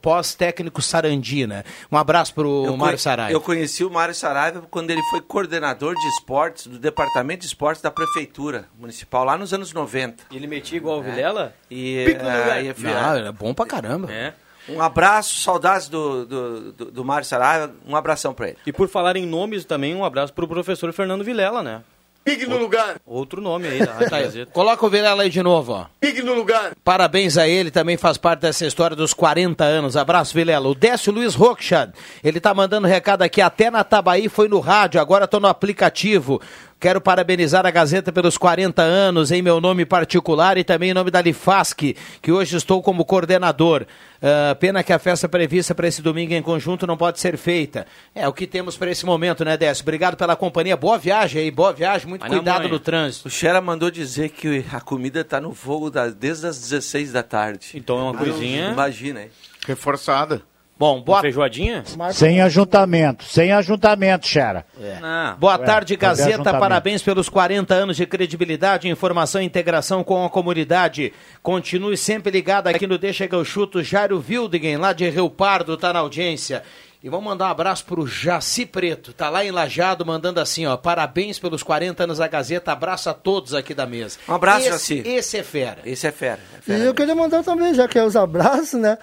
pós-técnico 0.00 0.80
Sarandi, 0.80 1.46
né? 1.46 1.62
Um 1.92 1.98
abraço 1.98 2.32
pro 2.32 2.64
Eu 2.64 2.76
Mário 2.76 2.98
Saraiva. 2.98 3.32
Eu 3.32 3.40
conheci 3.42 3.84
o 3.84 3.90
Mário 3.90 4.14
Saraiva 4.14 4.62
quando 4.70 4.90
ele 4.90 5.02
foi 5.10 5.20
coordenador 5.20 5.94
de 5.94 6.06
esportes 6.08 6.66
do 6.66 6.78
Departamento 6.78 7.40
de 7.40 7.46
Esportes 7.46 7.82
da 7.82 7.90
Prefeitura 7.90 8.66
Municipal, 8.78 9.24
lá 9.24 9.36
nos 9.36 9.52
anos 9.52 9.72
90. 9.72 10.24
E 10.30 10.36
ele 10.36 10.46
metia 10.46 10.76
igual 10.76 10.98
o 11.00 11.02
Vilela? 11.02 11.54
E, 11.70 12.04
Pico 12.06 12.22
no 12.24 12.30
lugar. 12.30 12.64
e- 12.64 12.74
Não, 12.78 13.16
era 13.16 13.32
bom 13.32 13.52
pra 13.52 13.66
caramba. 13.66 14.12
É. 14.12 14.32
Um 14.68 14.80
abraço, 14.80 15.36
saudades 15.40 15.88
do, 15.88 16.24
do, 16.26 16.72
do, 16.72 16.84
do 16.92 17.04
Mário 17.04 17.26
Saraiva, 17.26 17.72
um 17.86 17.96
abração 17.96 18.32
pra 18.32 18.48
ele. 18.48 18.58
E 18.64 18.72
por 18.72 18.88
falar 18.88 19.16
em 19.16 19.26
nomes 19.26 19.64
também, 19.64 19.94
um 19.96 20.04
abraço 20.04 20.32
pro 20.32 20.46
professor 20.46 20.92
Fernando 20.92 21.24
Vilela, 21.24 21.62
né? 21.62 21.82
Pique 22.24 22.46
no 22.46 22.58
lugar. 22.58 22.96
Outro 23.06 23.40
nome 23.40 23.66
aí 23.66 23.78
da 23.78 23.92
Rádio 23.92 24.10
Tá. 24.10 24.20
Gazeta. 24.20 24.52
Coloca 24.52 24.84
o 24.86 24.90
Vilela 24.90 25.22
aí 25.22 25.30
de 25.30 25.42
novo, 25.42 25.72
ó. 25.72 25.86
Pique 25.98 26.22
no 26.22 26.34
lugar. 26.34 26.72
Parabéns 26.84 27.38
a 27.38 27.48
ele, 27.48 27.70
também 27.70 27.96
faz 27.96 28.18
parte 28.18 28.40
dessa 28.40 28.66
história 28.66 28.94
dos 28.94 29.14
40 29.14 29.64
anos. 29.64 29.96
Abraço, 29.96 30.34
Vilela. 30.34 30.68
O 30.68 30.74
Décio 30.74 31.12
Luiz 31.12 31.34
Rochad, 31.34 31.90
ele 32.22 32.38
tá 32.38 32.52
mandando 32.52 32.86
recado 32.86 33.22
aqui, 33.22 33.40
até 33.40 33.70
na 33.70 33.82
Tabaí 33.82 34.28
foi 34.28 34.48
no 34.48 34.60
rádio, 34.60 35.00
agora 35.00 35.26
tô 35.26 35.40
no 35.40 35.48
aplicativo. 35.48 36.40
Quero 36.78 37.00
parabenizar 37.00 37.66
a 37.66 37.70
Gazeta 37.70 38.10
pelos 38.10 38.38
40 38.38 38.80
anos, 38.80 39.30
em 39.30 39.42
meu 39.42 39.60
nome 39.60 39.84
particular 39.84 40.56
e 40.56 40.64
também 40.64 40.90
em 40.90 40.94
nome 40.94 41.10
da 41.10 41.20
Lifasc, 41.20 41.94
que 42.22 42.32
hoje 42.32 42.56
estou 42.56 42.82
como 42.82 43.04
coordenador. 43.04 43.84
Ah, 44.22 44.54
pena 44.54 44.82
que 44.82 44.92
a 44.92 44.98
festa 44.98 45.28
prevista 45.28 45.74
para 45.74 45.88
esse 45.88 46.02
domingo 46.02 46.34
em 46.34 46.42
conjunto 46.42 46.86
não 46.86 46.96
pode 46.96 47.18
ser 47.20 47.38
feita. 47.38 47.86
É 48.14 48.28
o 48.28 48.32
que 48.32 48.46
temos 48.46 48.76
para 48.76 48.90
esse 48.90 49.06
momento, 49.06 49.44
né, 49.44 49.56
Décio? 49.56 49.82
Obrigado 49.82 50.16
pela 50.16 50.36
companhia. 50.36 50.76
Boa 50.76 50.98
viagem 50.98 51.42
aí, 51.42 51.50
boa 51.50 51.72
viagem, 51.72 52.06
muito 52.06 52.22
na 52.22 52.28
cuidado 52.28 52.68
no 52.68 52.78
trânsito. 52.78 53.28
O 53.28 53.30
Xera 53.30 53.60
mandou 53.60 53.90
dizer 53.90 54.28
que 54.28 54.64
a 54.72 54.80
comida 54.80 55.24
tá 55.24 55.40
no 55.40 55.54
fogo 55.54 55.90
da- 55.90 56.08
desde 56.08 56.46
as 56.46 56.58
16 56.60 57.12
da 57.12 57.22
tarde. 57.22 57.68
Então 57.74 57.98
é 57.98 58.02
uma 58.02 58.14
coisinha- 58.14 58.70
Imagina, 58.72 59.22
hein? 59.22 59.30
Reforçada. 59.66 60.42
Bom, 60.80 61.02
boa 61.02 61.20
feijoadinha? 61.20 61.84
Sem 62.10 62.40
ajuntamento, 62.40 63.22
sem 63.24 63.52
ajuntamento, 63.52 64.26
Xera. 64.26 64.64
Não. 64.98 65.36
Boa 65.36 65.58
Ué, 65.58 65.66
tarde, 65.66 65.94
Gazeta. 65.94 66.54
Parabéns 66.58 67.02
pelos 67.02 67.28
40 67.28 67.74
anos 67.74 67.98
de 67.98 68.06
credibilidade, 68.06 68.88
informação 68.88 69.42
e 69.42 69.44
integração 69.44 70.02
com 70.02 70.24
a 70.24 70.30
comunidade. 70.30 71.12
Continue 71.42 71.98
sempre 71.98 72.32
ligado 72.32 72.68
aqui 72.68 72.86
no 72.86 72.96
Deixa 72.96 73.28
que 73.28 73.34
eu 73.34 73.44
chuto. 73.44 73.82
Jairo 73.82 74.24
Wildingen, 74.26 74.78
lá 74.78 74.94
de 74.94 75.06
Rio 75.10 75.28
Pardo, 75.28 75.76
tá 75.76 75.92
na 75.92 75.98
audiência. 75.98 76.62
E 77.04 77.10
vamos 77.10 77.26
mandar 77.26 77.48
um 77.48 77.50
abraço 77.50 77.84
pro 77.84 78.06
Jaci 78.06 78.64
Preto, 78.64 79.12
tá 79.12 79.28
lá 79.28 79.44
em 79.44 79.50
Lajado, 79.50 80.04
mandando 80.06 80.40
assim, 80.40 80.64
ó, 80.66 80.78
parabéns 80.78 81.38
pelos 81.38 81.62
40 81.62 82.04
anos 82.04 82.18
da 82.18 82.28
Gazeta, 82.28 82.72
abraço 82.72 83.08
a 83.10 83.14
todos 83.14 83.52
aqui 83.54 83.74
da 83.74 83.86
mesa. 83.86 84.18
Um 84.26 84.34
abraço, 84.34 84.60
esse, 84.68 84.96
Jaci. 84.96 85.02
Esse 85.08 85.36
é 85.38 85.42
fera. 85.42 85.78
Esse 85.84 86.06
é 86.06 86.12
fera. 86.12 86.40
é 86.54 86.58
E 86.58 86.62
fera. 86.62 86.78
eu 86.84 86.94
queria 86.94 87.14
mandar 87.14 87.42
também, 87.42 87.72
já 87.74 87.86
que 87.86 87.98
é 87.98 88.04
os 88.04 88.16
abraços, 88.16 88.80
né? 88.80 88.96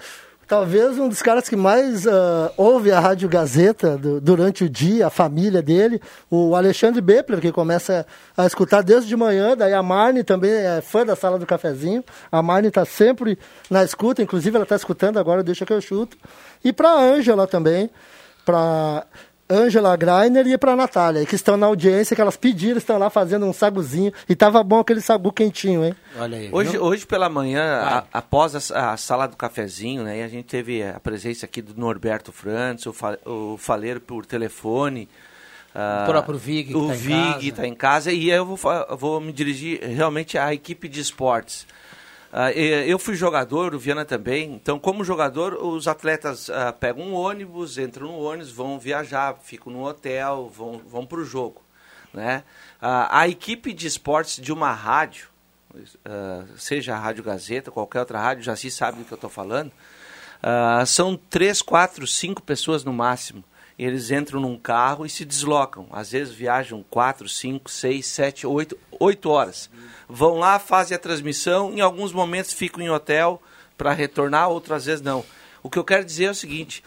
Talvez 0.48 0.98
um 0.98 1.10
dos 1.10 1.20
caras 1.20 1.46
que 1.46 1.54
mais 1.54 2.06
ah, 2.06 2.50
ouve 2.56 2.90
a 2.90 2.98
Rádio 2.98 3.28
Gazeta 3.28 3.98
do- 3.98 4.18
durante 4.18 4.64
o 4.64 4.68
dia, 4.70 5.06
a 5.06 5.10
família 5.10 5.60
dele, 5.60 6.00
o 6.30 6.56
Alexandre 6.56 7.02
Bepler, 7.02 7.38
que 7.38 7.52
começa 7.52 8.06
a 8.34 8.46
escutar 8.46 8.82
desde 8.82 9.08
de 9.10 9.14
manhã, 9.16 9.54
daí 9.54 9.74
a 9.74 9.82
Marne 9.82 10.24
também 10.24 10.50
é 10.50 10.80
fã 10.80 11.04
da 11.04 11.14
Sala 11.14 11.38
do 11.38 11.44
Cafezinho, 11.44 12.02
a 12.32 12.40
Marne 12.42 12.68
está 12.68 12.86
sempre 12.86 13.38
na 13.68 13.84
escuta, 13.84 14.22
inclusive 14.22 14.56
ela 14.56 14.62
está 14.64 14.76
escutando 14.76 15.18
agora, 15.18 15.42
deixa 15.42 15.66
que 15.66 15.72
eu 15.72 15.82
chuto. 15.82 16.16
E 16.64 16.72
para 16.72 16.88
a 16.88 16.98
Ângela 16.98 17.46
também, 17.46 17.90
para 18.42 19.04
Ângela 19.50 19.96
Greiner 19.96 20.46
e 20.46 20.58
para 20.58 20.72
a 20.72 20.76
Natália, 20.76 21.24
que 21.24 21.34
estão 21.34 21.56
na 21.56 21.66
audiência, 21.66 22.14
que 22.14 22.20
elas 22.20 22.36
pediram, 22.36 22.76
estão 22.78 22.98
lá 22.98 23.08
fazendo 23.08 23.46
um 23.46 23.52
saguzinho, 23.52 24.12
e 24.28 24.34
tava 24.36 24.62
bom 24.62 24.80
aquele 24.80 25.00
sagu 25.00 25.32
quentinho, 25.32 25.84
hein? 25.84 25.94
Olha 26.18 26.36
aí. 26.36 26.48
Hoje, 26.52 26.78
hoje 26.78 27.06
pela 27.06 27.28
manhã, 27.28 27.80
a- 27.82 28.04
após 28.12 28.72
a, 28.72 28.92
a 28.92 28.96
sala 28.96 29.26
do 29.26 29.36
cafezinho, 29.36 30.02
né, 30.02 30.18
e 30.18 30.22
a 30.22 30.28
gente 30.28 30.44
teve 30.46 30.82
a 30.82 31.00
presença 31.00 31.46
aqui 31.46 31.62
do 31.62 31.78
Norberto 31.80 32.30
Frantz, 32.32 32.84
o, 32.86 32.92
fa, 32.92 33.18
o 33.24 33.56
Faleiro 33.56 34.00
por 34.00 34.26
telefone. 34.26 35.08
ah, 35.74 36.04
próprio 36.06 36.36
Vig, 36.38 36.68
que 36.68 36.76
O 36.76 36.88
tá 36.88 36.94
em 36.94 36.96
Vig 36.98 37.32
casa. 37.32 37.48
está 37.48 37.66
em 37.66 37.74
casa 37.74 38.12
e 38.12 38.28
eu 38.30 38.44
vou, 38.44 38.58
vou 38.98 39.20
me 39.20 39.32
dirigir 39.32 39.80
realmente 39.82 40.36
à 40.36 40.52
equipe 40.52 40.88
de 40.88 41.00
esportes. 41.00 41.66
Ah, 42.30 42.52
eu 42.52 42.98
fui 42.98 43.14
jogador, 43.14 43.74
o 43.74 43.78
Viana 43.78 44.04
também. 44.04 44.52
Então, 44.52 44.78
como 44.78 45.02
jogador, 45.02 45.54
os 45.54 45.88
atletas 45.88 46.50
ah, 46.50 46.72
pegam 46.72 47.04
um 47.04 47.14
ônibus, 47.14 47.78
entram 47.78 48.08
no 48.08 48.18
ônibus, 48.18 48.52
vão 48.52 48.78
viajar, 48.78 49.38
ficam 49.42 49.72
no 49.72 49.84
hotel, 49.84 50.50
vão, 50.54 50.78
vão 50.86 51.06
para 51.06 51.18
o 51.18 51.24
jogo. 51.24 51.62
Né? 52.12 52.44
Ah, 52.80 53.20
a 53.20 53.28
equipe 53.28 53.72
de 53.72 53.86
esportes 53.86 54.42
de 54.42 54.52
uma 54.52 54.72
rádio, 54.72 55.28
ah, 56.04 56.44
seja 56.56 56.94
a 56.94 56.98
Rádio 56.98 57.24
Gazeta, 57.24 57.70
qualquer 57.70 58.00
outra 58.00 58.20
rádio, 58.20 58.44
já 58.44 58.54
se 58.54 58.70
sabe 58.70 58.98
do 58.98 59.04
que 59.04 59.12
eu 59.12 59.16
estou 59.16 59.30
falando, 59.30 59.72
são 60.86 61.16
três, 61.16 61.60
quatro, 61.60 62.06
cinco 62.06 62.40
pessoas 62.40 62.84
no 62.84 62.92
máximo. 62.92 63.42
Eles 63.78 64.10
entram 64.10 64.40
num 64.40 64.58
carro 64.58 65.06
e 65.06 65.10
se 65.10 65.24
deslocam. 65.24 65.86
Às 65.92 66.10
vezes 66.10 66.34
viajam 66.34 66.84
quatro, 66.90 67.28
cinco, 67.28 67.70
seis, 67.70 68.06
sete, 68.06 68.46
oito, 68.46 68.76
oito 68.98 69.30
horas. 69.30 69.70
Vão 70.08 70.36
lá, 70.38 70.58
fazem 70.58 70.96
a 70.96 70.98
transmissão, 70.98 71.72
em 71.72 71.80
alguns 71.80 72.12
momentos 72.12 72.52
ficam 72.52 72.82
em 72.82 72.90
hotel 72.90 73.40
para 73.76 73.92
retornar, 73.92 74.48
outras 74.48 74.86
vezes 74.86 75.00
não. 75.00 75.24
O 75.62 75.70
que 75.70 75.78
eu 75.78 75.84
quero 75.84 76.04
dizer 76.04 76.24
é 76.24 76.30
o 76.30 76.34
seguinte: 76.34 76.82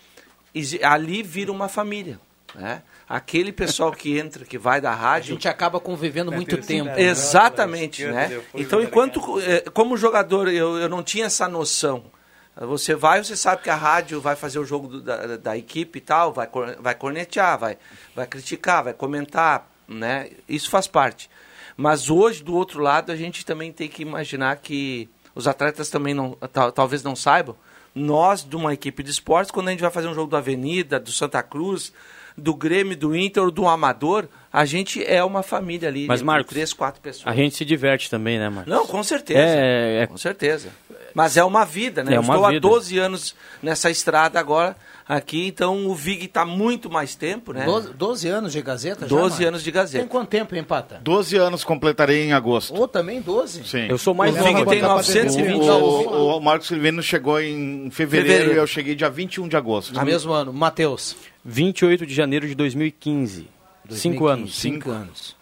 ali 0.84 1.23
vira 1.23 1.51
uma 1.51 1.69
família. 1.69 2.19
Né? 2.54 2.82
Aquele 3.08 3.54
pessoal 3.54 3.93
que 3.93 4.17
entra, 4.17 4.43
que 4.43 4.58
vai 4.58 4.82
da 4.82 4.91
A 4.91 4.95
rádio. 4.95 5.34
gente 5.34 5.47
acaba 5.47 5.80
convivendo 5.80 6.32
muito 6.32 6.58
tempo. 6.58 6.89
Exatamente, 6.97 8.06
né? 8.06 8.41
Então, 8.54 8.82
enquanto 8.82 9.39
eh, 9.39 9.63
como 9.73 9.95
jogador 9.95 10.49
eu, 10.49 10.77
eu 10.77 10.89
não 10.89 11.01
tinha 11.01 11.25
essa 11.25 11.47
noção. 11.47 12.04
Você 12.56 12.94
vai, 12.96 13.24
você 13.24 13.36
sabe 13.36 13.64
que 13.64 13.70
a 13.70 13.76
rádio 13.76 14.20
vai 14.20 14.36
fazer 14.36 14.60
o 14.60 14.66
jogo 14.66 14.88
do- 14.88 15.02
da, 15.02 15.38
da 15.38 15.58
equipe 15.58 15.98
e 16.00 16.02
tal, 16.02 16.34
vai, 16.34 16.50
vai 16.80 16.94
cornetear, 16.94 17.58
vai, 17.58 17.78
vai 18.16 18.28
criticar, 18.28 18.84
vai 18.84 18.94
comentar, 18.94 19.70
né? 19.88 20.30
Isso 20.50 20.70
faz 20.70 20.86
parte. 20.86 21.30
Mas 21.78 22.10
hoje, 22.10 22.44
do 22.44 22.54
outro 22.54 22.82
lado, 22.82 23.12
a 23.12 23.16
gente 23.16 23.46
também 23.46 23.72
tem 23.72 23.88
que 23.88 24.02
imaginar 24.02 24.58
que 24.58 25.10
os 25.34 25.48
atletas 25.48 25.90
também 25.90 26.14
não, 26.14 26.32
tal- 26.52 26.72
talvez 26.72 27.02
não 27.04 27.16
saibam. 27.16 27.56
Nós, 27.96 28.44
de 28.48 28.56
uma 28.56 28.74
equipe 28.74 29.02
de 29.02 29.12
esportes, 29.12 29.50
quando 29.52 29.70
a 29.70 29.72
gente 29.72 29.82
vai 29.82 29.90
fazer 29.92 30.08
um 30.08 30.14
jogo 30.14 30.30
do 30.30 30.38
Avenida, 30.38 31.00
do 31.00 31.12
Santa 31.12 31.42
Cruz, 31.42 31.92
do 32.38 32.54
Grêmio, 32.54 32.96
do 32.96 33.16
Inter 33.16 33.44
ou 33.44 33.52
do 33.52 33.68
Amador, 33.68 34.28
a 34.52 34.64
gente 34.66 35.04
é 35.06 35.24
uma 35.24 35.42
família 35.44 35.90
ali, 35.90 36.06
Mas, 36.08 36.20
de 36.20 36.26
Marcos, 36.26 36.50
três, 36.54 36.74
quatro 36.74 37.02
pessoas. 37.02 37.28
A 37.28 37.36
gente 37.36 37.56
se 37.56 37.66
diverte 37.66 38.10
também, 38.10 38.38
né, 38.40 38.50
Marcos? 38.50 38.72
Não, 38.72 38.86
com 38.86 39.02
certeza. 39.04 39.40
É, 39.40 40.04
é- 40.04 40.08
Com 40.08 40.18
certeza. 40.18 40.70
Mas 41.13 41.38
é 41.38 41.43
uma 41.43 41.65
vida, 41.65 42.04
né? 42.04 42.13
É 42.13 42.17
Eu 42.17 42.21
uma 42.21 42.36
estou 42.36 42.47
vida. 42.50 42.67
há 42.67 42.69
12 42.71 42.97
anos 43.00 43.36
nessa 43.62 43.89
estrada 43.89 44.39
agora, 44.39 44.76
aqui, 45.08 45.47
então 45.47 45.88
o 45.88 45.93
Vig 45.95 46.26
está 46.26 46.45
muito 46.45 46.89
mais 46.89 47.15
tempo, 47.15 47.52
né? 47.54 47.65
12, 47.65 47.93
12 47.93 48.28
anos 48.30 48.52
de 48.54 48.62
Gazeta 48.62 49.02
já, 49.02 49.08
12 49.10 49.21
Marcos? 49.30 49.45
anos 49.47 49.63
de 49.63 49.71
Gazeta. 49.71 50.00
Tem 50.04 50.08
quanto 50.08 50.30
tempo, 50.30 50.56
hein, 50.56 50.63
Pata? 50.63 51.02
12 51.04 51.36
anos 51.38 51.63
completarei 51.63 52.24
em 52.24 52.34
agosto. 52.34 52.74
Ou 52.74 52.88
também 52.88 53.21
12? 53.21 53.63
Sim. 53.65 53.88
Eu 53.89 53.97
sou 53.97 54.13
mais 54.13 54.34
O 54.34 54.38
novo 54.38 54.47
Vig 54.54 54.65
tem 54.69 54.82
920 54.82 55.58
O, 55.60 55.62
anos. 55.71 55.71
o, 56.06 56.38
o 56.38 56.39
Marcos 56.39 56.67
Silvino 56.67 57.04
chegou 57.04 57.39
em 57.41 57.89
fevereiro, 57.91 58.28
Fevereiro. 58.30 58.54
e 58.54 58.58
eu 58.62 58.67
cheguei 58.67 58.95
dia 58.95 59.10
21 59.10 59.47
de 59.47 59.58
agosto. 59.58 59.93
No 59.93 60.06
mesmo 60.06 60.32
ano. 60.32 60.54
Matheus. 60.54 61.15
28 61.43 62.06
de 62.06 62.13
janeiro 62.13 62.47
de 62.47 62.56
2015. 62.56 63.47
Cinco 63.89 64.26
2015, 64.26 64.32
anos. 64.32 64.56
Cinco 64.56 64.91
anos. 64.91 65.36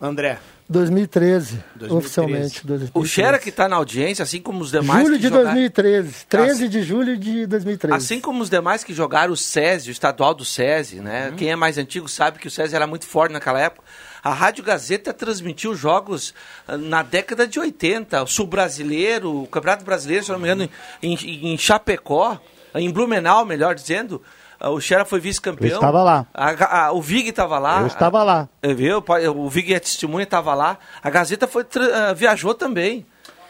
André. 0.00 0.38
2013, 0.68 1.62
2013. 1.76 1.94
oficialmente. 1.94 2.66
2013. 2.66 2.90
O 2.94 3.04
Xera 3.06 3.38
que 3.38 3.50
está 3.50 3.68
na 3.68 3.76
audiência, 3.76 4.22
assim 4.22 4.40
como 4.40 4.60
os 4.60 4.70
demais 4.72 5.02
Julho 5.04 5.14
que 5.16 5.22
de 5.22 5.28
jogaram- 5.28 5.44
2013. 5.52 6.26
13 6.28 6.68
de 6.68 6.82
julho 6.82 7.16
de 7.16 7.46
2013. 7.46 7.96
Assim 7.96 8.20
como 8.20 8.42
os 8.42 8.50
demais 8.50 8.82
que 8.82 8.92
jogaram 8.92 9.32
o 9.32 9.36
SESI, 9.36 9.90
o 9.90 9.92
estadual 9.92 10.34
do 10.34 10.44
SESI, 10.44 10.96
né? 10.96 11.28
Uhum. 11.30 11.36
Quem 11.36 11.50
é 11.50 11.56
mais 11.56 11.78
antigo 11.78 12.08
sabe 12.08 12.38
que 12.38 12.48
o 12.48 12.50
SESI 12.50 12.74
era 12.74 12.86
muito 12.86 13.06
forte 13.06 13.32
naquela 13.32 13.60
época. 13.60 13.82
A 14.24 14.32
Rádio 14.34 14.64
Gazeta 14.64 15.12
transmitiu 15.14 15.74
jogos 15.76 16.34
ah, 16.66 16.76
na 16.76 17.02
década 17.04 17.46
de 17.46 17.60
80, 17.60 18.24
o 18.24 18.26
Sul 18.26 18.46
Brasileiro, 18.46 19.42
o 19.42 19.46
Campeonato 19.46 19.84
Brasileiro, 19.84 20.24
se 20.24 20.32
não 20.32 20.38
me 20.40 20.46
engano, 20.46 20.68
em, 21.00 21.14
em 21.52 21.56
Chapecó, 21.56 22.40
em 22.74 22.90
Blumenau, 22.90 23.44
melhor 23.46 23.74
dizendo. 23.76 24.20
Ah, 24.58 24.70
O 24.70 24.80
Xera 24.80 25.04
foi 25.04 25.20
vice-campeão. 25.20 25.68
Eu 25.70 25.74
estava 25.76 26.02
lá. 26.02 26.26
A- 26.34 26.86
a- 26.86 26.92
o 26.92 27.00
Vig 27.02 27.28
estava 27.28 27.58
lá. 27.58 27.80
Eu 27.80 27.86
estava 27.86 28.22
lá. 28.24 28.48
É, 28.62 28.72
Viu? 28.74 29.02
O 29.34 29.48
Vig 29.48 29.72
é 29.74 29.78
testemunha, 29.80 30.24
estava 30.24 30.54
lá. 30.54 30.78
A 31.02 31.10
Gazeta 31.10 31.46
foi 31.46 31.64
ah, 31.94 32.12
viajou 32.14 32.54
também, 32.54 33.04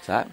sabe? 0.04 0.30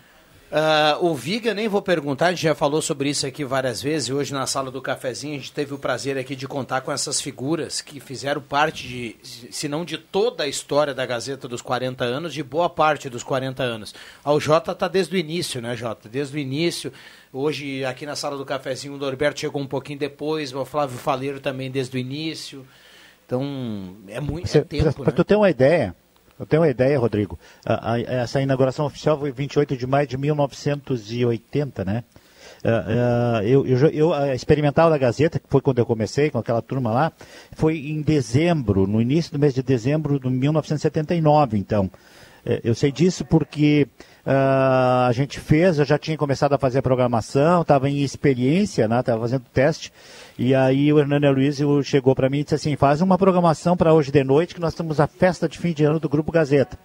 Uh, 0.54 1.04
o 1.04 1.16
Viga, 1.16 1.52
nem 1.52 1.68
vou 1.68 1.82
perguntar, 1.82 2.28
a 2.28 2.30
gente 2.30 2.44
já 2.44 2.54
falou 2.54 2.80
sobre 2.80 3.10
isso 3.10 3.26
aqui 3.26 3.44
várias 3.44 3.82
vezes. 3.82 4.12
Hoje 4.12 4.32
na 4.32 4.46
sala 4.46 4.70
do 4.70 4.80
cafezinho 4.84 5.34
a 5.34 5.38
gente 5.40 5.52
teve 5.52 5.74
o 5.74 5.80
prazer 5.80 6.16
aqui 6.16 6.36
de 6.36 6.48
contar 6.48 6.82
com 6.82 6.92
essas 6.92 7.20
figuras 7.20 7.82
que 7.82 8.00
fizeram 8.00 8.40
parte 8.40 8.88
de, 8.88 9.16
se 9.24 9.68
não 9.68 9.84
de 9.84 9.98
toda 9.98 10.44
a 10.44 10.48
história 10.48 10.94
da 10.94 11.08
Gazeta 11.08 11.48
dos 11.48 11.60
40 11.60 12.04
anos, 12.04 12.36
de 12.36 12.44
boa 12.44 12.70
parte 12.70 13.10
dos 13.10 13.24
40 13.24 13.64
anos. 13.64 13.96
O 14.24 14.40
Jota 14.40 14.74
está 14.74 14.88
desde 14.88 15.16
o 15.16 15.18
início, 15.18 15.60
né, 15.60 15.76
Jota? 15.76 16.08
Desde 16.08 16.38
o 16.38 16.40
início. 16.40 16.94
Hoje 17.34 17.84
aqui 17.84 18.06
na 18.06 18.16
sala 18.16 18.38
do 18.38 18.46
cafezinho 18.46 18.94
o 18.94 18.98
Norberto 18.98 19.40
chegou 19.40 19.60
um 19.60 19.66
pouquinho 19.66 19.98
depois, 19.98 20.54
o 20.54 20.64
Flávio 20.66 21.00
Faleiro 21.00 21.40
também 21.40 21.72
desde 21.72 21.98
o 21.98 22.00
início. 22.00 22.64
Então 23.26 23.98
é 24.08 24.22
muito 24.22 24.56
é 24.56 24.62
tempo. 24.62 24.94
Para 24.94 25.06
né? 25.06 25.12
tu 25.16 25.24
ter 25.24 25.36
uma 25.36 25.50
ideia, 25.50 25.96
eu 26.40 26.46
tenho 26.46 26.62
uma 26.62 26.70
ideia, 26.70 26.98
Rodrigo. 27.00 27.38
A, 27.66 27.94
a, 27.94 28.00
essa 28.00 28.42
inauguração 28.42 28.86
oficial 28.86 29.20
foi 29.20 29.32
28 29.32 29.78
de 29.78 29.88
maio 29.88 30.08
de 30.08 30.18
1980, 30.18 31.86
né? 31.86 32.04
Uh, 32.64 32.70
uh, 32.70 33.44
eu, 33.44 33.68
eu, 33.68 33.78
eu 33.90 34.10
uh, 34.12 34.34
experimental 34.34 34.90
da 34.90 34.98
Gazeta, 34.98 35.38
que 35.38 35.48
foi 35.50 35.60
quando 35.60 35.80
eu 35.80 35.86
comecei 35.86 36.30
com 36.30 36.38
aquela 36.38 36.62
turma 36.62 36.92
lá, 36.92 37.12
foi 37.52 37.78
em 37.78 38.02
dezembro, 38.02 38.88
no 38.88 39.02
início 39.02 39.34
do 39.34 39.40
mês 39.40 39.54
de 39.54 39.62
dezembro 39.62 40.18
de 40.18 40.30
1979, 40.30 41.58
então. 41.58 41.86
Uh, 42.46 42.60
eu 42.64 42.74
sei 42.74 42.92
disso 42.92 43.26
porque 43.26 43.88
uh, 44.26 45.08
a 45.08 45.12
gente 45.14 45.40
fez, 45.40 45.80
eu 45.80 45.86
já 45.86 45.98
tinha 45.98 46.18
começado 46.18 46.54
a 46.54 46.58
fazer 46.58 46.80
a 46.80 46.82
programação, 46.82 47.62
estava 47.62 47.90
em 47.90 48.02
experiência, 48.04 48.84
estava 48.84 49.18
né, 49.18 49.22
fazendo 49.22 49.44
teste, 49.54 49.92
e 50.38 50.54
aí 50.56 50.92
o 50.92 51.00
Hernani 51.00 51.30
Luiz 51.30 51.60
chegou 51.84 52.16
para 52.16 52.30
mim 52.30 52.40
e 52.40 52.44
disse 52.44 52.56
assim, 52.56 52.76
faz 52.76 53.02
uma 53.02 53.18
programação 53.18 53.78
para 53.78 53.94
hoje 53.94 54.12
de 54.12 54.24
noite, 54.24 54.56
que 54.56 54.62
nós 54.62 54.74
temos 54.74 55.00
a 55.00 55.08
festa 55.08 55.48
de 55.48 55.58
fim 55.58 55.74
de 55.74 55.84
ano 55.84 56.00
do 56.00 56.10
Grupo 56.10 56.32
Gazeta. 56.32 56.78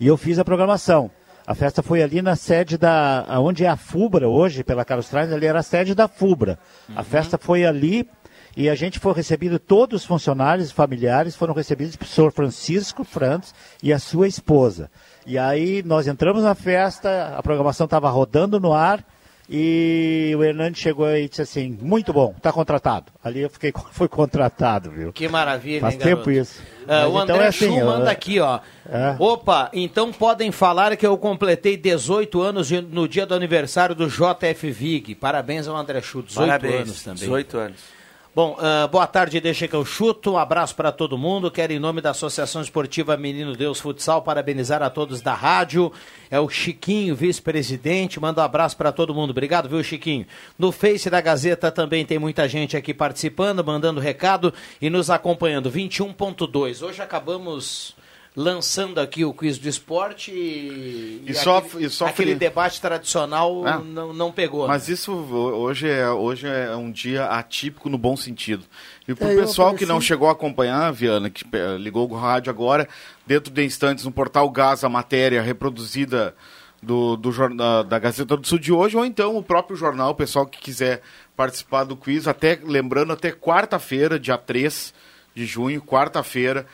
E 0.00 0.06
eu 0.06 0.16
fiz 0.16 0.38
a 0.38 0.44
programação. 0.44 1.10
A 1.46 1.54
festa 1.54 1.82
foi 1.82 2.02
ali 2.02 2.22
na 2.22 2.36
sede 2.36 2.78
da. 2.78 3.26
onde 3.40 3.64
é 3.64 3.68
a 3.68 3.76
FUBRA 3.76 4.28
hoje, 4.28 4.62
pela 4.62 4.84
Carlos 4.84 5.08
Traz, 5.08 5.32
ali 5.32 5.46
era 5.46 5.58
a 5.58 5.62
sede 5.62 5.94
da 5.94 6.06
FUBRA. 6.06 6.58
Uhum. 6.88 6.94
A 6.96 7.02
festa 7.02 7.36
foi 7.36 7.64
ali 7.64 8.08
e 8.56 8.68
a 8.68 8.74
gente 8.74 8.98
foi 8.98 9.12
recebido, 9.12 9.58
todos 9.58 10.02
os 10.02 10.06
funcionários 10.06 10.70
familiares 10.70 11.36
foram 11.36 11.54
recebidos 11.54 11.96
pelo 11.96 12.10
senhor 12.10 12.32
Francisco 12.32 13.04
Frantz 13.04 13.54
e 13.82 13.92
a 13.92 13.98
sua 13.98 14.26
esposa. 14.26 14.90
E 15.26 15.38
aí 15.38 15.82
nós 15.84 16.06
entramos 16.08 16.42
na 16.42 16.54
festa, 16.54 17.34
a 17.36 17.42
programação 17.42 17.84
estava 17.84 18.08
rodando 18.10 18.58
no 18.58 18.72
ar 18.72 19.04
e 19.52 20.32
o 20.38 20.44
Hernandes 20.44 20.80
chegou 20.80 21.10
e 21.10 21.28
disse 21.28 21.42
assim, 21.42 21.76
muito 21.82 22.12
bom, 22.12 22.32
está 22.36 22.52
contratado. 22.52 23.06
Ali 23.22 23.40
eu 23.40 23.50
fiquei, 23.50 23.72
foi 23.90 24.08
contratado, 24.08 24.90
viu? 24.90 25.12
Que 25.12 25.28
maravilha, 25.28 25.80
Faz 25.80 25.94
hein, 25.94 26.00
tempo 26.00 26.16
garoto? 26.26 26.30
isso. 26.30 26.62
Uh, 26.82 26.92
o 26.92 27.22
então 27.22 27.34
André 27.34 27.44
é 27.44 27.46
assim, 27.48 27.66
Chu 27.80 27.84
manda 27.84 28.04
eu- 28.06 28.10
aqui, 28.10 28.40
ó. 28.40 28.60
É. 28.88 29.16
Opa, 29.18 29.68
então 29.72 30.12
podem 30.12 30.50
falar 30.52 30.96
que 30.96 31.06
eu 31.06 31.16
completei 31.18 31.76
18 31.76 32.40
anos 32.40 32.68
de- 32.68 32.80
no 32.80 33.08
dia 33.08 33.26
do 33.26 33.34
aniversário 33.34 33.94
do 33.94 34.08
JF 34.08 34.70
Vig. 34.70 35.14
Parabéns 35.16 35.66
ao 35.68 35.76
André 35.76 36.00
Chu, 36.00 36.22
18 36.22 36.46
Parabéns, 36.48 36.74
anos 36.82 37.02
também. 37.02 37.18
18 37.20 37.58
anos. 37.58 37.99
Bom, 38.32 38.56
ah, 38.60 38.86
boa 38.86 39.08
tarde, 39.08 39.40
deixa 39.40 39.66
que 39.66 39.74
eu 39.74 39.84
chuto. 39.84 40.34
Um 40.34 40.38
abraço 40.38 40.76
para 40.76 40.92
todo 40.92 41.18
mundo. 41.18 41.50
Quero, 41.50 41.72
em 41.72 41.80
nome 41.80 42.00
da 42.00 42.10
Associação 42.10 42.62
Esportiva 42.62 43.16
Menino 43.16 43.56
Deus 43.56 43.80
Futsal, 43.80 44.22
parabenizar 44.22 44.84
a 44.84 44.88
todos 44.88 45.20
da 45.20 45.34
rádio. 45.34 45.92
É 46.30 46.38
o 46.38 46.48
Chiquinho, 46.48 47.16
vice-presidente. 47.16 48.20
Manda 48.20 48.40
um 48.40 48.44
abraço 48.44 48.76
para 48.76 48.92
todo 48.92 49.12
mundo. 49.12 49.30
Obrigado, 49.30 49.68
viu, 49.68 49.82
Chiquinho? 49.82 50.24
No 50.56 50.70
Face 50.70 51.10
da 51.10 51.20
Gazeta 51.20 51.72
também 51.72 52.06
tem 52.06 52.20
muita 52.20 52.48
gente 52.48 52.76
aqui 52.76 52.94
participando, 52.94 53.64
mandando 53.64 53.98
recado 53.98 54.54
e 54.80 54.88
nos 54.88 55.10
acompanhando. 55.10 55.68
21.2. 55.68 56.86
Hoje 56.86 57.02
acabamos 57.02 57.96
lançando 58.36 59.00
aqui 59.00 59.24
o 59.24 59.34
quiz 59.34 59.58
do 59.58 59.68
esporte 59.68 60.30
e, 60.30 61.22
E 61.26 61.34
só- 61.34 61.58
aquele, 61.58 61.86
e 61.86 61.90
só 61.90 62.06
aquele 62.06 62.30
fri- 62.30 62.38
debate 62.38 62.80
tradicional 62.80 63.66
Ah. 63.66 63.78
não, 63.78 64.12
não 64.12 64.30
pegou. 64.32 64.62
né? 64.62 64.68
Mas 64.68 64.88
isso 64.88 65.12
ho- 65.12 65.52
hoje 65.52 65.88
é, 65.88 66.08
hoje 66.08 66.46
é 66.46 66.74
um 66.76 66.90
dia 66.92 67.26
atípico 67.26 67.88
no 67.88 67.98
bom 67.98 68.16
sentido. 68.16 68.64
E 69.08 69.14
pro 69.14 69.26
É, 69.28 69.34
eu 69.34 69.40
pessoal 69.40 69.74
que 69.74 69.84
não 69.84 70.00
chegou 70.00 70.28
a 70.28 70.32
acompanhar, 70.32 70.92
Viana, 70.92 71.28
que 71.28 71.44
ligou 71.80 72.08
o 72.08 72.14
rádio 72.16 72.50
agora, 72.50 72.88
dentro 73.26 73.52
de 73.52 73.64
instantes 73.64 74.04
no 74.04 74.12
portal 74.12 74.48
Gás, 74.50 74.84
a 74.84 74.88
matéria 74.88 75.42
reproduzida 75.42 76.34
do, 76.82 77.16
do 77.16 77.32
jornal, 77.32 77.82
da 77.84 77.98
Gazeta 77.98 78.36
do 78.36 78.46
Sul 78.46 78.58
de 78.58 78.72
hoje, 78.72 78.96
ou 78.96 79.04
então 79.04 79.36
o 79.36 79.42
próprio 79.42 79.76
jornal, 79.76 80.10
o 80.12 80.14
pessoal 80.14 80.46
que 80.46 80.58
quiser 80.60 81.02
participar 81.36 81.84
do 81.84 81.96
quiz, 81.96 82.28
até 82.28 82.58
lembrando, 82.62 83.12
até 83.12 83.32
quarta-feira, 83.32 84.18
dia 84.20 84.38
3 84.38 84.94
de 85.34 85.44
junho, 85.44 85.82
quarta-feira, 85.82 86.64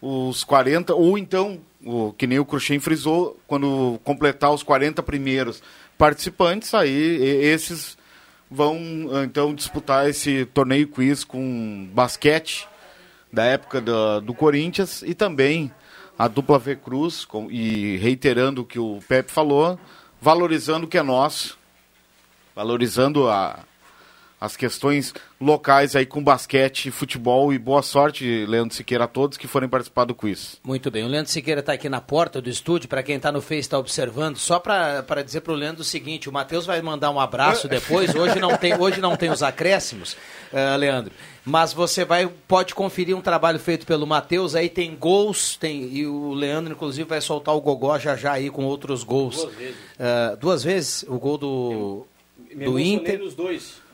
os 0.00 0.44
40, 0.44 0.94
ou 0.94 1.16
então, 1.16 1.58
o, 1.84 2.12
que 2.12 2.26
nem 2.26 2.38
o 2.38 2.44
Cruxem 2.44 2.78
frisou, 2.78 3.38
quando 3.46 3.98
completar 4.04 4.52
os 4.52 4.62
40 4.62 5.02
primeiros 5.02 5.62
participantes, 5.96 6.74
aí 6.74 6.92
esses 6.92 7.96
vão 8.50 8.78
ah, 9.12 9.24
então 9.24 9.54
disputar 9.54 10.08
esse 10.08 10.44
torneio 10.46 10.86
quiz 10.86 11.24
com 11.24 11.88
basquete 11.92 12.68
da 13.32 13.44
época 13.44 13.80
do, 13.80 14.20
do 14.20 14.34
Corinthians 14.34 15.02
e 15.02 15.14
também 15.14 15.72
a 16.18 16.28
dupla 16.28 16.58
V 16.58 16.76
Cruz, 16.76 17.24
com, 17.24 17.50
e 17.50 17.96
reiterando 17.98 18.62
o 18.62 18.64
que 18.64 18.78
o 18.78 19.00
Pepe 19.06 19.30
falou, 19.30 19.78
valorizando 20.20 20.86
o 20.86 20.88
que 20.88 20.96
é 20.96 21.02
nosso, 21.02 21.58
valorizando 22.54 23.28
a, 23.28 23.60
as 24.40 24.56
questões 24.56 25.14
locais 25.40 25.96
aí 25.96 26.04
com 26.04 26.22
basquete, 26.22 26.90
futebol 26.90 27.52
e 27.52 27.58
boa 27.58 27.82
sorte, 27.82 28.44
Leandro 28.46 28.74
Siqueira, 28.74 29.04
a 29.04 29.08
todos 29.08 29.38
que 29.38 29.46
forem 29.46 29.68
participar 29.68 30.04
do 30.04 30.14
quiz. 30.14 30.60
Muito 30.62 30.90
bem, 30.90 31.04
o 31.04 31.08
Leandro 31.08 31.30
Siqueira 31.32 31.60
está 31.60 31.72
aqui 31.72 31.88
na 31.88 32.00
porta 32.00 32.40
do 32.40 32.50
estúdio, 32.50 32.88
para 32.88 33.02
quem 33.02 33.16
está 33.16 33.32
no 33.32 33.40
Face 33.40 33.60
está 33.60 33.78
observando, 33.78 34.36
só 34.36 34.58
para 34.58 35.22
dizer 35.24 35.40
para 35.40 35.52
o 35.52 35.56
Leandro 35.56 35.80
o 35.80 35.84
seguinte, 35.84 36.28
o 36.28 36.32
Matheus 36.32 36.66
vai 36.66 36.82
mandar 36.82 37.10
um 37.10 37.18
abraço 37.18 37.66
depois, 37.66 38.14
hoje 38.14 38.38
não 38.38 38.56
tem, 38.56 38.78
hoje 38.78 39.00
não 39.00 39.16
tem 39.16 39.30
os 39.30 39.42
acréscimos, 39.42 40.16
eh, 40.52 40.76
Leandro, 40.76 41.12
mas 41.44 41.72
você 41.72 42.04
vai, 42.04 42.26
pode 42.46 42.74
conferir 42.74 43.16
um 43.16 43.22
trabalho 43.22 43.58
feito 43.58 43.86
pelo 43.86 44.06
Matheus, 44.06 44.54
aí 44.54 44.68
tem 44.68 44.94
gols, 44.94 45.56
tem, 45.56 45.84
e 45.84 46.06
o 46.06 46.34
Leandro 46.34 46.74
inclusive 46.74 47.08
vai 47.08 47.20
soltar 47.20 47.54
o 47.54 47.60
gogó 47.60 47.98
já 47.98 48.16
já 48.16 48.32
aí 48.32 48.50
com 48.50 48.64
outros 48.64 49.02
gols. 49.02 49.36
Duas 49.36 49.54
vezes. 49.54 49.76
Eh, 49.98 50.36
duas 50.38 50.62
vezes, 50.62 51.04
o 51.08 51.18
gol 51.18 51.38
do, 51.38 52.06
Me 52.54 52.64
do 52.66 52.78
Inter. 52.78 53.18
nos 53.18 53.34
dois. 53.34 53.85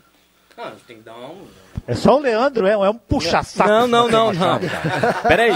Tem 0.87 0.97
que 0.99 1.03
dar 1.03 1.15
um... 1.17 1.39
É 1.87 1.95
só 1.95 2.17
o 2.17 2.21
Leandro, 2.21 2.67
é, 2.67 2.73
é 2.73 2.91
um 2.91 2.95
puxa-saco. 2.95 3.69
Não, 3.69 3.87
não, 3.89 4.09
não, 4.09 4.33
não. 4.33 4.61
Peraí. 5.27 5.53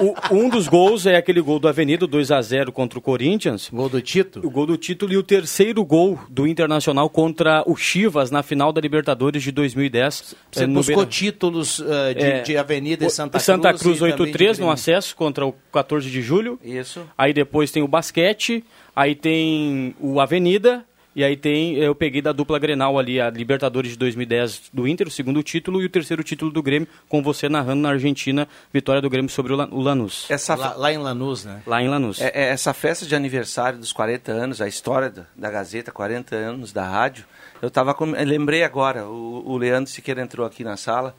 O, 0.00 0.34
um 0.34 0.48
dos 0.48 0.66
gols 0.66 1.06
é 1.06 1.14
aquele 1.16 1.40
gol 1.40 1.60
do 1.60 1.68
Avenida, 1.68 2.08
2x0 2.08 2.72
contra 2.72 2.98
o 2.98 3.02
Corinthians. 3.02 3.70
Gol 3.72 3.88
do 3.88 4.00
título. 4.02 4.44
O 4.44 4.50
gol 4.50 4.66
do 4.66 4.76
título 4.76 5.12
e 5.12 5.16
o 5.16 5.22
terceiro 5.22 5.84
gol 5.84 6.18
do 6.28 6.48
Internacional 6.48 7.08
contra 7.08 7.62
o 7.64 7.76
Chivas 7.76 8.32
na 8.32 8.42
final 8.42 8.72
da 8.72 8.80
Libertadores 8.80 9.42
de 9.44 9.52
2010. 9.52 10.34
Você 10.50 10.64
eh, 10.64 10.66
buscou 10.66 10.96
Beira- 10.96 11.10
títulos 11.10 11.80
eh, 11.80 12.14
de, 12.14 12.24
É, 12.24 12.40
de 12.42 12.56
Avenida 12.56 13.06
e 13.06 13.10
Santa 13.10 13.30
Cruz. 13.38 13.44
Santa 13.44 13.74
Cruz 13.74 13.96
e 13.98 14.00
também 14.10 14.32
de 14.32 14.38
8-3 14.38 14.58
no 14.58 14.70
acesso 14.70 15.14
contra 15.14 15.46
o 15.46 15.54
14 15.72 16.10
de 16.10 16.20
julho. 16.20 16.58
Isso. 16.64 17.02
Aí 17.16 17.32
depois 17.32 17.70
tem 17.70 17.82
o 17.82 17.86
basquete, 17.88 18.64
aí 18.96 19.14
tem 19.14 19.94
o 20.00 20.20
Avenida, 20.20 20.84
e 21.14 21.22
aí 21.22 21.36
tem, 21.36 21.74
eu 21.76 21.94
peguei 21.94 22.20
da 22.20 22.32
dupla 22.32 22.58
Grenal 22.58 22.98
ali, 22.98 23.20
a 23.20 23.30
Libertadores 23.30 23.92
de 23.92 23.98
2010 23.98 24.70
do 24.72 24.86
Inter, 24.88 25.06
o 25.06 25.10
segundo 25.10 25.42
título, 25.42 25.80
e 25.82 25.86
o 25.86 25.88
terceiro 25.88 26.22
título 26.24 26.50
do 26.50 26.62
Grêmio, 26.62 26.88
com 27.08 27.22
você 27.22 27.48
narrando 27.48 27.82
na 27.82 27.90
Argentina, 27.90 28.48
vitória 28.72 29.00
do 29.00 29.08
Grêmio 29.08 29.30
sobre 29.30 29.52
o 29.52 29.56
Lan- 29.56 29.68
o 29.70 29.80
Lanús. 29.80 30.26
Essa 30.28 30.54
Lá, 30.54 30.74
lá 30.74 30.92
em 30.92 30.98
Lanús, 30.98 31.44
né? 31.44 31.62
Lá 31.66 31.82
em 31.82 31.88
Lanús. 31.88 32.20
É, 32.20 32.32
é, 32.34 32.48
essa 32.48 32.72
festa 32.74 33.06
de 33.06 33.14
aniversário 33.14 33.78
dos 33.78 33.92
40 33.92 34.32
anos, 34.32 34.60
a 34.60 34.66
história 34.68 35.10
da, 35.10 35.26
da 35.36 35.50
Gazeta, 35.50 35.92
40 35.92 36.34
anos 36.34 36.72
da 36.72 36.84
rádio, 36.88 37.24
eu 37.62 37.70
tava 37.70 37.94
com, 37.94 38.14
eu 38.14 38.26
lembrei 38.26 38.62
agora, 38.64 39.06
o, 39.06 39.42
o 39.52 39.56
Leandro 39.56 39.90
Siqueira 39.90 40.20
entrou 40.20 40.44
aqui 40.46 40.64
na 40.64 40.76
sala, 40.76 41.14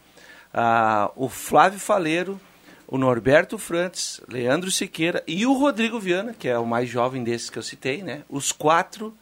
ah, 0.53 1.11
o 1.15 1.27
Flávio 1.29 1.79
Faleiro, 1.79 2.39
o 2.87 2.97
Norberto 2.97 3.57
Frantes, 3.57 4.21
Leandro 4.29 4.69
Siqueira 4.69 5.23
e 5.27 5.45
o 5.45 5.53
Rodrigo 5.53 5.99
Viana, 5.99 6.35
que 6.37 6.47
é 6.47 6.57
o 6.57 6.65
mais 6.65 6.87
jovem 6.89 7.23
desses 7.23 7.49
que 7.49 7.57
eu 7.57 7.63
citei, 7.63 8.03
né? 8.03 8.21
Os 8.29 8.51
quatro 8.51 9.15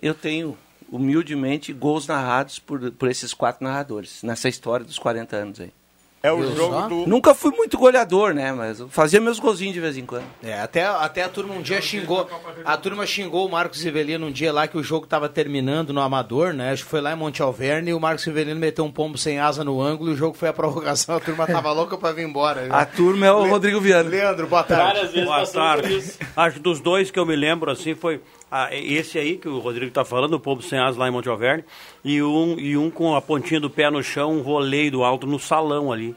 eu 0.00 0.14
tenho 0.14 0.56
humildemente 0.90 1.72
gols 1.72 2.06
narrados 2.06 2.58
por, 2.58 2.90
por 2.92 3.10
esses 3.10 3.34
quatro 3.34 3.64
narradores, 3.64 4.22
nessa 4.22 4.48
história 4.48 4.84
dos 4.84 4.98
40 4.98 5.36
anos 5.36 5.60
aí. 5.60 5.72
É 6.20 6.32
o 6.32 6.42
jogo 6.52 6.88
do. 6.88 7.06
Nunca 7.06 7.32
fui 7.32 7.52
muito 7.52 7.78
goleador, 7.78 8.34
né? 8.34 8.50
Mas 8.50 8.80
eu 8.80 8.88
fazia 8.88 9.20
meus 9.20 9.38
golzinhos 9.38 9.72
de 9.72 9.78
vez 9.80 9.96
em 9.96 10.04
quando. 10.04 10.24
É, 10.42 10.58
até, 10.60 10.84
até 10.84 11.22
a 11.22 11.28
turma 11.28 11.54
um 11.54 11.62
dia 11.62 11.80
xingou. 11.80 12.28
A 12.64 12.76
turma 12.76 13.06
xingou 13.06 13.46
o 13.46 13.50
Marcos 13.50 13.80
Rivelino 13.84 14.26
um 14.26 14.32
dia 14.32 14.52
lá 14.52 14.66
que 14.66 14.76
o 14.76 14.82
jogo 14.82 15.04
estava 15.04 15.28
terminando 15.28 15.92
no 15.92 16.00
Amador, 16.00 16.52
né? 16.52 16.72
Acho 16.72 16.82
que 16.82 16.90
foi 16.90 17.00
lá 17.00 17.12
em 17.12 17.16
Monte 17.16 17.40
Alverne 17.40 17.90
e 17.90 17.94
o 17.94 18.00
Marcos 18.00 18.24
Rivelino 18.24 18.58
meteu 18.58 18.84
um 18.84 18.90
pombo 18.90 19.16
sem 19.16 19.38
asa 19.38 19.62
no 19.62 19.80
ângulo 19.80 20.10
e 20.10 20.14
o 20.14 20.16
jogo 20.16 20.36
foi 20.36 20.48
a 20.48 20.52
prorrogação. 20.52 21.14
A 21.14 21.20
turma 21.20 21.46
tava 21.46 21.70
louca 21.70 21.96
pra 21.96 22.10
vir 22.10 22.26
embora. 22.26 22.62
né? 22.62 22.68
A 22.72 22.84
turma 22.84 23.24
é 23.24 23.30
o 23.30 23.48
Rodrigo 23.48 23.80
Viana. 23.80 24.10
Leandro, 24.10 24.48
boa 24.48 24.64
tarde. 24.64 24.82
Várias 24.94 25.12
vezes 25.12 25.28
Boa 25.28 25.46
tarde. 25.46 26.12
Acho 26.36 26.58
dos 26.58 26.80
dois 26.80 27.12
que 27.12 27.18
eu 27.18 27.24
me 27.26 27.36
lembro 27.36 27.70
assim 27.70 27.94
foi 27.94 28.20
ah, 28.50 28.68
esse 28.74 29.18
aí 29.18 29.36
que 29.36 29.48
o 29.48 29.58
Rodrigo 29.58 29.88
está 29.88 30.04
falando, 30.04 30.34
o 30.34 30.40
Povo 30.40 30.62
Sem 30.62 30.78
As 30.78 30.96
lá 30.96 31.08
em 31.08 31.10
Monte 31.10 31.28
Alverne, 31.28 31.64
e 32.04 32.22
um, 32.22 32.58
e 32.58 32.76
um 32.76 32.90
com 32.90 33.14
a 33.14 33.20
pontinha 33.22 33.60
do 33.60 33.68
pé 33.70 33.90
no 33.90 34.02
chão, 34.02 34.32
um 34.38 34.42
voleio 34.42 34.90
do 34.90 35.04
alto 35.04 35.26
no 35.26 35.38
salão 35.38 35.92
ali, 35.92 36.14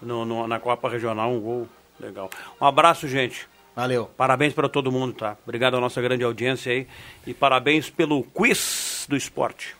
no, 0.00 0.24
no- 0.24 0.46
na 0.46 0.58
Copa 0.58 0.88
Regional, 0.88 1.30
um 1.32 1.40
gol 1.40 1.68
legal. 1.98 2.30
Um 2.60 2.66
abraço, 2.66 3.06
gente. 3.08 3.48
Valeu. 3.76 4.10
Parabéns 4.16 4.52
para 4.52 4.68
todo 4.68 4.90
mundo, 4.90 5.12
tá? 5.14 5.36
Obrigado 5.44 5.76
à 5.76 5.80
nossa 5.80 6.02
grande 6.02 6.24
audiência 6.24 6.72
aí. 6.72 6.86
E 7.26 7.32
parabéns 7.32 7.88
pelo 7.88 8.22
quiz 8.24 9.06
do 9.08 9.16
esporte. 9.16 9.76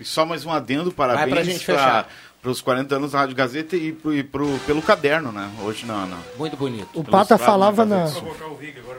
E 0.00 0.04
só 0.04 0.24
mais 0.24 0.44
um 0.46 0.50
adendo, 0.50 0.90
parabéns 0.92 1.46
gente 1.46 1.64
fechar. 1.64 2.08
Para 2.44 2.50
os 2.50 2.60
40 2.60 2.96
anos 2.96 3.12
da 3.12 3.20
Rádio 3.20 3.34
Gazeta 3.34 3.74
e, 3.74 3.90
pro, 3.90 4.14
e 4.14 4.22
pro- 4.22 4.58
pelo 4.66 4.82
caderno, 4.82 5.32
né? 5.32 5.48
Hoje 5.64 5.86
não, 5.86 6.06
não. 6.06 6.18
Muito 6.38 6.58
bonito. 6.58 6.86
O 6.92 7.02
Pata 7.02 7.38
falava 7.38 7.86
na. 7.86 8.06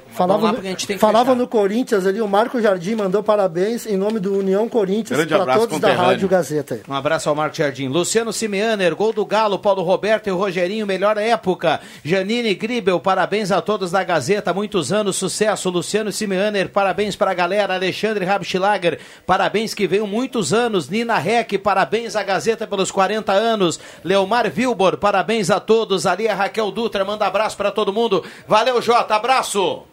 Falava, 0.09 0.39
Vamos 0.39 0.43
lá, 0.43 0.47
no, 0.49 0.53
porque 0.55 0.67
a 0.67 0.71
gente 0.71 0.87
tem 0.87 0.95
que 0.95 0.99
falava 1.01 1.35
no 1.35 1.47
Corinthians 1.47 2.07
ali, 2.07 2.21
o 2.21 2.27
Marco 2.27 2.59
Jardim 2.59 2.95
mandou 2.95 3.21
parabéns 3.21 3.85
em 3.85 3.97
nome 3.97 4.19
do 4.19 4.35
União 4.39 4.67
Corinthians 4.67 5.23
para 5.25 5.57
todos 5.59 5.79
da. 5.79 5.93
Rádio 5.93 6.27
Gazeta. 6.27 6.79
Um 6.89 6.93
abraço 6.93 7.29
ao 7.29 7.35
Marco 7.35 7.55
Jardim. 7.55 7.87
Luciano 7.87 8.33
Simeaner, 8.33 8.95
gol 8.95 9.13
do 9.13 9.23
Galo, 9.25 9.59
Paulo 9.59 9.83
Roberto 9.83 10.27
e 10.27 10.31
o 10.31 10.37
Rogerinho, 10.37 10.87
melhor 10.87 11.15
época. 11.17 11.79
Janine 12.03 12.55
Gribel, 12.55 12.99
parabéns 12.99 13.51
a 13.51 13.61
todos 13.61 13.91
da 13.91 14.03
Gazeta, 14.03 14.53
muitos 14.53 14.91
anos, 14.91 15.17
sucesso. 15.17 15.69
Luciano 15.69 16.11
Simeaner, 16.11 16.69
parabéns 16.69 17.15
para 17.15 17.29
a 17.29 17.33
galera. 17.35 17.75
Alexandre 17.75 18.25
Rabschlager, 18.25 18.99
parabéns 19.25 19.73
que 19.75 19.85
veio 19.85 20.07
muitos 20.07 20.51
anos. 20.51 20.89
Nina 20.89 21.17
Reck, 21.19 21.57
parabéns 21.59 22.15
à 22.15 22.23
Gazeta 22.23 22.65
pelos 22.65 22.89
40 22.89 23.34
anos. 23.36 23.79
Leomar 24.03 24.49
Vilbor, 24.49 24.97
parabéns 24.97 25.49
a 25.49 25.59
todos. 25.59 26.05
Ali 26.05 26.27
a 26.27 26.36
Raquel 26.36 26.71
Dutra, 26.71 27.05
manda 27.05 27.25
abraço 27.25 27.55
para 27.55 27.71
todo 27.71 27.93
mundo. 27.93 28.23
Valeu, 28.47 28.81
Jota, 28.81 29.15
abraço. 29.15 29.83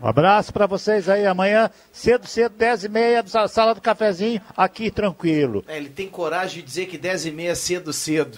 Um 0.00 0.08
abraço 0.08 0.52
para 0.52 0.66
vocês 0.66 1.08
aí. 1.08 1.26
Amanhã, 1.26 1.70
cedo, 1.90 2.26
cedo, 2.26 2.54
10 2.56 2.84
e 2.84 2.88
meia, 2.88 3.24
na 3.32 3.48
sala 3.48 3.74
do 3.74 3.80
cafezinho, 3.80 4.40
aqui 4.56 4.90
tranquilo. 4.90 5.64
É, 5.66 5.76
ele 5.76 5.88
tem 5.88 6.08
coragem 6.08 6.60
de 6.60 6.62
dizer 6.62 6.86
que 6.86 6.98
10 6.98 7.26
e 7.26 7.30
meia 7.30 7.50
é 7.52 7.54
cedo, 7.54 7.92
cedo. 7.92 8.36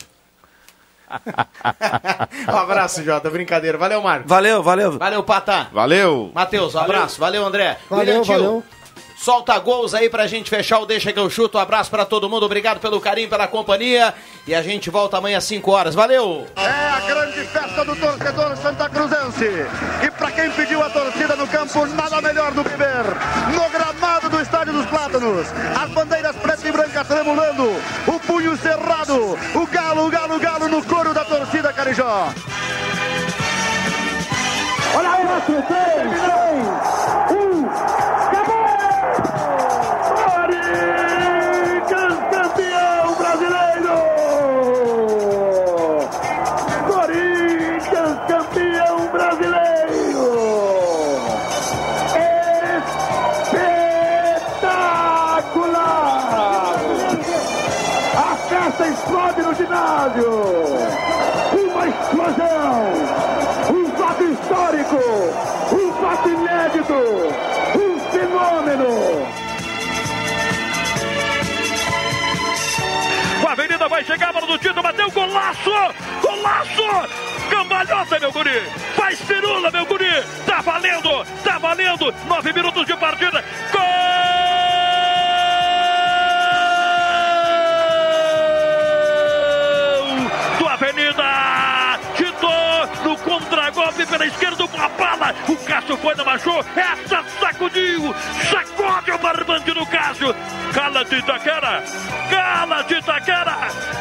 um 2.53 2.57
abraço, 2.57 3.03
Jota. 3.03 3.30
Brincadeira. 3.30 3.78
Valeu, 3.78 4.03
Marcos. 4.03 4.28
Valeu, 4.28 4.62
valeu. 4.62 4.99
Valeu, 4.99 5.22
Patá. 5.22 5.68
Valeu. 5.72 6.30
Matheus, 6.34 6.74
um 6.74 6.78
abraço. 6.78 7.18
Valeu, 7.18 7.44
André. 7.44 7.78
Valeu, 7.88 8.20
William 8.20 8.22
Tio, 8.22 8.34
valeu. 8.34 8.64
Solta 9.21 9.59
gols 9.59 9.95
aí 9.95 10.09
pra 10.09 10.29
gente 10.29 10.49
fechar 10.49 10.79
o 10.79 10.87
Deixa 10.87 11.12
que 11.12 11.19
eu 11.19 11.29
chuto. 11.29 11.59
Um 11.59 11.61
abraço 11.61 11.91
pra 11.91 12.05
todo 12.05 12.31
mundo. 12.31 12.47
Obrigado 12.47 12.79
pelo 12.79 13.01
carinho, 13.01 13.29
pela 13.29 13.49
companhia. 13.49 14.14
E 14.47 14.55
a 14.55 14.62
gente 14.62 14.91
volta 14.91 15.19
amanhã 15.19 15.39
às 15.39 15.45
5 15.45 15.71
horas. 15.73 15.95
Valeu! 15.95 16.47
É 16.57 16.89
a 16.89 17.01
grande 17.01 17.45
festa 17.47 17.85
do 17.85 17.97
torcedor 17.97 18.57
Santa 18.57 18.89
Cruzense. 18.89 19.66
E 20.05 20.11
para 20.12 20.31
quem 20.31 20.51
pediu 20.53 20.81
a 20.83 20.89
torcida 20.89 21.35
no 21.35 21.49
campo, 21.49 21.85
nada 21.87 22.23
melhor 22.23 22.53
do 22.53 22.62
que 22.62 22.77
ver. 22.77 23.05
No 23.53 23.69
gramado 23.71 24.29
do 24.31 24.41
Estádio 24.41 24.73
dos 24.73 24.87
Plátanos, 24.87 25.49
as 25.83 25.91
bandeiras 25.91 26.37
pretas 26.37 26.64
e 26.64 26.71
brancas 26.71 27.07
tremulando, 27.09 27.64
o 28.07 28.21
punho 28.21 28.57
cerrado, 28.57 29.37
o 29.55 29.66
galo, 29.66 30.07
o 30.07 30.11
galo, 30.11 30.37
o 30.37 30.39
galo 30.39 30.69
no 30.69 30.83
coro 30.85 31.12
da 31.12 31.25
torcida 31.25 31.73
Carijó. 31.73 32.29
Olha 34.95 35.11
aí, 35.11 35.27
4, 35.27 35.62
3, 35.62 36.11
2, 36.23 36.97
Um 64.97 65.93
fato 66.01 66.28
inédito! 66.30 66.95
Um 67.76 68.01
fenômeno! 68.11 69.49
A 73.47 73.53
Avenida 73.53 73.89
vai 73.89 74.05
chegar, 74.05 74.32
bola 74.32 74.47
do 74.47 74.59
Tito, 74.59 74.82
bateu, 74.82 75.11
golaço! 75.11 75.70
Golaço! 76.22 77.09
Cambalhota, 77.51 78.18
meu 78.20 78.32
guri! 78.32 78.62
Faz 78.95 79.20
firula, 79.20 79.70
meu 79.70 79.86
guri! 79.86 80.22
Tá 80.47 80.61
valendo! 80.61 81.24
Tá 81.45 81.59
valendo! 81.59 82.14
Nove 82.26 82.53
minutos 82.53 82.86
de 82.86 82.97
partida! 82.97 83.45
Contragolpe 93.79 94.07
pela 94.07 94.26
esquerda, 94.26 94.64
uma 94.64 94.89
bala! 94.89 95.35
O 95.49 95.57
Cássio 95.57 95.97
foi, 95.99 96.14
não 96.16 96.29
achou! 96.29 96.64
Essa 96.74 97.24
sacudiu! 97.41 98.14
Sacode 98.51 99.11
o 99.12 99.18
barbante 99.18 99.72
do 99.72 99.87
Cássio! 99.87 100.35
Cala-te, 100.72 101.14
Itaquera! 101.14 101.83
Cala-te, 102.29 102.95
Itaquera! 102.95 103.57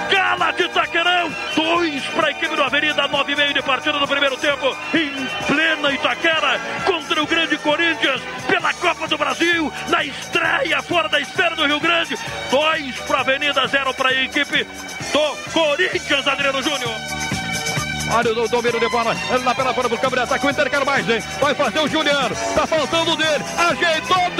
Cala-te, 0.09 0.63
Itaquerão! 0.63 1.31
Dois 1.55 2.03
para 2.07 2.27
a 2.27 2.31
equipe 2.31 2.55
do 2.55 2.63
Avenida, 2.63 3.07
nove 3.07 3.33
e 3.33 3.35
meio 3.35 3.53
de 3.53 3.61
partida 3.61 3.99
no 3.99 4.07
primeiro 4.07 4.37
tempo, 4.37 4.75
em 4.93 5.45
plena 5.45 5.91
Itaquera, 5.91 6.59
contra 6.85 7.21
o 7.21 7.27
grande 7.27 7.57
Corinthians, 7.57 8.21
pela 8.47 8.73
Copa 8.73 9.07
do 9.07 9.17
Brasil, 9.17 9.71
na 9.89 10.03
estreia 10.03 10.81
fora 10.81 11.07
da 11.07 11.19
esfera 11.19 11.55
do 11.55 11.65
Rio 11.65 11.79
Grande. 11.79 12.15
Dois 12.49 12.95
para 13.01 13.17
a 13.19 13.21
Avenida, 13.21 13.67
zero 13.67 13.93
para 13.93 14.09
a 14.09 14.23
equipe 14.23 14.63
do 14.63 15.51
Corinthians, 15.51 16.27
Adriano 16.27 16.61
Júnior. 16.61 16.76
Olha 18.11 18.31
o 18.31 18.47
domínio 18.47 18.79
de 18.79 18.89
bola. 18.89 19.15
Lá 19.43 19.55
pela 19.55 19.73
fora 19.73 19.89
pro 19.89 19.97
câmera 19.97 20.25
de 20.25 20.33
ataque. 20.33 20.45
O 20.45 20.49
Inter 20.49 20.69
quer 20.69 20.85
mais, 20.85 21.09
hein? 21.09 21.21
Vai 21.39 21.53
fazer 21.53 21.79
o 21.79 21.87
Juliano. 21.87 22.35
Tá 22.55 22.65
faltando 22.65 23.15
dele. 23.15 23.43
Ajeitou, 23.57 24.31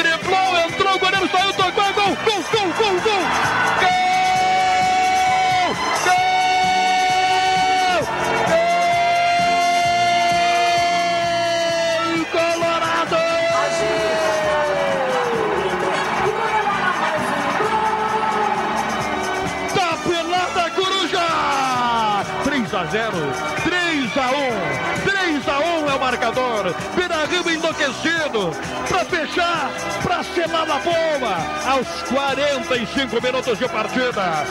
Enlouquecido 27.88 28.52
para 28.90 29.06
fechar, 29.06 29.72
para 30.04 30.24
selar 30.24 30.66
na 30.66 30.78
boa 30.80 31.72
aos 31.72 31.88
45 32.10 33.22
minutos 33.22 33.58
de 33.58 33.68
partida. 33.70 34.46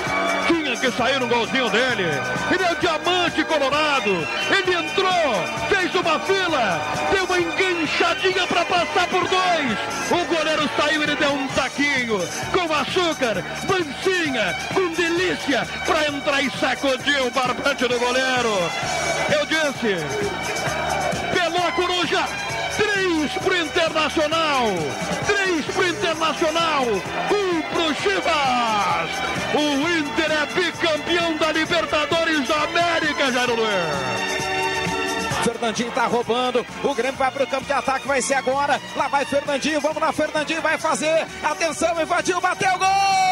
Tinha 0.47 0.77
que 0.77 0.91
sair 0.93 1.23
um 1.23 1.29
golzinho 1.29 1.69
dele. 1.69 2.09
Ele 2.51 2.65
é 2.65 2.73
o 2.73 2.77
diamante 2.77 3.45
colorado. 3.45 4.27
Ele 4.51 4.75
entrou, 4.75 5.35
fez 5.69 5.95
uma 5.95 6.19
fila, 6.21 6.81
deu 7.11 7.25
uma 7.25 7.39
enganchadinha 7.39 8.47
para 8.47 8.65
passar 8.65 9.07
por 9.09 9.29
dois. 9.29 9.79
O 10.11 10.25
goleiro 10.35 10.71
saiu, 10.81 11.03
ele 11.03 11.17
deu 11.17 11.33
um 11.33 11.47
taquinho 11.49 12.19
com 12.53 12.73
açúcar, 12.73 13.45
mansinha, 13.69 14.57
com 14.73 14.93
delícia 14.95 15.67
para 15.85 16.09
entrar 16.09 16.43
e 16.43 16.51
sacudir 16.59 17.21
o 17.23 17.31
barbante 17.31 17.87
do 17.87 17.99
goleiro. 17.99 18.71
Eu 19.29 19.45
disse, 19.45 20.76
pro 23.41 23.57
Internacional, 23.57 24.67
três 25.27 25.65
pro 25.67 25.89
Internacional, 25.89 26.85
um 26.85 27.63
pro 27.63 27.95
Chivas. 28.03 29.11
O 29.55 29.89
Inter 29.89 30.31
é 30.33 30.47
bicampeão 30.47 31.37
da 31.37 31.53
Libertadores 31.53 32.49
da 32.49 32.63
América, 32.63 33.33
Jairo 33.33 33.55
Luiz. 33.55 34.37
Fernandinho 35.45 35.93
tá 35.93 36.07
roubando. 36.07 36.67
O 36.83 36.95
Grêmio 36.95 37.17
vai 37.17 37.31
pro 37.31 37.47
campo 37.47 37.67
de 37.67 37.73
ataque, 37.73 38.09
vai 38.09 38.21
ser 38.21 38.35
agora. 38.35 38.81
Lá 38.97 39.09
vai 39.09 39.25
Fernandinho, 39.25 39.81
vamos 39.81 40.01
lá, 40.01 40.13
Fernandinho 40.13 40.61
vai 40.61 40.77
fazer. 40.77 41.27
Atenção, 41.43 42.01
invadiu, 42.01 42.41
bateu 42.41 42.79
gol! 42.79 43.26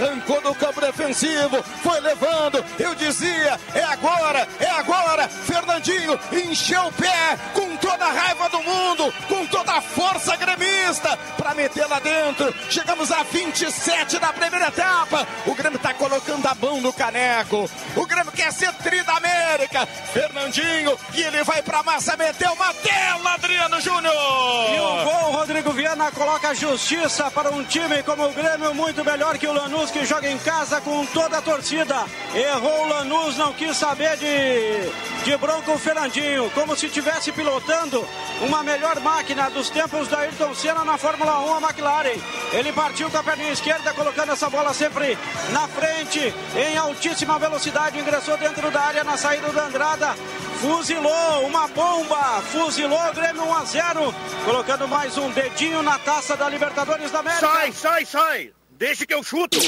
Arrancou 0.00 0.40
do 0.40 0.54
campo 0.54 0.80
defensivo, 0.80 1.62
foi 1.82 2.00
levando. 2.00 2.64
Eu 2.78 2.94
dizia, 2.94 3.58
é 3.74 3.82
agora, 3.84 4.48
é 4.58 4.70
agora. 4.70 5.28
Fernandinho 5.28 6.18
encheu 6.32 6.86
o 6.86 6.92
pé 6.92 7.38
com 7.52 7.76
toda 7.76 8.04
a 8.04 8.12
raiva 8.12 8.48
do 8.48 8.62
mundo, 8.62 9.12
com 9.28 9.46
toda 9.46 9.72
a 9.72 9.80
força 9.80 10.36
gremista 10.36 11.16
para 11.36 11.54
meter 11.54 11.86
lá 11.86 11.98
dentro. 12.00 12.54
Chegamos 12.70 13.12
a 13.12 13.22
27 13.22 14.18
da 14.18 14.32
primeira 14.32 14.68
etapa. 14.68 15.26
O 15.46 15.54
Grêmio 15.54 15.76
está 15.76 15.92
colocando 15.94 16.46
a 16.46 16.54
mão 16.54 16.80
no 16.80 16.92
caneco. 16.92 17.68
O 17.96 18.06
Grêmio 18.06 18.32
quer 18.32 18.52
ser 18.52 18.72
tri 18.74 19.02
da 19.02 19.16
América. 19.16 19.86
Fernandinho 19.86 20.98
e 21.14 21.22
ele 21.22 21.42
vai 21.44 21.62
para 21.62 21.82
massa, 21.82 22.16
meteu 22.16 22.52
uma 22.52 22.72
tela, 22.74 23.34
Adriano 23.34 23.80
Júnior. 23.80 24.14
E 24.14 24.80
o 24.80 25.04
gol, 25.04 25.32
Rodrigo 25.32 25.72
Viana 25.72 26.10
coloca 26.12 26.54
justiça 26.54 27.30
para 27.30 27.50
um 27.50 27.64
time 27.64 28.02
como 28.02 28.26
o 28.26 28.32
Grêmio, 28.32 28.74
muito 28.74 29.04
melhor 29.04 29.36
que 29.38 29.46
o 29.46 29.52
Lanús, 29.52 29.89
que 29.90 30.04
joga 30.04 30.30
em 30.30 30.38
casa 30.38 30.80
com 30.80 31.04
toda 31.06 31.38
a 31.38 31.42
torcida. 31.42 32.04
Errou 32.34 32.84
o 32.84 32.88
Lanús, 32.88 33.36
não 33.36 33.52
quis 33.52 33.76
saber 33.76 34.16
de, 34.16 35.24
de 35.24 35.36
bronco 35.36 35.76
Fernandinho, 35.78 36.50
como 36.50 36.76
se 36.76 36.86
estivesse 36.86 37.32
pilotando 37.32 38.06
uma 38.40 38.62
melhor 38.62 38.98
máquina 39.00 39.50
dos 39.50 39.70
tempos 39.70 40.08
da 40.08 40.20
Ayrton 40.20 40.54
Senna 40.54 40.84
na 40.84 40.96
Fórmula 40.96 41.40
1, 41.40 41.54
a 41.54 41.60
McLaren. 41.60 42.18
Ele 42.52 42.72
partiu 42.72 43.10
com 43.10 43.18
a 43.18 43.22
perna 43.22 43.50
esquerda, 43.50 43.92
colocando 43.92 44.32
essa 44.32 44.48
bola 44.48 44.72
sempre 44.72 45.18
na 45.50 45.66
frente, 45.68 46.32
em 46.56 46.76
altíssima 46.76 47.38
velocidade, 47.38 47.98
ingressou 47.98 48.36
dentro 48.36 48.70
da 48.70 48.80
área 48.80 49.04
na 49.04 49.16
saída 49.16 49.48
do 49.48 49.60
Andrada. 49.60 50.14
Fuzilou 50.60 51.46
uma 51.46 51.66
bomba, 51.68 52.42
fuzilou 52.52 53.12
Grêmio 53.14 53.44
1 53.44 53.54
a 53.54 53.64
0, 53.64 54.14
colocando 54.44 54.86
mais 54.86 55.16
um 55.16 55.30
dedinho 55.30 55.82
na 55.82 55.98
taça 55.98 56.36
da 56.36 56.48
Libertadores 56.48 57.10
da 57.10 57.20
América. 57.20 57.46
Sai, 57.46 57.72
sai, 57.72 58.04
sai! 58.04 58.59
Deixa 58.80 59.04
que 59.04 59.12
eu 59.12 59.22
chuto! 59.22 59.58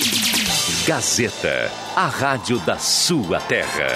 Gazeta, 0.86 1.70
a 1.94 2.06
rádio 2.06 2.58
da 2.60 2.78
sua 2.78 3.38
terra. 3.40 3.88